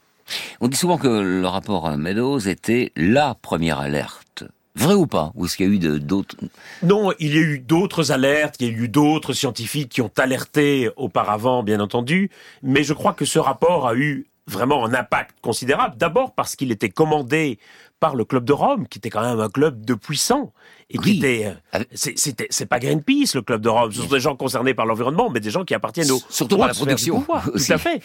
On 0.60 0.66
dit 0.66 0.76
souvent 0.76 0.98
que 0.98 1.06
le 1.06 1.46
rapport 1.46 1.88
Meadows 1.96 2.40
était 2.40 2.90
la 2.96 3.36
première 3.40 3.78
alerte 3.78 4.44
Vrai 4.76 4.94
ou 4.94 5.06
pas? 5.06 5.32
Ou 5.34 5.46
est-ce 5.46 5.56
qu'il 5.56 5.66
y 5.66 5.86
a 5.86 5.90
eu 5.94 6.00
d'autres? 6.00 6.36
Non, 6.82 7.12
il 7.18 7.34
y 7.34 7.38
a 7.38 7.42
eu 7.42 7.58
d'autres 7.58 8.12
alertes, 8.12 8.56
il 8.60 8.66
y 8.66 8.70
a 8.70 8.72
eu 8.72 8.88
d'autres 8.88 9.32
scientifiques 9.32 9.88
qui 9.88 10.02
ont 10.02 10.10
alerté 10.18 10.90
auparavant, 10.96 11.62
bien 11.62 11.80
entendu, 11.80 12.30
mais 12.62 12.84
je 12.84 12.92
crois 12.92 13.14
que 13.14 13.24
ce 13.24 13.38
rapport 13.38 13.88
a 13.88 13.94
eu 13.94 14.26
vraiment 14.46 14.84
un 14.84 14.94
impact 14.94 15.36
considérable. 15.40 15.96
D'abord 15.96 16.34
parce 16.34 16.56
qu'il 16.56 16.70
était 16.70 16.90
commandé 16.90 17.58
par 17.98 18.14
le 18.14 18.24
club 18.24 18.44
de 18.44 18.52
Rome, 18.52 18.86
qui 18.86 18.98
était 18.98 19.10
quand 19.10 19.22
même 19.22 19.40
un 19.40 19.48
club 19.48 19.84
de 19.84 19.94
puissants 19.94 20.52
et 20.90 20.98
qui 20.98 21.18
était. 21.18 21.54
Euh, 21.74 21.82
c'était, 21.94 22.46
c'est 22.50 22.66
pas 22.66 22.78
Greenpeace 22.78 23.34
le 23.34 23.42
club 23.42 23.62
de 23.62 23.68
Rome, 23.68 23.92
ce 23.92 24.02
sont 24.02 24.08
des 24.08 24.20
gens 24.20 24.36
concernés 24.36 24.74
par 24.74 24.84
l'environnement, 24.86 25.30
mais 25.30 25.40
des 25.40 25.50
gens 25.50 25.64
qui 25.64 25.74
appartiennent 25.74 26.10
au 26.10 26.20
surtout 26.28 26.58
par 26.58 26.68
la 26.68 26.74
protection. 26.74 27.22
Tout 27.44 27.72
à 27.72 27.78
fait. 27.78 28.02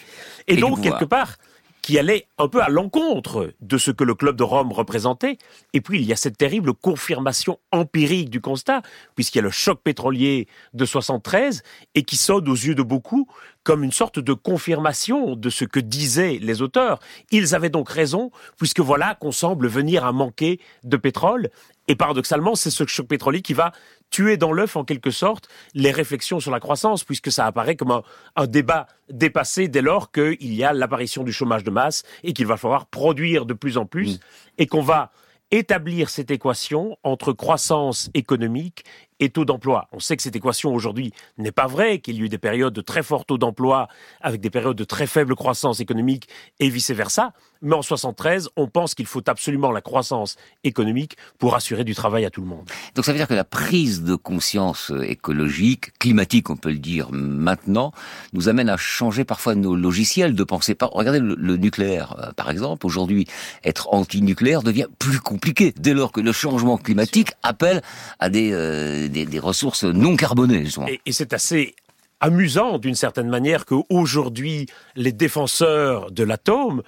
Et, 0.48 0.56
donc 0.56 0.80
quelque 0.80 1.04
part, 1.04 1.36
qui 1.82 1.98
allait 1.98 2.28
un 2.38 2.48
peu 2.48 2.62
à 2.62 2.68
l'encontre 2.68 3.52
de 3.60 3.76
ce 3.76 3.90
que 3.90 4.04
le 4.04 4.14
club 4.14 4.36
de 4.36 4.44
Rome 4.44 4.72
représentait. 4.72 5.36
Et 5.72 5.80
puis 5.80 6.00
il 6.00 6.06
y 6.06 6.12
a 6.12 6.16
cette 6.16 6.38
terrible 6.38 6.72
confirmation 6.72 7.58
empirique 7.72 8.30
du 8.30 8.40
constat, 8.40 8.82
puisqu'il 9.16 9.38
y 9.38 9.40
a 9.40 9.42
le 9.42 9.50
choc 9.50 9.80
pétrolier 9.82 10.46
de 10.74 10.84
73 10.84 11.62
et 11.94 12.04
qui 12.04 12.16
sonne 12.16 12.48
aux 12.48 12.54
yeux 12.54 12.76
de 12.76 12.82
beaucoup 12.82 13.26
comme 13.64 13.84
une 13.84 13.92
sorte 13.92 14.18
de 14.18 14.32
confirmation 14.32 15.36
de 15.36 15.50
ce 15.50 15.64
que 15.64 15.80
disaient 15.80 16.38
les 16.40 16.62
auteurs. 16.62 16.98
Ils 17.30 17.54
avaient 17.54 17.70
donc 17.70 17.88
raison, 17.88 18.30
puisque 18.58 18.80
voilà 18.80 19.14
qu'on 19.14 19.32
semble 19.32 19.68
venir 19.68 20.04
à 20.04 20.12
manquer 20.12 20.60
de 20.84 20.96
pétrole. 20.96 21.50
Et 21.88 21.94
paradoxalement, 21.94 22.54
c'est 22.54 22.70
ce 22.70 22.86
choc 22.86 23.06
pétrolier 23.06 23.42
qui 23.42 23.54
va 23.54 23.72
tuer 24.12 24.36
dans 24.36 24.52
l'œuf, 24.52 24.76
en 24.76 24.84
quelque 24.84 25.10
sorte, 25.10 25.48
les 25.74 25.90
réflexions 25.90 26.38
sur 26.38 26.52
la 26.52 26.60
croissance, 26.60 27.02
puisque 27.02 27.32
ça 27.32 27.46
apparaît 27.46 27.74
comme 27.74 28.02
un, 28.36 28.46
débat 28.46 28.86
dépassé 29.10 29.66
dès 29.66 29.82
lors 29.82 30.12
qu'il 30.12 30.54
y 30.54 30.62
a 30.62 30.72
l'apparition 30.72 31.24
du 31.24 31.32
chômage 31.32 31.64
de 31.64 31.70
masse 31.70 32.04
et 32.22 32.32
qu'il 32.32 32.46
va 32.46 32.56
falloir 32.56 32.86
produire 32.86 33.46
de 33.46 33.54
plus 33.54 33.78
en 33.78 33.86
plus, 33.86 34.16
mm. 34.16 34.20
et 34.58 34.66
qu'on 34.66 34.82
va 34.82 35.10
établir 35.50 36.08
cette 36.08 36.30
équation 36.30 36.96
entre 37.02 37.32
croissance 37.32 38.10
économique 38.14 38.84
et 39.20 39.28
taux 39.28 39.44
d'emploi. 39.44 39.88
On 39.92 40.00
sait 40.00 40.16
que 40.16 40.22
cette 40.22 40.34
équation 40.34 40.74
aujourd'hui 40.74 41.12
n'est 41.36 41.52
pas 41.52 41.66
vraie, 41.66 42.00
qu'il 42.00 42.16
y 42.16 42.22
a 42.22 42.24
eu 42.24 42.28
des 42.28 42.38
périodes 42.38 42.72
de 42.72 42.80
très 42.80 43.02
fort 43.02 43.26
taux 43.26 43.38
d'emploi 43.38 43.88
avec 44.20 44.40
des 44.40 44.50
périodes 44.50 44.76
de 44.76 44.84
très 44.84 45.06
faible 45.06 45.36
croissance 45.36 45.80
économique 45.80 46.28
et 46.58 46.70
vice-versa. 46.70 47.34
Mais 47.62 47.74
en 47.74 47.82
73, 47.82 48.50
on 48.56 48.66
pense 48.66 48.94
qu'il 48.94 49.06
faut 49.06 49.22
absolument 49.28 49.70
la 49.70 49.80
croissance 49.80 50.36
économique 50.64 51.16
pour 51.38 51.54
assurer 51.54 51.84
du 51.84 51.94
travail 51.94 52.24
à 52.24 52.30
tout 52.30 52.40
le 52.40 52.48
monde. 52.48 52.68
Donc 52.94 53.04
ça 53.04 53.12
veut 53.12 53.18
dire 53.18 53.28
que 53.28 53.34
la 53.34 53.44
prise 53.44 54.02
de 54.02 54.14
conscience 54.14 54.92
écologique, 55.02 55.96
climatique, 55.98 56.50
on 56.50 56.56
peut 56.56 56.70
le 56.70 56.78
dire 56.78 57.08
maintenant, 57.12 57.92
nous 58.32 58.48
amène 58.48 58.68
à 58.68 58.76
changer 58.76 59.24
parfois 59.24 59.54
nos 59.54 59.76
logiciels 59.76 60.34
de 60.34 60.44
pensée. 60.44 60.76
Regardez 60.80 61.20
le, 61.20 61.56
nucléaire, 61.56 62.16
euh, 62.18 62.32
par 62.32 62.50
exemple. 62.50 62.86
Aujourd'hui, 62.86 63.26
être 63.64 63.92
anti-nucléaire 63.92 64.62
devient 64.62 64.86
plus 64.98 65.20
compliqué 65.20 65.72
dès 65.78 65.94
lors 65.94 66.12
que 66.12 66.20
le 66.20 66.32
changement 66.32 66.76
climatique 66.76 67.32
appelle 67.42 67.82
à 68.18 68.28
des, 68.28 68.52
euh, 68.52 69.08
des, 69.08 69.38
ressources 69.38 69.84
non 69.84 70.16
carbonées. 70.16 70.64
Et, 70.88 71.00
et 71.06 71.12
c'est 71.12 71.32
assez 71.32 71.74
amusant 72.22 72.78
d'une 72.78 72.94
certaine 72.94 73.28
manière 73.28 73.66
qu'aujourd'hui, 73.66 74.66
les 74.96 75.12
défenseurs 75.12 76.10
de 76.10 76.24
l'atome, 76.24 76.82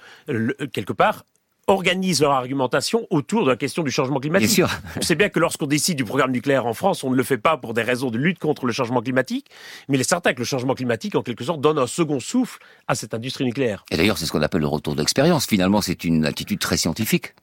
quelque 0.73 0.93
part, 0.93 1.23
organisent 1.67 2.21
leur 2.21 2.31
argumentation 2.31 3.07
autour 3.09 3.43
de 3.43 3.49
la 3.49 3.55
question 3.55 3.81
du 3.81 3.89
changement 3.89 4.19
climatique. 4.19 4.47
Bien 4.47 4.67
sûr. 4.67 4.69
On 4.97 5.01
sait 5.01 5.15
bien 5.15 5.29
que 5.29 5.39
lorsqu'on 5.39 5.65
décide 5.65 5.97
du 5.97 6.05
programme 6.05 6.31
nucléaire 6.31 6.67
en 6.67 6.75
France, 6.75 7.03
on 7.03 7.09
ne 7.09 7.15
le 7.15 7.23
fait 7.23 7.39
pas 7.39 7.57
pour 7.57 7.73
des 7.73 7.81
raisons 7.81 8.11
de 8.11 8.19
lutte 8.19 8.37
contre 8.37 8.67
le 8.67 8.71
changement 8.71 9.01
climatique, 9.01 9.47
mais 9.89 9.97
il 9.97 10.01
est 10.01 10.07
certain 10.07 10.33
que 10.33 10.39
le 10.39 10.45
changement 10.45 10.75
climatique, 10.75 11.15
en 11.15 11.23
quelque 11.23 11.43
sorte, 11.43 11.61
donne 11.61 11.79
un 11.79 11.87
second 11.87 12.19
souffle 12.19 12.59
à 12.87 12.93
cette 12.93 13.15
industrie 13.15 13.45
nucléaire. 13.45 13.83
Et 13.89 13.97
d'ailleurs, 13.97 14.19
c'est 14.19 14.27
ce 14.27 14.31
qu'on 14.31 14.43
appelle 14.43 14.61
le 14.61 14.67
retour 14.67 14.95
d'expérience. 14.95 15.47
Finalement, 15.47 15.81
c'est 15.81 16.03
une 16.03 16.25
attitude 16.25 16.59
très 16.59 16.77
scientifique. 16.77 17.33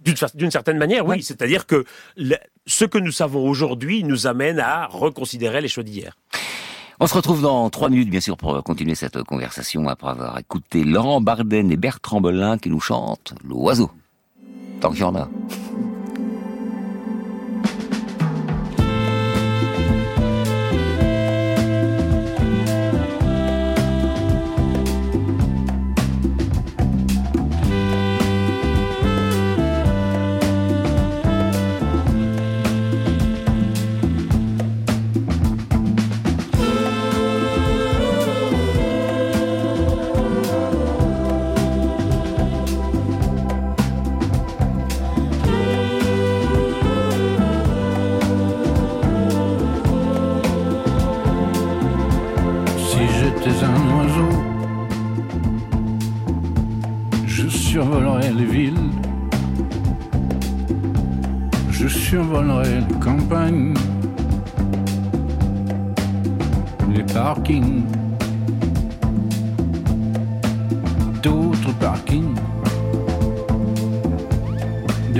D'une 0.00 0.50
certaine 0.50 0.78
manière, 0.78 1.06
oui. 1.06 1.22
C'est-à-dire 1.22 1.66
que 1.66 1.84
ce 2.66 2.84
que 2.84 2.98
nous 2.98 3.12
savons 3.12 3.48
aujourd'hui 3.48 4.02
nous 4.02 4.26
amène 4.26 4.58
à 4.58 4.86
reconsidérer 4.86 5.60
les 5.60 5.68
choix 5.68 5.84
d'hier. 5.84 6.16
On 7.00 7.06
se 7.06 7.14
retrouve 7.14 7.42
dans 7.42 7.70
trois 7.70 7.90
minutes, 7.90 8.10
bien 8.10 8.20
sûr, 8.20 8.36
pour 8.36 8.60
continuer 8.64 8.96
cette 8.96 9.22
conversation 9.22 9.88
après 9.88 10.10
avoir 10.10 10.36
écouté 10.36 10.82
Laurent 10.82 11.20
Barden 11.20 11.70
et 11.70 11.76
Bertrand 11.76 12.20
Belin 12.20 12.58
qui 12.58 12.70
nous 12.70 12.80
chantent 12.80 13.34
L'oiseau. 13.44 13.92
Tant 14.80 14.90
qu'il 14.90 15.00
y 15.00 15.04
en 15.04 15.14
a. 15.14 15.28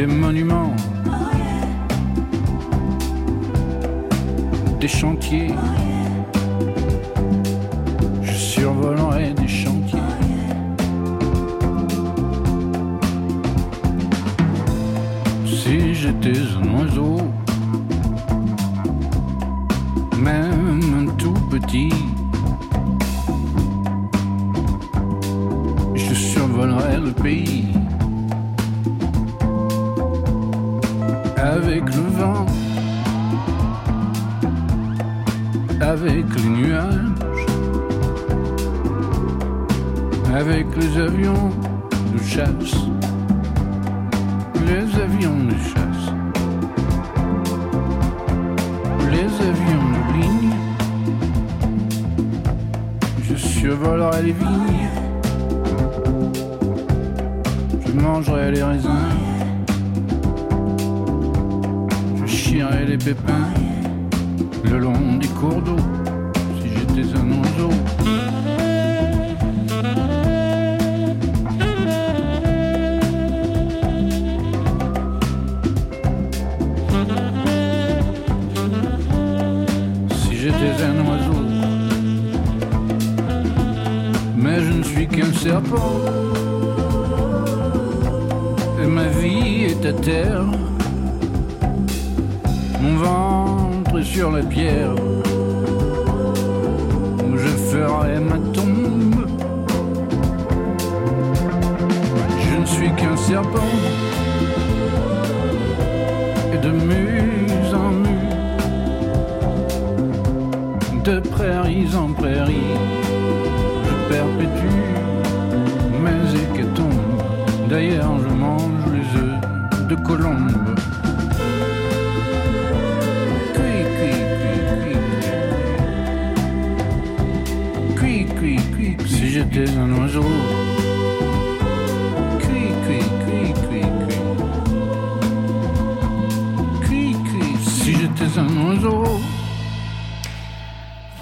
monuments, 0.09 0.75
des 4.81 4.89
chantiers. 4.89 5.53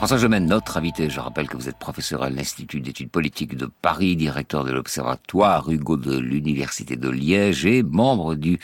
François 0.07 0.23
Gemène, 0.23 0.47
notre 0.47 0.77
invité, 0.77 1.11
je 1.11 1.19
rappelle 1.19 1.49
que 1.49 1.57
vous 1.57 1.69
êtes 1.69 1.81
professeur 1.81 2.23
à 2.23 2.31
l'Institut 2.31 2.81
d'études 2.81 3.11
politiques 3.11 3.57
de 3.57 3.67
Paris, 3.67 4.15
directeur 4.15 4.63
de 4.63 4.71
l'Observatoire 4.71 5.69
Hugo 5.69 5.97
de 5.97 6.17
l'Université 6.17 6.95
de 6.95 7.11
Liège 7.11 7.67
et 7.67 7.83
membre 7.83 8.37
du 8.37 8.61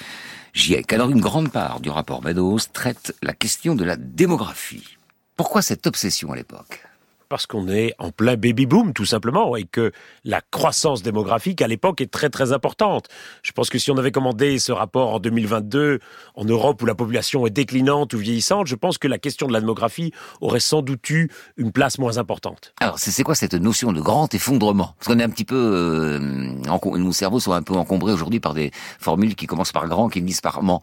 GIEC. 0.55 0.93
Alors 0.93 1.11
une 1.11 1.21
grande 1.21 1.51
part 1.51 1.81
du 1.81 1.91
rapport 1.91 2.23
Meadows 2.23 2.61
traite 2.73 3.17
la 3.23 3.33
question 3.33 3.75
de 3.75 3.83
la 3.83 3.97
démographie. 3.97 4.97
Pourquoi 5.35 5.63
cette 5.63 5.89
obsession 5.89 6.31
à 6.31 6.37
l'époque? 6.37 6.85
Parce 7.33 7.47
qu'on 7.47 7.67
est 7.67 7.95
en 7.99 8.11
plein 8.11 8.37
baby 8.37 8.67
boom 8.67 8.93
tout 8.93 9.07
simplement 9.07 9.57
et 9.57 9.65
que 9.65 9.91
la 10.23 10.43
croissance 10.43 11.03
démographique 11.03 11.63
à 11.63 11.67
l'époque 11.67 12.03
est 12.03 12.11
très 12.11 12.29
très 12.29 12.53
importante. 12.53 13.09
Je 13.43 13.53
pense 13.53 13.71
que 13.71 13.79
si 13.79 13.91
on 13.91 13.97
avait 13.97 14.13
commandé 14.13 14.59
ce 14.59 14.71
rapport 14.71 15.15
en 15.15 15.19
2022 15.19 16.01
en 16.35 16.45
Europe 16.45 16.83
où 16.83 16.85
la 16.85 16.95
population 16.95 17.47
est 17.47 17.51
déclinante 17.51 18.13
ou 18.13 18.19
vieillissante, 18.19 18.67
je 18.67 18.75
pense 18.75 18.99
que 18.99 19.09
la 19.09 19.17
question 19.17 19.47
de 19.47 19.55
la 19.55 19.61
démographie 19.61 20.13
aurait 20.43 20.61
sans 20.61 20.83
doute 20.83 21.09
eu 21.09 21.31
une 21.57 21.73
place 21.73 21.99
moins 21.99 22.19
importante. 22.19 22.75
Alors 22.81 22.99
c'est 22.99 23.23
quoi 23.23 23.35
cette 23.35 23.55
notion 23.55 23.95
de 23.95 24.03
grand 24.03 24.35
effondrement? 24.35 24.95
Parce 24.99 25.09
qu'on 25.09 25.19
est 25.19 25.25
un 25.25 25.31
petit 25.31 25.47
peu, 25.47 25.57
euh, 25.57 26.19
nos 26.19 27.13
cerveaux 27.13 27.41
sont 27.41 27.53
un 27.53 27.63
peu 27.63 27.73
encombrés 27.73 28.13
aujourd'hui 28.13 28.41
par 28.41 28.53
des 28.53 28.73
formules 29.01 29.37
qui 29.37 29.47
commencent 29.47 29.73
par 29.73 29.89
grand, 29.89 30.11
qui 30.11 30.19
finissent 30.19 30.43
par 30.43 30.63
ment. 30.63 30.83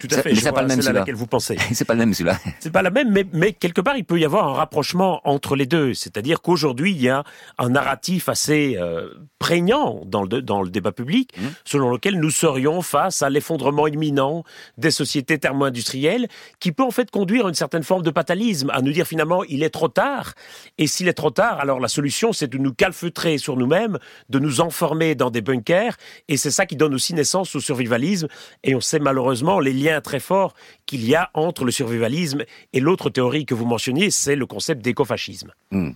Tout 0.00 0.08
à 0.12 0.22
fait. 0.22 0.30
Mais 0.30 0.40
c'est 0.40 0.52
pas 0.52 0.62
le 0.62 0.68
même 0.68 0.80
à 0.86 0.92
laquelle 0.92 1.14
vous 1.14 1.26
pensez. 1.26 1.56
c'est 1.72 1.84
pas 1.84 1.92
le 1.92 1.98
même 1.98 2.14
celui-là. 2.14 2.38
C'est 2.60 2.72
pas 2.72 2.82
la 2.82 2.90
même, 2.90 3.10
mais, 3.10 3.26
mais 3.32 3.52
quelque 3.52 3.80
part 3.80 3.96
il 3.96 4.04
peut 4.04 4.18
y 4.18 4.24
avoir 4.24 4.48
un 4.48 4.54
rapprochement 4.54 5.20
entre 5.24 5.56
les 5.56 5.66
deux. 5.66 5.94
C'est-à-dire 5.94 6.40
qu'aujourd'hui 6.40 6.92
il 6.92 7.00
y 7.00 7.08
a 7.08 7.24
un 7.58 7.68
narratif 7.68 8.28
assez 8.28 8.76
euh, 8.78 9.08
prégnant 9.38 10.02
dans 10.06 10.22
le 10.22 10.42
dans 10.42 10.62
le 10.62 10.70
débat 10.70 10.92
public, 10.92 11.32
mmh. 11.36 11.46
selon 11.64 11.90
lequel 11.90 12.18
nous 12.18 12.30
serions 12.30 12.80
face 12.82 13.22
à 13.22 13.28
l'effondrement 13.28 13.86
imminent 13.86 14.44
des 14.78 14.90
sociétés 14.90 15.38
thermo-industrielles, 15.38 16.28
qui 16.60 16.72
peut 16.72 16.82
en 16.82 16.90
fait 16.90 17.10
conduire 17.10 17.46
à 17.46 17.48
une 17.48 17.54
certaine 17.54 17.82
forme 17.82 18.02
de 18.02 18.10
fatalisme, 18.10 18.70
à 18.70 18.80
nous 18.80 18.92
dire 18.92 19.06
finalement 19.06 19.44
il 19.44 19.62
est 19.62 19.70
trop 19.70 19.88
tard. 19.88 20.32
Et 20.78 20.86
s'il 20.86 21.08
est 21.08 21.14
trop 21.14 21.30
tard, 21.30 21.60
alors 21.60 21.80
la 21.80 21.88
solution 21.88 22.32
c'est 22.32 22.48
de 22.48 22.58
nous 22.58 22.72
calfeutrer 22.72 23.36
sur 23.38 23.56
nous-mêmes, 23.56 23.98
de 24.30 24.38
nous 24.38 24.60
enfermer 24.60 25.14
dans 25.14 25.30
des 25.30 25.42
bunkers, 25.42 25.96
et 26.28 26.36
c'est 26.36 26.50
ça 26.50 26.64
qui 26.64 26.76
donne 26.76 26.94
aussi 26.94 27.12
naissance 27.12 27.54
au 27.54 27.60
survivalisme. 27.60 28.28
Et 28.64 28.74
on 28.74 28.80
sait 28.80 28.98
malheureusement 28.98 29.60
les 29.60 29.72
liens 29.72 29.89
très 30.00 30.20
forts 30.20 30.54
qu'il 30.86 31.04
y 31.04 31.14
a 31.14 31.30
entre 31.34 31.64
le 31.64 31.72
survivalisme 31.72 32.44
et 32.72 32.80
l'autre 32.80 33.10
théorie 33.10 33.46
que 33.46 33.54
vous 33.54 33.66
mentionniez, 33.66 34.10
c'est 34.10 34.36
le 34.36 34.46
concept 34.46 34.82
d'écofascisme. 34.82 35.52
Mmh. 35.72 35.90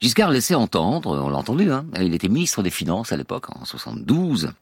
Giscard 0.00 0.30
laissait 0.30 0.54
entendre, 0.54 1.10
on 1.22 1.28
l'a 1.28 1.36
entendu, 1.36 1.70
hein, 1.70 1.84
il 2.00 2.14
était 2.14 2.28
ministre 2.28 2.62
des 2.62 2.70
Finances 2.70 3.12
à 3.12 3.16
l'époque, 3.16 3.54
en 3.54 3.64
72, 3.64 4.52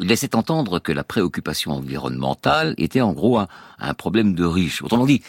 il 0.00 0.06
laissait 0.06 0.34
entendre 0.36 0.78
que 0.78 0.92
la 0.92 1.04
préoccupation 1.04 1.72
environnementale 1.72 2.74
était 2.78 3.00
en 3.00 3.12
gros 3.12 3.38
un, 3.38 3.48
un 3.78 3.94
problème 3.94 4.34
de 4.34 4.44
riches. 4.44 4.82
Autrement 4.82 5.04
dit, 5.04 5.22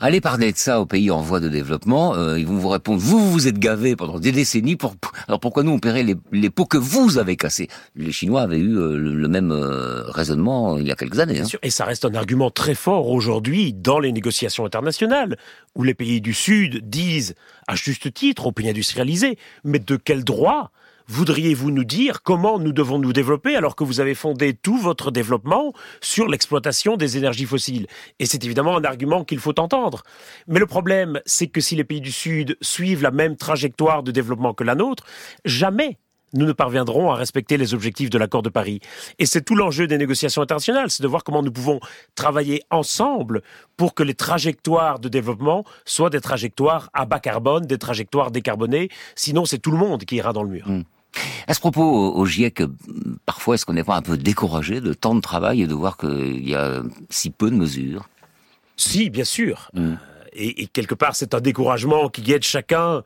allez 0.00 0.20
parler 0.20 0.52
de 0.52 0.58
ça 0.58 0.80
aux 0.80 0.86
pays 0.86 1.10
en 1.10 1.20
voie 1.20 1.40
de 1.40 1.48
développement, 1.48 2.14
euh, 2.14 2.38
ils 2.38 2.46
vont 2.46 2.56
vous 2.56 2.68
répondre, 2.68 3.00
vous, 3.00 3.30
vous 3.30 3.48
êtes 3.48 3.58
gavés 3.58 3.96
pendant 3.96 4.18
des 4.18 4.32
décennies, 4.32 4.76
pour, 4.76 4.94
alors 5.28 5.40
pourquoi 5.40 5.62
nous 5.62 5.72
on 5.72 5.78
paierait 5.78 6.02
les, 6.02 6.16
les, 6.32 6.50
pots 6.50 6.66
que 6.66 6.78
vous 6.78 7.18
avez 7.18 7.36
cassés? 7.36 7.68
Les 7.94 8.12
Chinois 8.12 8.42
avaient 8.42 8.58
eu 8.58 8.76
euh, 8.76 8.96
le, 8.96 9.28
même 9.28 9.50
euh, 9.50 10.04
raisonnement 10.10 10.78
il 10.78 10.86
y 10.86 10.92
a 10.92 10.96
quelques 10.96 11.18
années. 11.18 11.40
Hein. 11.40 11.58
Et 11.62 11.70
ça 11.70 11.84
reste 11.84 12.04
un 12.04 12.14
argument 12.14 12.50
très 12.50 12.74
fort 12.74 13.08
aujourd'hui 13.08 13.72
dans 13.72 13.98
les 13.98 14.12
négociations 14.12 14.64
internationales, 14.64 15.36
où 15.74 15.82
les 15.82 15.94
pays 15.94 16.20
du 16.20 16.34
Sud 16.34 16.88
disent, 16.88 17.34
à 17.66 17.74
juste 17.74 18.12
titre, 18.12 18.46
aux 18.46 18.52
pays 18.52 18.68
industrialisés, 18.68 19.38
mais 19.64 19.78
de 19.78 19.96
quel 19.96 20.24
droit 20.24 20.70
voudriez-vous 21.08 21.70
nous 21.70 21.84
dire 21.84 22.22
comment 22.22 22.58
nous 22.58 22.72
devons 22.72 22.98
nous 22.98 23.12
développer 23.12 23.56
alors 23.56 23.76
que 23.76 23.84
vous 23.84 24.00
avez 24.00 24.14
fondé 24.14 24.54
tout 24.54 24.78
votre 24.78 25.10
développement 25.10 25.72
sur 26.00 26.28
l'exploitation 26.28 26.96
des 26.96 27.16
énergies 27.16 27.46
fossiles? 27.46 27.86
Et 28.18 28.26
c'est 28.26 28.44
évidemment 28.44 28.76
un 28.76 28.84
argument 28.84 29.24
qu'il 29.24 29.38
faut 29.38 29.58
entendre. 29.60 30.02
Mais 30.46 30.60
le 30.60 30.66
problème, 30.66 31.20
c'est 31.26 31.46
que 31.46 31.60
si 31.60 31.76
les 31.76 31.84
pays 31.84 32.00
du 32.00 32.12
Sud 32.12 32.56
suivent 32.60 33.02
la 33.02 33.10
même 33.10 33.36
trajectoire 33.36 34.02
de 34.02 34.10
développement 34.10 34.54
que 34.54 34.64
la 34.64 34.74
nôtre, 34.74 35.04
jamais 35.44 35.98
nous 36.34 36.46
ne 36.46 36.52
parviendrons 36.52 37.10
à 37.10 37.14
respecter 37.14 37.56
les 37.56 37.74
objectifs 37.74 38.10
de 38.10 38.18
l'accord 38.18 38.42
de 38.42 38.48
Paris. 38.48 38.80
Et 39.18 39.26
c'est 39.26 39.42
tout 39.42 39.54
l'enjeu 39.54 39.86
des 39.86 39.98
négociations 39.98 40.42
internationales, 40.42 40.90
c'est 40.90 41.02
de 41.02 41.08
voir 41.08 41.24
comment 41.24 41.42
nous 41.42 41.52
pouvons 41.52 41.80
travailler 42.14 42.62
ensemble 42.70 43.42
pour 43.76 43.94
que 43.94 44.02
les 44.02 44.14
trajectoires 44.14 44.98
de 44.98 45.08
développement 45.08 45.64
soient 45.84 46.10
des 46.10 46.20
trajectoires 46.20 46.90
à 46.92 47.06
bas 47.06 47.20
carbone, 47.20 47.64
des 47.64 47.78
trajectoires 47.78 48.30
décarbonées. 48.30 48.88
Sinon, 49.14 49.44
c'est 49.44 49.58
tout 49.58 49.70
le 49.70 49.78
monde 49.78 50.04
qui 50.04 50.16
ira 50.16 50.32
dans 50.32 50.42
le 50.42 50.50
mur. 50.50 50.68
Mmh. 50.68 50.82
À 51.46 51.54
ce 51.54 51.60
propos, 51.60 52.14
au 52.14 52.26
GIEC, 52.26 52.62
parfois, 53.24 53.54
est-ce 53.54 53.66
qu'on 53.66 53.72
n'est 53.72 53.84
pas 53.84 53.96
un 53.96 54.02
peu 54.02 54.16
découragé 54.16 54.80
de 54.80 54.92
tant 54.92 55.14
de 55.14 55.20
travail 55.20 55.62
et 55.62 55.66
de 55.66 55.74
voir 55.74 55.96
qu'il 55.96 56.48
y 56.48 56.54
a 56.54 56.82
si 57.10 57.30
peu 57.30 57.50
de 57.50 57.56
mesures? 57.56 58.08
Si, 58.76 59.10
bien 59.10 59.24
sûr. 59.24 59.70
Mm. 59.74 59.80
Euh, 59.80 59.94
et, 60.32 60.66
quelque 60.66 60.94
part, 60.94 61.16
c'est 61.16 61.34
un 61.34 61.40
découragement 61.40 62.08
qui 62.08 62.22
guette 62.22 62.44
chacun 62.44 63.02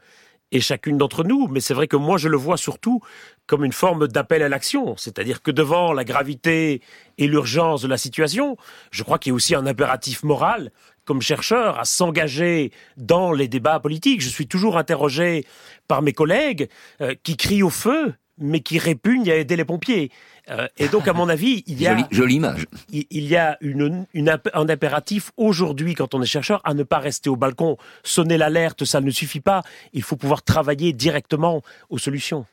et 0.52 0.60
chacune 0.60 0.98
d'entre 0.98 1.22
nous. 1.22 1.46
Mais 1.48 1.60
c'est 1.60 1.74
vrai 1.74 1.86
que 1.86 1.96
moi, 1.96 2.18
je 2.18 2.28
le 2.28 2.36
vois 2.36 2.56
surtout 2.56 3.00
comme 3.46 3.64
une 3.64 3.72
forme 3.72 4.08
d'appel 4.08 4.42
à 4.42 4.48
l'action. 4.48 4.96
C'est-à-dire 4.96 5.42
que 5.42 5.50
devant 5.50 5.92
la 5.92 6.04
gravité 6.04 6.82
et 7.18 7.26
l'urgence 7.26 7.82
de 7.82 7.88
la 7.88 7.98
situation, 7.98 8.56
je 8.90 9.02
crois 9.02 9.18
qu'il 9.18 9.30
y 9.30 9.32
a 9.32 9.34
aussi 9.34 9.54
un 9.54 9.66
impératif 9.66 10.22
moral 10.22 10.72
comme 11.10 11.22
chercheur 11.22 11.76
à 11.76 11.84
s'engager 11.84 12.70
dans 12.96 13.32
les 13.32 13.48
débats 13.48 13.80
politiques. 13.80 14.20
Je 14.20 14.28
suis 14.28 14.46
toujours 14.46 14.78
interrogé 14.78 15.44
par 15.88 16.02
mes 16.02 16.12
collègues 16.12 16.68
euh, 17.00 17.16
qui 17.24 17.36
crient 17.36 17.64
au 17.64 17.68
feu, 17.68 18.14
mais 18.38 18.60
qui 18.60 18.78
répugnent 18.78 19.28
à 19.28 19.34
aider 19.34 19.56
les 19.56 19.64
pompiers. 19.64 20.12
Euh, 20.50 20.68
et 20.78 20.86
donc, 20.86 21.08
à 21.08 21.12
mon 21.12 21.28
avis, 21.36 21.64
il 21.66 21.82
y 21.82 21.88
a 21.88 21.96
jolie, 22.12 22.36
image. 22.36 22.66
Il, 22.92 23.24
y 23.24 23.36
a 23.36 23.58
une, 23.60 24.06
un 24.14 24.68
impératif 24.68 25.32
aujourd'hui, 25.36 25.96
quand 25.96 26.14
on 26.14 26.22
est 26.22 26.26
chercheur, 26.26 26.60
à 26.62 26.74
ne 26.74 26.84
pas 26.84 27.00
rester 27.00 27.28
au 27.28 27.34
balcon, 27.34 27.76
sonner 28.04 28.38
l'alerte, 28.38 28.84
ça 28.84 29.00
ne 29.00 29.10
suffit 29.10 29.40
pas. 29.40 29.64
Il 29.92 30.04
faut 30.04 30.14
pouvoir 30.14 30.44
travailler 30.44 30.92
directement 30.92 31.60
aux 31.88 31.98
solutions. 31.98 32.46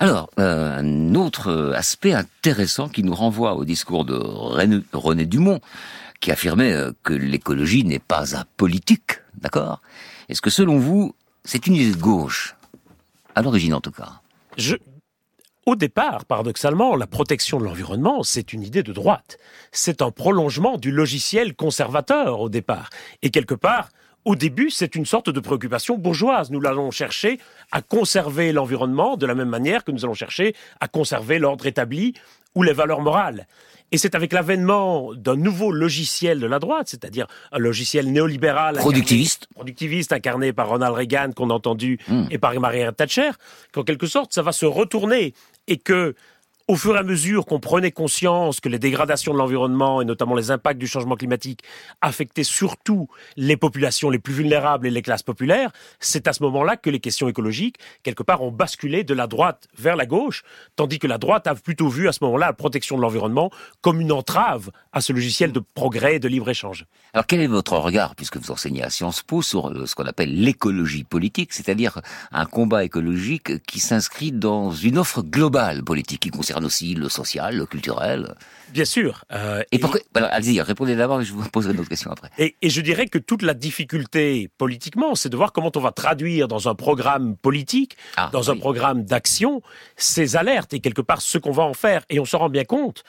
Alors, 0.00 0.30
euh, 0.38 0.78
un 0.78 1.14
autre 1.14 1.72
aspect 1.74 2.14
intéressant 2.14 2.88
qui 2.88 3.02
nous 3.02 3.14
renvoie 3.14 3.54
au 3.54 3.66
discours 3.66 4.06
de 4.06 4.14
René 4.14 5.26
Dumont, 5.26 5.60
qui 6.20 6.30
affirmait 6.30 6.72
euh, 6.72 6.92
que 7.02 7.12
l'écologie 7.12 7.84
n'est 7.84 7.98
pas 7.98 8.36
apolitique, 8.36 9.20
d'accord? 9.34 9.80
Est-ce 10.28 10.42
que 10.42 10.50
selon 10.50 10.78
vous, 10.78 11.14
c'est 11.44 11.66
une 11.66 11.74
idée 11.74 11.92
de 11.92 12.00
gauche 12.00 12.56
À 13.34 13.42
l'origine 13.42 13.74
en 13.74 13.80
tout 13.80 13.92
cas? 13.92 14.20
Au 15.66 15.74
départ, 15.74 16.24
paradoxalement, 16.24 16.94
la 16.94 17.08
protection 17.08 17.58
de 17.58 17.64
l'environnement, 17.64 18.22
c'est 18.22 18.52
une 18.52 18.62
idée 18.62 18.84
de 18.84 18.92
droite. 18.92 19.36
C'est 19.72 20.00
un 20.00 20.12
prolongement 20.12 20.76
du 20.76 20.92
logiciel 20.92 21.54
conservateur 21.54 22.40
au 22.40 22.48
départ. 22.48 22.88
Et 23.22 23.30
quelque 23.30 23.54
part, 23.54 23.88
au 24.24 24.34
début, 24.34 24.70
c'est 24.70 24.96
une 24.96 25.06
sorte 25.06 25.30
de 25.30 25.38
préoccupation 25.38 25.98
bourgeoise. 25.98 26.50
Nous 26.50 26.60
allons 26.66 26.90
chercher 26.90 27.38
à 27.70 27.80
conserver 27.80 28.52
l'environnement 28.52 29.16
de 29.16 29.24
la 29.24 29.36
même 29.36 29.48
manière 29.48 29.84
que 29.84 29.92
nous 29.92 30.04
allons 30.04 30.14
chercher 30.14 30.54
à 30.80 30.88
conserver 30.88 31.38
l'ordre 31.38 31.64
établi 31.66 32.14
ou 32.56 32.64
les 32.64 32.72
valeurs 32.72 33.00
morales. 33.00 33.46
Et 33.92 33.98
c'est 33.98 34.16
avec 34.16 34.32
l'avènement 34.32 35.14
d'un 35.14 35.36
nouveau 35.36 35.70
logiciel 35.70 36.40
de 36.40 36.46
la 36.46 36.58
droite, 36.58 36.88
c'est-à-dire 36.88 37.28
un 37.52 37.58
logiciel 37.58 38.10
néolibéral 38.10 38.76
productiviste, 38.78 39.44
incarné, 39.44 39.54
productiviste 39.54 40.12
incarné 40.12 40.52
par 40.52 40.68
Ronald 40.68 40.96
Reagan 40.96 41.30
qu'on 41.36 41.50
a 41.50 41.54
entendu 41.54 42.00
hmm. 42.08 42.24
et 42.32 42.38
par 42.38 42.58
Margaret 42.58 42.92
Thatcher, 42.92 43.30
qu'en 43.72 43.84
quelque 43.84 44.08
sorte 44.08 44.32
ça 44.32 44.42
va 44.42 44.50
se 44.50 44.66
retourner 44.66 45.34
et 45.68 45.76
que 45.76 46.16
au 46.68 46.74
fur 46.74 46.96
et 46.96 46.98
à 46.98 47.04
mesure 47.04 47.46
qu'on 47.46 47.60
prenait 47.60 47.92
conscience 47.92 48.58
que 48.58 48.68
les 48.68 48.80
dégradations 48.80 49.32
de 49.32 49.38
l'environnement 49.38 50.02
et 50.02 50.04
notamment 50.04 50.34
les 50.34 50.50
impacts 50.50 50.80
du 50.80 50.88
changement 50.88 51.14
climatique 51.14 51.60
affectaient 52.00 52.42
surtout 52.42 53.08
les 53.36 53.56
populations 53.56 54.10
les 54.10 54.18
plus 54.18 54.34
vulnérables 54.34 54.86
et 54.88 54.90
les 54.90 55.02
classes 55.02 55.22
populaires, 55.22 55.70
c'est 56.00 56.26
à 56.26 56.32
ce 56.32 56.42
moment-là 56.42 56.76
que 56.76 56.90
les 56.90 56.98
questions 56.98 57.28
écologiques, 57.28 57.76
quelque 58.02 58.24
part, 58.24 58.42
ont 58.42 58.50
basculé 58.50 59.04
de 59.04 59.14
la 59.14 59.28
droite 59.28 59.68
vers 59.78 59.94
la 59.94 60.06
gauche, 60.06 60.42
tandis 60.74 60.98
que 60.98 61.06
la 61.06 61.18
droite 61.18 61.46
a 61.46 61.54
plutôt 61.54 61.88
vu 61.88 62.08
à 62.08 62.12
ce 62.12 62.24
moment-là 62.24 62.46
la 62.46 62.52
protection 62.52 62.96
de 62.96 63.02
l'environnement 63.02 63.50
comme 63.80 64.00
une 64.00 64.10
entrave 64.10 64.70
à 64.92 65.00
ce 65.00 65.12
logiciel 65.12 65.52
de 65.52 65.60
progrès 65.60 66.16
et 66.16 66.18
de 66.18 66.26
libre-échange. 66.26 66.86
Alors 67.14 67.26
quel 67.26 67.40
est 67.40 67.46
votre 67.46 67.76
regard, 67.76 68.16
puisque 68.16 68.38
vous 68.38 68.50
enseignez 68.50 68.82
à 68.82 68.90
Sciences 68.90 69.22
Po, 69.22 69.40
sur 69.40 69.72
ce 69.86 69.94
qu'on 69.94 70.06
appelle 70.06 70.34
l'écologie 70.34 71.04
politique, 71.04 71.52
c'est-à-dire 71.52 72.00
un 72.32 72.44
combat 72.44 72.82
écologique 72.82 73.64
qui 73.66 73.78
s'inscrit 73.78 74.32
dans 74.32 74.72
une 74.72 74.98
offre 74.98 75.22
globale 75.22 75.84
politique 75.84 76.20
qui 76.20 76.30
concerne 76.30 76.55
aussi 76.64 76.94
le 76.94 77.08
social, 77.08 77.56
le 77.56 77.66
culturel. 77.66 78.34
Bien 78.70 78.84
sûr. 78.84 79.24
Euh, 79.32 79.62
et, 79.72 79.78
pourquoi 79.78 80.00
Allez-y, 80.14 80.60
répondez 80.60 80.96
d'abord 80.96 81.20
et 81.20 81.24
je 81.24 81.32
vous 81.32 81.48
poserai 81.48 81.74
d'autres 81.74 81.88
questions 81.88 82.10
après. 82.10 82.30
Et, 82.38 82.56
et, 82.62 82.70
je 82.70 82.80
dirais 82.80 83.06
que 83.06 83.18
toute 83.18 83.42
la 83.42 83.54
difficulté 83.54 84.50
politiquement, 84.58 85.14
c'est 85.14 85.28
de 85.28 85.36
voir 85.36 85.52
comment 85.52 85.70
on 85.74 85.80
va 85.80 85.92
traduire 85.92 86.48
dans 86.48 86.68
un 86.68 86.74
programme 86.74 87.36
politique, 87.36 87.96
ah, 88.16 88.30
dans 88.32 88.50
un 88.50 88.56
programme 88.56 89.04
d'action, 89.04 89.62
ces 89.96 90.36
alertes 90.36 90.74
et 90.74 90.80
quelque 90.80 91.02
part 91.02 91.20
ce 91.22 91.38
qu'on 91.38 91.52
va 91.52 91.62
en 91.62 91.74
faire. 91.74 92.04
Et 92.10 92.20
on 92.20 92.24
se 92.24 92.36
rend 92.36 92.48
bien 92.48 92.64
compte 92.64 93.04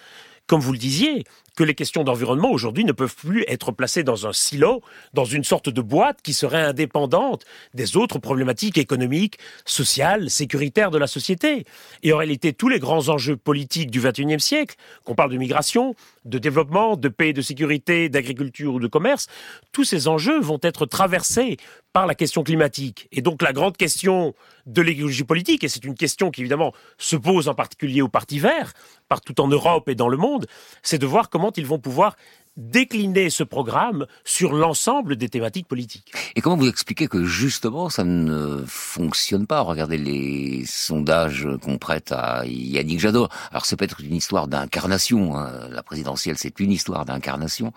comme 0.48 0.62
vous 0.62 0.72
le 0.72 0.78
disiez, 0.78 1.26
que 1.58 1.64
les 1.64 1.74
questions 1.74 2.04
d'environnement 2.04 2.52
aujourd'hui 2.52 2.86
ne 2.86 2.92
peuvent 2.92 3.16
plus 3.16 3.44
être 3.48 3.72
placées 3.72 4.04
dans 4.04 4.28
un 4.28 4.32
silo, 4.32 4.82
dans 5.14 5.26
une 5.26 5.44
sorte 5.44 5.70
de 5.70 5.82
boîte 5.82 6.22
qui 6.22 6.34
serait 6.34 6.62
indépendante 6.62 7.46
des 7.74 7.98
autres 7.98 8.20
problématiques 8.20 8.78
économiques, 8.78 9.40
sociales, 9.66 10.30
sécuritaires 10.30 10.92
de 10.92 11.00
la 11.00 11.08
société. 11.08 11.66
Et 12.04 12.14
en 12.14 12.18
réalité, 12.18 12.54
tous 12.54 12.70
les 12.70 12.80
grands 12.80 13.10
enjeux 13.10 13.36
politiques 13.36 13.90
du 13.90 14.00
XXIe 14.00 14.40
siècle, 14.40 14.76
qu'on 15.04 15.16
parle 15.16 15.32
de 15.32 15.38
migration, 15.38 15.96
de 16.28 16.38
développement, 16.38 16.98
de 16.98 17.10
paix, 17.10 17.34
de 17.34 17.42
sécurité, 17.42 18.10
d'agriculture 18.10 18.74
ou 18.74 18.80
de 18.80 18.88
commerce, 18.88 19.28
tous 19.72 19.84
ces 19.84 20.08
enjeux 20.08 20.40
vont 20.40 20.60
être 20.62 20.86
traversés 20.86 21.58
par 21.94 22.06
la 22.06 22.16
question 22.16 22.44
climatique. 22.44 23.08
Et 23.12 23.22
donc 23.22 23.42
la 23.42 23.54
grande 23.54 23.78
question 23.78 24.36
de 24.66 24.82
l'écologie 24.82 25.24
politique, 25.24 25.64
et 25.64 25.68
c'est 25.68 25.84
une 25.84 25.96
question 25.96 26.30
qui 26.30 26.42
évidemment 26.42 26.74
se 26.98 27.16
pose 27.16 27.48
en 27.48 27.54
particulier 27.56 28.02
aux 28.02 28.10
partis 28.10 28.40
verts, 28.40 28.74
partout 29.08 29.40
en 29.42 29.48
Europe 29.48 29.90
et 29.90 29.96
dans 29.96 30.10
le 30.10 30.18
monde, 30.18 30.46
c'est 30.84 31.00
de 31.00 31.06
voir 31.06 31.30
comment 31.30 31.52
ils 31.56 31.66
vont 31.66 31.80
pouvoir 31.80 32.16
décliner 32.58 33.30
ce 33.30 33.44
programme 33.44 34.08
sur 34.26 34.54
l'ensemble 34.54 35.16
des 35.16 35.30
thématiques 35.30 35.68
politiques. 35.68 36.12
Et 36.36 36.42
comment 36.42 36.58
vous 36.58 36.68
expliquez 36.68 37.08
que 37.08 37.24
justement 37.24 37.90
ça 37.90 38.04
ne 38.04 38.64
fonctionne 38.66 39.46
pas? 39.46 39.62
Regardez 39.62 39.98
les 39.98 40.66
sondages 40.66 41.48
qu'on 41.62 41.78
prête 41.78 42.12
à 42.12 42.46
Yannick 42.46 43.00
Jadot. 43.00 43.28
Alors 43.52 43.66
c'est 43.66 43.76
peut-être 43.76 44.02
une 44.02 44.16
histoire 44.16 44.48
d'incarnation. 44.48 45.38
Hein. 45.38 45.70
La 45.70 45.84
présidentielle, 45.84 46.38
c'est 46.38 46.60
une 46.60 46.72
histoire 46.72 47.06
d'incarnation 47.06 47.72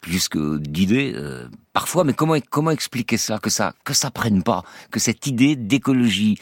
plus 0.00 0.28
que 0.28 0.58
d'idées 0.58 1.12
euh, 1.14 1.46
parfois. 1.72 2.04
Mais 2.04 2.14
comment 2.14 2.36
comment 2.50 2.70
expliquer 2.70 3.18
ça? 3.18 3.38
Que 3.38 3.50
ça 3.50 3.74
que 3.84 3.94
ça 3.94 4.10
prenne 4.10 4.42
pas? 4.42 4.64
Que 4.90 4.98
cette 4.98 5.26
idée 5.26 5.56
d'écologie 5.56 6.38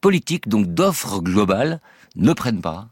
politique, 0.00 0.48
donc 0.48 0.66
d'offre 0.66 1.20
globale, 1.20 1.80
ne 2.16 2.32
prenne 2.32 2.60
pas? 2.60 2.88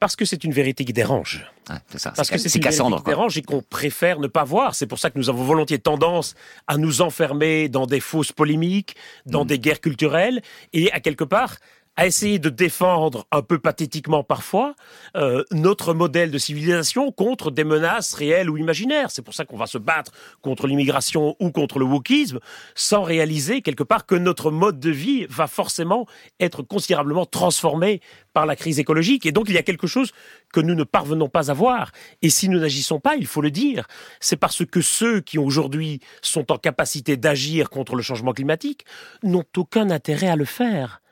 Parce 0.00 0.16
que 0.16 0.24
c'est 0.24 0.44
une 0.44 0.52
vérité 0.52 0.86
qui 0.86 0.94
dérange. 0.94 1.46
c'est 1.88 1.98
ça. 1.98 2.12
Parce 2.16 2.30
que 2.30 2.38
c'est 2.38 2.54
une 2.54 2.62
vérité 2.62 2.82
qui 2.96 3.02
dérange 3.04 3.36
et 3.36 3.42
qu'on 3.42 3.60
préfère 3.60 4.18
ne 4.18 4.28
pas 4.28 4.44
voir. 4.44 4.74
C'est 4.74 4.86
pour 4.86 4.98
ça 4.98 5.10
que 5.10 5.18
nous 5.18 5.28
avons 5.28 5.44
volontiers 5.44 5.78
tendance 5.78 6.34
à 6.66 6.78
nous 6.78 7.02
enfermer 7.02 7.68
dans 7.68 7.84
des 7.84 8.00
fausses 8.00 8.32
polémiques, 8.32 8.96
dans 9.26 9.44
des 9.44 9.58
guerres 9.58 9.80
culturelles 9.80 10.40
et 10.72 10.90
à 10.90 11.00
quelque 11.00 11.24
part 11.24 11.56
à 11.96 12.06
essayer 12.06 12.38
de 12.38 12.48
défendre 12.48 13.26
un 13.30 13.42
peu 13.42 13.58
pathétiquement 13.58 14.24
parfois 14.24 14.74
euh, 15.16 15.44
notre 15.50 15.92
modèle 15.92 16.30
de 16.30 16.38
civilisation 16.38 17.12
contre 17.12 17.50
des 17.50 17.64
menaces 17.64 18.14
réelles 18.14 18.48
ou 18.48 18.56
imaginaires. 18.56 19.10
C'est 19.10 19.22
pour 19.22 19.34
ça 19.34 19.44
qu'on 19.44 19.56
va 19.56 19.66
se 19.66 19.78
battre 19.78 20.12
contre 20.40 20.66
l'immigration 20.66 21.36
ou 21.40 21.50
contre 21.50 21.78
le 21.78 21.84
wokisme 21.84 22.38
sans 22.74 23.02
réaliser 23.02 23.60
quelque 23.60 23.82
part 23.82 24.06
que 24.06 24.14
notre 24.14 24.50
mode 24.50 24.80
de 24.80 24.90
vie 24.90 25.26
va 25.28 25.46
forcément 25.46 26.06
être 26.38 26.62
considérablement 26.62 27.26
transformé 27.26 28.00
par 28.32 28.46
la 28.46 28.56
crise 28.56 28.78
écologique. 28.78 29.26
Et 29.26 29.32
donc 29.32 29.48
il 29.48 29.54
y 29.54 29.58
a 29.58 29.62
quelque 29.62 29.86
chose 29.86 30.12
que 30.52 30.60
nous 30.60 30.74
ne 30.74 30.84
parvenons 30.84 31.28
pas 31.28 31.50
à 31.50 31.54
voir. 31.54 31.92
Et 32.22 32.30
si 32.30 32.48
nous 32.48 32.60
n'agissons 32.60 33.00
pas, 33.00 33.16
il 33.16 33.26
faut 33.26 33.42
le 33.42 33.50
dire, 33.50 33.86
c'est 34.20 34.36
parce 34.36 34.64
que 34.64 34.80
ceux 34.80 35.20
qui 35.20 35.38
aujourd'hui 35.38 36.00
sont 36.22 36.50
en 36.52 36.56
capacité 36.56 37.16
d'agir 37.16 37.68
contre 37.68 37.96
le 37.96 38.02
changement 38.02 38.32
climatique 38.32 38.84
n'ont 39.22 39.44
aucun 39.56 39.90
intérêt 39.90 40.28
à 40.28 40.36
le 40.36 40.44
faire 40.44 41.02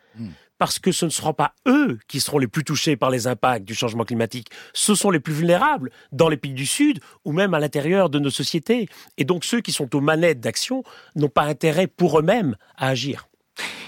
parce 0.58 0.78
que 0.78 0.92
ce 0.92 1.04
ne 1.04 1.10
seront 1.10 1.32
pas 1.32 1.54
eux 1.66 1.98
qui 2.08 2.20
seront 2.20 2.38
les 2.38 2.46
plus 2.46 2.64
touchés 2.64 2.96
par 2.96 3.10
les 3.10 3.26
impacts 3.26 3.64
du 3.64 3.74
changement 3.74 4.04
climatique. 4.04 4.48
Ce 4.74 4.94
sont 4.94 5.10
les 5.10 5.20
plus 5.20 5.32
vulnérables 5.32 5.90
dans 6.12 6.28
les 6.28 6.36
pays 6.36 6.52
du 6.52 6.66
Sud 6.66 7.00
ou 7.24 7.32
même 7.32 7.54
à 7.54 7.60
l'intérieur 7.60 8.10
de 8.10 8.18
nos 8.18 8.30
sociétés. 8.30 8.88
Et 9.16 9.24
donc 9.24 9.44
ceux 9.44 9.60
qui 9.60 9.72
sont 9.72 9.94
aux 9.94 10.00
manettes 10.00 10.40
d'action 10.40 10.82
n'ont 11.16 11.28
pas 11.28 11.44
intérêt 11.44 11.86
pour 11.86 12.18
eux-mêmes 12.18 12.56
à 12.76 12.88
agir. 12.88 13.28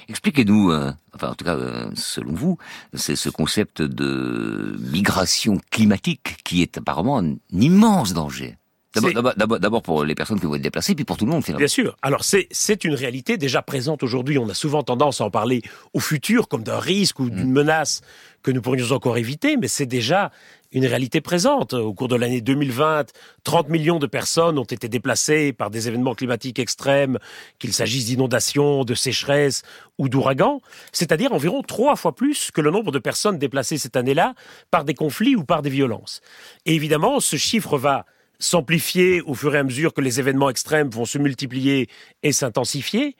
Expliquez-nous, 0.08 0.72
euh, 0.72 0.92
enfin 1.14 1.28
en 1.28 1.34
tout 1.34 1.44
cas 1.44 1.56
euh, 1.56 1.90
selon 1.94 2.32
vous, 2.32 2.58
c'est 2.94 3.14
ce 3.14 3.28
concept 3.28 3.80
de 3.80 4.76
migration 4.80 5.60
climatique 5.70 6.42
qui 6.42 6.62
est 6.62 6.78
apparemment 6.78 7.20
un 7.20 7.36
immense 7.52 8.12
danger. 8.12 8.56
D'abord 8.94 9.82
pour 9.82 10.04
les 10.04 10.14
personnes 10.14 10.40
qui 10.40 10.46
vont 10.46 10.56
être 10.56 10.62
déplacées, 10.62 10.94
puis 10.94 11.04
pour 11.04 11.16
tout 11.16 11.24
le 11.24 11.30
monde 11.30 11.44
finalement. 11.44 11.60
Bien 11.60 11.68
sûr. 11.68 11.96
Alors 12.02 12.24
c'est 12.24 12.84
une 12.84 12.94
réalité 12.94 13.36
déjà 13.36 13.62
présente 13.62 14.02
aujourd'hui. 14.02 14.38
On 14.38 14.48
a 14.48 14.54
souvent 14.54 14.82
tendance 14.82 15.20
à 15.20 15.24
en 15.24 15.30
parler 15.30 15.62
au 15.92 16.00
futur 16.00 16.48
comme 16.48 16.64
d'un 16.64 16.78
risque 16.78 17.20
ou 17.20 17.30
d'une 17.30 17.50
mm. 17.50 17.52
menace 17.52 18.00
que 18.42 18.50
nous 18.50 18.62
pourrions 18.62 18.90
encore 18.92 19.18
éviter, 19.18 19.56
mais 19.56 19.68
c'est 19.68 19.86
déjà 19.86 20.32
une 20.72 20.86
réalité 20.86 21.20
présente. 21.20 21.74
Au 21.74 21.92
cours 21.92 22.08
de 22.08 22.16
l'année 22.16 22.40
2020, 22.40 23.06
30 23.44 23.68
millions 23.68 23.98
de 23.98 24.06
personnes 24.06 24.58
ont 24.58 24.64
été 24.64 24.88
déplacées 24.88 25.52
par 25.52 25.70
des 25.70 25.88
événements 25.88 26.14
climatiques 26.14 26.58
extrêmes, 26.58 27.18
qu'il 27.58 27.72
s'agisse 27.72 28.06
d'inondations, 28.06 28.84
de 28.84 28.94
sécheresses 28.94 29.62
ou 29.98 30.08
d'ouragans, 30.08 30.60
c'est-à-dire 30.92 31.32
environ 31.32 31.62
trois 31.62 31.96
fois 31.96 32.14
plus 32.14 32.50
que 32.50 32.60
le 32.60 32.70
nombre 32.70 32.92
de 32.92 32.98
personnes 32.98 33.38
déplacées 33.38 33.78
cette 33.78 33.96
année-là 33.96 34.34
par 34.70 34.84
des 34.84 34.94
conflits 34.94 35.36
ou 35.36 35.44
par 35.44 35.62
des 35.62 35.70
violences. 35.70 36.20
Et 36.66 36.74
évidemment, 36.74 37.20
ce 37.20 37.36
chiffre 37.36 37.76
va 37.76 38.06
s'amplifier 38.40 39.20
au 39.20 39.34
fur 39.34 39.54
et 39.54 39.58
à 39.58 39.62
mesure 39.62 39.94
que 39.94 40.00
les 40.00 40.18
événements 40.18 40.50
extrêmes 40.50 40.88
vont 40.88 41.04
se 41.04 41.18
multiplier 41.18 41.88
et 42.24 42.32
s'intensifier. 42.32 43.16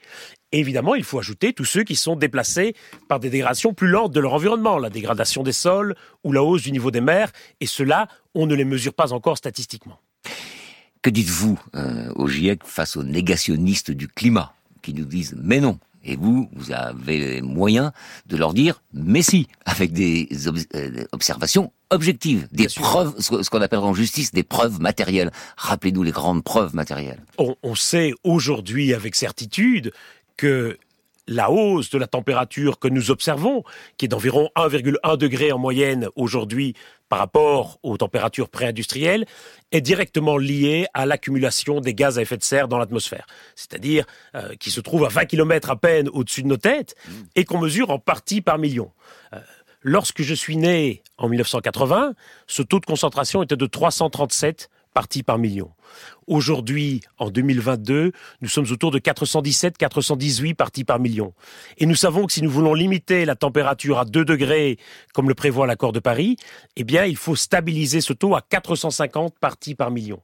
évidemment, 0.51 0.95
il 0.95 1.05
faut 1.05 1.19
ajouter 1.19 1.53
tous 1.53 1.63
ceux 1.63 1.83
qui 1.83 1.95
sont 1.95 2.17
déplacés 2.17 2.75
par 3.07 3.21
des 3.21 3.29
dégradations 3.29 3.73
plus 3.73 3.87
lentes 3.87 4.11
de 4.11 4.19
leur 4.19 4.33
environnement, 4.33 4.77
la 4.77 4.89
dégradation 4.89 5.43
des 5.43 5.53
sols 5.53 5.95
ou 6.25 6.33
la 6.33 6.43
hausse 6.43 6.63
du 6.63 6.73
niveau 6.73 6.91
des 6.91 6.99
mers, 6.99 7.31
et 7.61 7.67
cela, 7.67 8.07
on 8.35 8.47
ne 8.47 8.55
les 8.55 8.65
mesure 8.65 8.93
pas 8.93 9.13
encore 9.13 9.37
statistiquement. 9.37 9.99
Que 11.01 11.09
dites-vous 11.09 11.59
euh, 11.75 12.11
au 12.15 12.27
GIEC 12.27 12.63
face 12.65 12.97
aux 12.97 13.03
négationnistes 13.03 13.91
du 13.91 14.07
climat 14.07 14.53
qui 14.81 14.93
nous 14.93 15.05
disent 15.05 15.35
mais 15.41 15.59
non, 15.59 15.79
et 16.03 16.15
vous, 16.15 16.49
vous 16.53 16.71
avez 16.71 17.41
moyen 17.41 17.91
de 18.25 18.37
leur 18.37 18.53
dire, 18.53 18.81
mais 18.93 19.21
si, 19.21 19.47
avec 19.65 19.91
des 19.93 20.27
euh, 20.75 21.05
observations 21.11 21.71
objectives, 21.89 22.47
des 22.51 22.67
preuves, 22.67 23.13
ce 23.19 23.49
qu'on 23.49 23.61
appelle 23.61 23.79
en 23.79 23.93
justice 23.93 24.31
des 24.31 24.43
preuves 24.43 24.79
matérielles. 24.79 25.31
Rappelez-nous 25.57 26.03
les 26.03 26.11
grandes 26.11 26.43
preuves 26.43 26.73
matérielles. 26.73 27.23
On, 27.37 27.55
on 27.63 27.75
sait 27.75 28.13
aujourd'hui 28.23 28.93
avec 28.93 29.15
certitude 29.15 29.91
que 30.37 30.77
la 31.27 31.51
hausse 31.51 31.89
de 31.89 31.97
la 31.97 32.07
température 32.07 32.79
que 32.79 32.87
nous 32.87 33.11
observons, 33.11 33.63
qui 33.97 34.05
est 34.05 34.07
d'environ 34.07 34.49
1,1 34.55 35.17
degré 35.17 35.51
en 35.51 35.57
moyenne 35.57 36.07
aujourd'hui 36.15 36.75
par 37.09 37.19
rapport 37.19 37.77
aux 37.83 37.97
températures 37.97 38.49
pré-industrielles, 38.49 39.25
est 39.71 39.81
directement 39.81 40.37
liée 40.37 40.87
à 40.93 41.05
l'accumulation 41.05 41.81
des 41.81 41.93
gaz 41.93 42.17
à 42.17 42.21
effet 42.21 42.37
de 42.37 42.43
serre 42.43 42.67
dans 42.67 42.77
l'atmosphère. 42.77 43.27
C'est-à-dire 43.55 44.05
euh, 44.35 44.55
qui 44.55 44.71
se 44.71 44.79
trouve 44.79 45.05
à 45.05 45.09
20 45.09 45.25
km 45.25 45.69
à 45.69 45.75
peine 45.75 46.09
au-dessus 46.09 46.43
de 46.43 46.47
nos 46.47 46.57
têtes 46.57 46.95
et 47.35 47.43
qu'on 47.43 47.59
mesure 47.59 47.89
en 47.89 47.99
partie 47.99 48.41
par 48.41 48.57
million. 48.57 48.91
Euh, 49.33 49.39
lorsque 49.81 50.21
je 50.21 50.33
suis 50.33 50.57
né 50.57 51.03
en 51.17 51.27
1980, 51.27 52.13
ce 52.47 52.61
taux 52.61 52.79
de 52.79 52.85
concentration 52.85 53.43
était 53.43 53.57
de 53.57 53.65
337 53.65 54.69
parties 54.93 55.23
par 55.23 55.37
million. 55.37 55.71
Aujourd'hui, 56.27 57.01
en 57.17 57.29
2022, 57.29 58.11
nous 58.41 58.47
sommes 58.47 58.67
autour 58.71 58.91
de 58.91 58.99
417-418 58.99 60.55
parties 60.55 60.83
par 60.83 60.99
million. 60.99 61.33
Et 61.77 61.85
nous 61.85 61.95
savons 61.95 62.25
que 62.25 62.33
si 62.33 62.41
nous 62.41 62.49
voulons 62.49 62.73
limiter 62.73 63.25
la 63.25 63.35
température 63.35 63.99
à 63.99 64.05
2 64.05 64.23
degrés, 64.23 64.77
comme 65.13 65.27
le 65.27 65.35
prévoit 65.35 65.67
l'accord 65.67 65.91
de 65.91 65.99
Paris, 65.99 66.37
eh 66.75 66.83
bien, 66.83 67.05
il 67.05 67.17
faut 67.17 67.35
stabiliser 67.35 68.01
ce 68.01 68.13
taux 68.13 68.35
à 68.35 68.41
450 68.41 69.37
parties 69.39 69.75
par 69.75 69.91
million. 69.91 70.21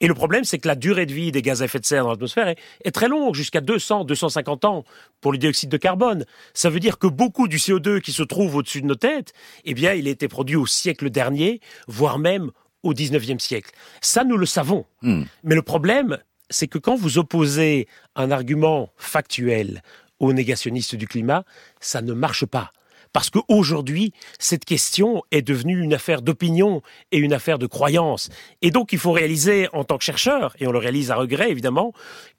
Et 0.00 0.08
le 0.08 0.14
problème, 0.14 0.44
c'est 0.44 0.58
que 0.58 0.68
la 0.68 0.74
durée 0.74 1.06
de 1.06 1.12
vie 1.12 1.32
des 1.32 1.42
gaz 1.42 1.62
à 1.62 1.66
effet 1.66 1.78
de 1.78 1.86
serre 1.86 2.04
dans 2.04 2.10
l'atmosphère 2.10 2.48
est, 2.48 2.90
très 2.90 3.08
longue, 3.08 3.34
jusqu'à 3.34 3.60
200, 3.60 4.04
250 4.04 4.64
ans 4.64 4.84
pour 5.20 5.32
le 5.32 5.38
dioxyde 5.38 5.70
de 5.70 5.76
carbone. 5.76 6.24
Ça 6.54 6.70
veut 6.70 6.80
dire 6.80 6.98
que 6.98 7.06
beaucoup 7.06 7.48
du 7.48 7.56
CO2 7.56 8.00
qui 8.00 8.12
se 8.12 8.22
trouve 8.22 8.56
au-dessus 8.56 8.82
de 8.82 8.86
nos 8.86 8.94
têtes, 8.94 9.32
eh 9.64 9.74
bien, 9.74 9.94
il 9.94 10.06
a 10.08 10.10
été 10.10 10.28
produit 10.28 10.56
au 10.56 10.66
siècle 10.66 11.10
dernier, 11.10 11.60
voire 11.86 12.18
même 12.18 12.50
au 12.86 12.94
XIXe 12.94 13.42
siècle. 13.42 13.70
Ça, 14.00 14.24
nous 14.24 14.36
le 14.36 14.46
savons. 14.46 14.84
Hmm. 15.02 15.24
Mais 15.44 15.54
le 15.54 15.62
problème, 15.62 16.18
c'est 16.50 16.68
que 16.68 16.78
quand 16.78 16.96
vous 16.96 17.18
opposez 17.18 17.88
un 18.14 18.30
argument 18.30 18.90
factuel 18.96 19.82
aux 20.18 20.32
négationnistes 20.32 20.94
du 20.94 21.06
climat, 21.06 21.44
ça 21.80 22.02
ne 22.02 22.12
marche 22.12 22.46
pas. 22.46 22.72
Parce 23.12 23.30
qu'aujourd'hui, 23.30 24.12
cette 24.38 24.64
question 24.64 25.22
est 25.30 25.42
devenue 25.42 25.80
une 25.80 25.94
affaire 25.94 26.22
d'opinion 26.22 26.82
et 27.12 27.18
une 27.18 27.32
affaire 27.32 27.58
de 27.58 27.66
croyance. 27.66 28.28
Et 28.62 28.70
donc, 28.70 28.92
il 28.92 28.98
faut 28.98 29.12
réaliser, 29.12 29.68
en 29.72 29.84
tant 29.84 29.96
que 29.96 30.04
chercheur, 30.04 30.54
et 30.58 30.66
on 30.66 30.72
le 30.72 30.78
réalise 30.78 31.10
à 31.10 31.16
regret 31.16 31.50
évidemment, 31.50 31.92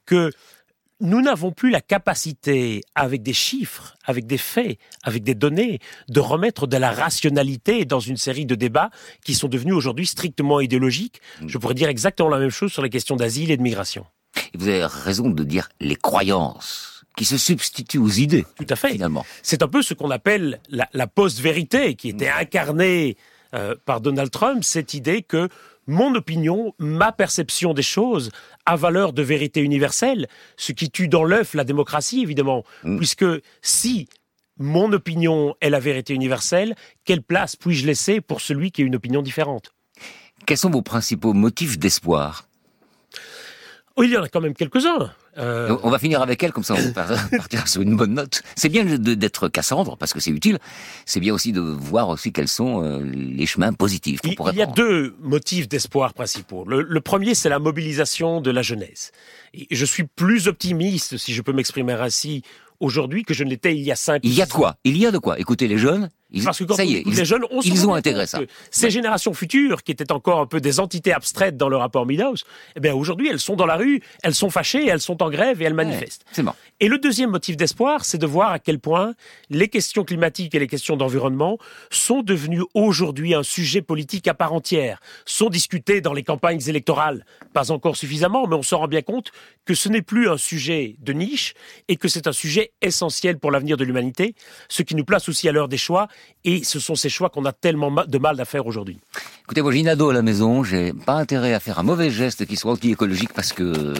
que 0.05 0.31
nous 0.99 1.21
n'avons 1.21 1.51
plus 1.51 1.69
la 1.69 1.81
capacité, 1.81 2.81
avec 2.95 3.21
des 3.21 3.33
chiffres, 3.33 3.95
avec 4.05 4.25
des 4.25 4.37
faits, 4.37 4.79
avec 5.03 5.23
des 5.23 5.35
données, 5.35 5.79
de 6.09 6.19
remettre 6.19 6.67
de 6.67 6.77
la 6.77 6.91
rationalité 6.91 7.85
dans 7.85 7.99
une 7.99 8.17
série 8.17 8.45
de 8.45 8.55
débats 8.55 8.89
qui 9.23 9.35
sont 9.35 9.47
devenus 9.47 9.75
aujourd'hui 9.75 10.07
strictement 10.07 10.59
idéologiques. 10.59 11.21
Mm. 11.41 11.47
Je 11.49 11.57
pourrais 11.57 11.75
dire 11.75 11.89
exactement 11.89 12.29
la 12.29 12.39
même 12.39 12.49
chose 12.49 12.71
sur 12.71 12.81
les 12.81 12.89
questions 12.89 13.15
d'asile 13.15 13.51
et 13.51 13.57
de 13.57 13.61
migration. 13.61 14.05
vous 14.55 14.67
avez 14.67 14.85
raison 14.85 15.29
de 15.29 15.43
dire 15.43 15.69
les 15.79 15.95
croyances 15.95 17.03
qui 17.15 17.25
se 17.25 17.37
substituent 17.37 17.97
aux 17.97 18.09
idées. 18.09 18.45
Tout 18.55 18.65
à 18.69 18.75
fait. 18.75 18.91
Finalement. 18.91 19.25
C'est 19.41 19.63
un 19.63 19.67
peu 19.67 19.81
ce 19.81 19.93
qu'on 19.93 20.11
appelle 20.11 20.59
la, 20.69 21.07
post-vérité 21.07 21.95
qui 21.95 22.09
était 22.09 22.29
mm. 22.29 22.39
incarnée 22.39 23.17
euh, 23.53 23.75
par 23.85 24.01
Donald 24.01 24.29
Trump, 24.29 24.63
cette 24.63 24.93
idée 24.93 25.21
que 25.21 25.49
mon 25.87 26.13
opinion, 26.15 26.73
ma 26.79 27.11
perception 27.11 27.73
des 27.73 27.81
choses 27.81 28.31
a 28.65 28.75
valeur 28.75 29.13
de 29.13 29.21
vérité 29.21 29.61
universelle, 29.61 30.27
ce 30.57 30.73
qui 30.73 30.91
tue 30.91 31.07
dans 31.07 31.23
l'œuf 31.23 31.53
la 31.53 31.63
démocratie, 31.63 32.21
évidemment, 32.21 32.63
mm. 32.83 32.97
puisque 32.97 33.25
si 33.61 34.07
mon 34.59 34.91
opinion 34.91 35.55
est 35.61 35.69
la 35.69 35.79
vérité 35.79 36.13
universelle, 36.13 36.75
quelle 37.05 37.21
place 37.21 37.55
puis-je 37.55 37.85
laisser 37.85 38.21
pour 38.21 38.41
celui 38.41 38.71
qui 38.71 38.81
a 38.81 38.85
une 38.85 38.95
opinion 38.95 39.21
différente? 39.21 39.73
Quels 40.45 40.57
sont 40.57 40.69
vos 40.69 40.81
principaux 40.81 41.33
motifs 41.33 41.79
d'espoir? 41.79 42.46
Il 44.03 44.11
y 44.11 44.17
en 44.17 44.23
a 44.23 44.29
quand 44.29 44.41
même 44.41 44.53
quelques-uns. 44.53 45.11
Euh, 45.37 45.75
on 45.83 45.89
va 45.89 45.99
finir 45.99 46.21
avec 46.21 46.41
elle, 46.43 46.51
comme 46.51 46.63
ça 46.63 46.75
on 46.75 46.91
va 46.91 47.05
partir 47.37 47.67
sur 47.67 47.81
une 47.81 47.95
bonne 47.95 48.13
note. 48.13 48.41
C'est 48.55 48.69
bien 48.69 48.85
d'être 48.85 49.49
Cassandre, 49.49 49.97
parce 49.97 50.13
que 50.13 50.19
c'est 50.19 50.31
utile. 50.31 50.59
C'est 51.05 51.19
bien 51.19 51.33
aussi 51.33 51.51
de 51.51 51.61
voir 51.61 52.09
aussi 52.09 52.31
quels 52.31 52.47
sont 52.47 52.83
euh, 52.83 52.99
les 53.03 53.45
chemins 53.45 53.73
positifs 53.73 54.19
Il, 54.23 54.35
il 54.51 54.55
y 54.55 54.61
a 54.61 54.67
deux 54.67 55.15
motifs 55.19 55.67
d'espoir 55.67 56.13
principaux. 56.13 56.65
Le, 56.67 57.01
premier, 57.01 57.35
c'est 57.35 57.49
la 57.49 57.59
mobilisation 57.59 58.41
de 58.41 58.51
la 58.51 58.61
jeunesse. 58.61 59.11
je 59.69 59.85
suis 59.85 60.03
plus 60.03 60.47
optimiste, 60.47 61.17
si 61.17 61.33
je 61.33 61.41
peux 61.41 61.53
m'exprimer 61.53 61.93
ainsi, 61.93 62.43
aujourd'hui 62.79 63.23
que 63.23 63.33
je 63.33 63.43
ne 63.43 63.49
l'étais 63.49 63.75
il 63.75 63.81
y 63.81 63.91
a 63.91 63.95
cinq 63.95 64.21
Il 64.23 64.33
y 64.33 64.41
a 64.41 64.45
de 64.45 64.51
quoi 64.51 64.77
Il 64.83 64.97
y 64.97 65.05
a 65.05 65.11
de 65.11 65.17
quoi 65.17 65.39
Écoutez, 65.39 65.67
les 65.67 65.77
jeunes, 65.77 66.09
ils, 66.31 66.43
Parce 66.43 66.59
que 66.59 66.65
quand 66.65 66.75
ça 66.75 66.83
y 66.83 66.95
est, 66.95 67.07
les 67.07 67.25
jeunes, 67.25 67.43
on 67.51 67.61
ils 67.61 67.87
ont 67.87 67.93
intégré 67.93 68.27
ça. 68.27 68.39
Ces 68.69 68.89
générations 68.89 69.33
futures, 69.33 69.83
qui 69.83 69.91
étaient 69.91 70.11
encore 70.11 70.41
un 70.41 70.45
peu 70.45 70.59
des 70.59 70.79
entités 70.79 71.13
abstraites 71.13 71.55
dans 71.55 71.69
le 71.69 71.77
rapport 71.77 72.05
Meadows, 72.05 72.35
eh 72.75 72.79
bien 72.79 72.93
aujourd'hui, 72.93 73.29
elles 73.29 73.39
sont 73.39 73.55
dans 73.55 73.65
la 73.65 73.77
rue, 73.77 74.01
elles 74.23 74.35
sont 74.35 74.49
fâchées, 74.49 74.85
elles 74.87 74.99
sont 74.99 75.23
en 75.23 75.29
grève 75.29 75.61
et 75.61 75.65
elles 75.65 75.73
manifestent. 75.73 76.25
c'est 76.33 76.43
bon. 76.43 76.53
Et 76.79 76.89
le 76.89 76.97
deuxième 76.97 77.31
motif 77.31 77.55
d'espoir, 77.55 78.03
c'est 78.03 78.17
de 78.17 78.25
voir 78.25 78.51
à 78.51 78.59
quel 78.59 78.79
point 78.79 79.13
les 79.49 79.69
questions 79.69 80.03
climatiques 80.03 80.53
et 80.53 80.59
les 80.59 80.67
questions 80.67 80.97
d'environnement 80.97 81.57
sont 81.89 82.23
devenues 82.23 82.63
aujourd'hui 82.73 83.33
un 83.33 83.43
sujet 83.43 83.81
politique 83.81 84.27
à 84.27 84.33
part 84.33 84.53
entière, 84.53 84.99
sont 85.25 85.49
discutées 85.49 86.01
dans 86.01 86.13
les 86.13 86.23
campagnes 86.23 86.61
électorales, 86.67 87.25
pas 87.53 87.71
encore 87.71 87.95
suffisamment, 87.95 88.47
mais 88.47 88.55
on 88.55 88.63
se 88.63 88.75
rend 88.75 88.87
bien 88.87 89.01
compte 89.01 89.31
que 89.65 89.73
ce 89.73 89.89
n'est 89.89 90.01
plus 90.01 90.29
un 90.29 90.37
sujet 90.37 90.95
de 90.99 91.13
niche 91.13 91.53
et 91.87 91.95
que 91.95 92.07
c'est 92.07 92.27
un 92.27 92.33
sujet 92.33 92.73
essentiel 92.81 93.39
pour 93.39 93.51
l'avenir 93.51 93.77
de 93.77 93.83
l'humanité, 93.83 94.35
ce 94.69 94.83
qui 94.83 94.95
nous 94.95 95.05
place 95.05 95.29
aussi 95.29 95.47
à 95.47 95.51
l'heure 95.51 95.67
des 95.67 95.77
choix 95.77 96.07
Et 96.45 96.63
ce 96.63 96.79
sont 96.79 96.95
ces 96.95 97.09
choix 97.09 97.29
qu'on 97.29 97.45
a 97.45 97.51
tellement 97.51 97.91
de 97.91 98.17
mal 98.17 98.39
à 98.39 98.45
faire 98.45 98.67
aujourd'hui. 98.67 98.99
Écoutez, 99.43 99.61
moi 99.61 99.71
j'ai 99.71 99.79
une 99.79 99.87
ado 99.87 100.09
à 100.09 100.13
la 100.13 100.21
maison, 100.21 100.63
j'ai 100.63 100.93
pas 100.93 101.15
intérêt 101.15 101.53
à 101.53 101.59
faire 101.59 101.79
un 101.79 101.83
mauvais 101.83 102.09
geste 102.09 102.45
qui 102.45 102.55
soit 102.55 102.71
anti-écologique 102.71 103.33
parce 103.33 103.53
que 103.53 103.93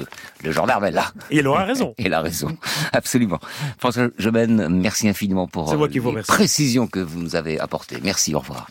le 0.43 0.51
gendarme 0.51 0.85
est 0.85 0.91
là. 0.91 1.11
Et 1.31 1.37
elle 1.37 1.47
aura 1.47 1.65
raison. 1.65 1.93
Et 1.97 2.05
elle 2.05 2.13
a 2.13 2.21
raison, 2.21 2.57
absolument. 2.93 3.39
François 3.79 4.09
Jobin, 4.17 4.69
merci 4.69 5.09
infiniment 5.09 5.47
pour 5.47 5.75
moi 5.75 5.89
qui 5.89 5.99
vous 5.99 6.15
les 6.15 6.21
précisions 6.21 6.87
que 6.87 6.99
vous 6.99 7.19
nous 7.19 7.35
avez 7.35 7.59
apportées. 7.59 7.97
Merci, 8.03 8.33
au 8.35 8.39
revoir. 8.39 8.67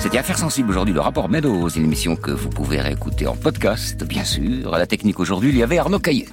C'était 0.00 0.18
Affaires 0.18 0.38
sensibles 0.38 0.70
aujourd'hui, 0.70 0.92
le 0.92 1.00
rapport 1.00 1.30
Meadows, 1.30 1.70
une 1.70 1.84
émission 1.84 2.14
que 2.14 2.30
vous 2.30 2.50
pouvez 2.50 2.80
réécouter 2.80 3.26
en 3.26 3.34
podcast, 3.36 4.04
bien 4.04 4.22
sûr. 4.22 4.74
À 4.74 4.78
la 4.78 4.86
technique 4.86 5.18
aujourd'hui, 5.18 5.48
il 5.48 5.56
y 5.56 5.62
avait 5.62 5.78
Arnaud 5.78 5.98
Caillet. 5.98 6.26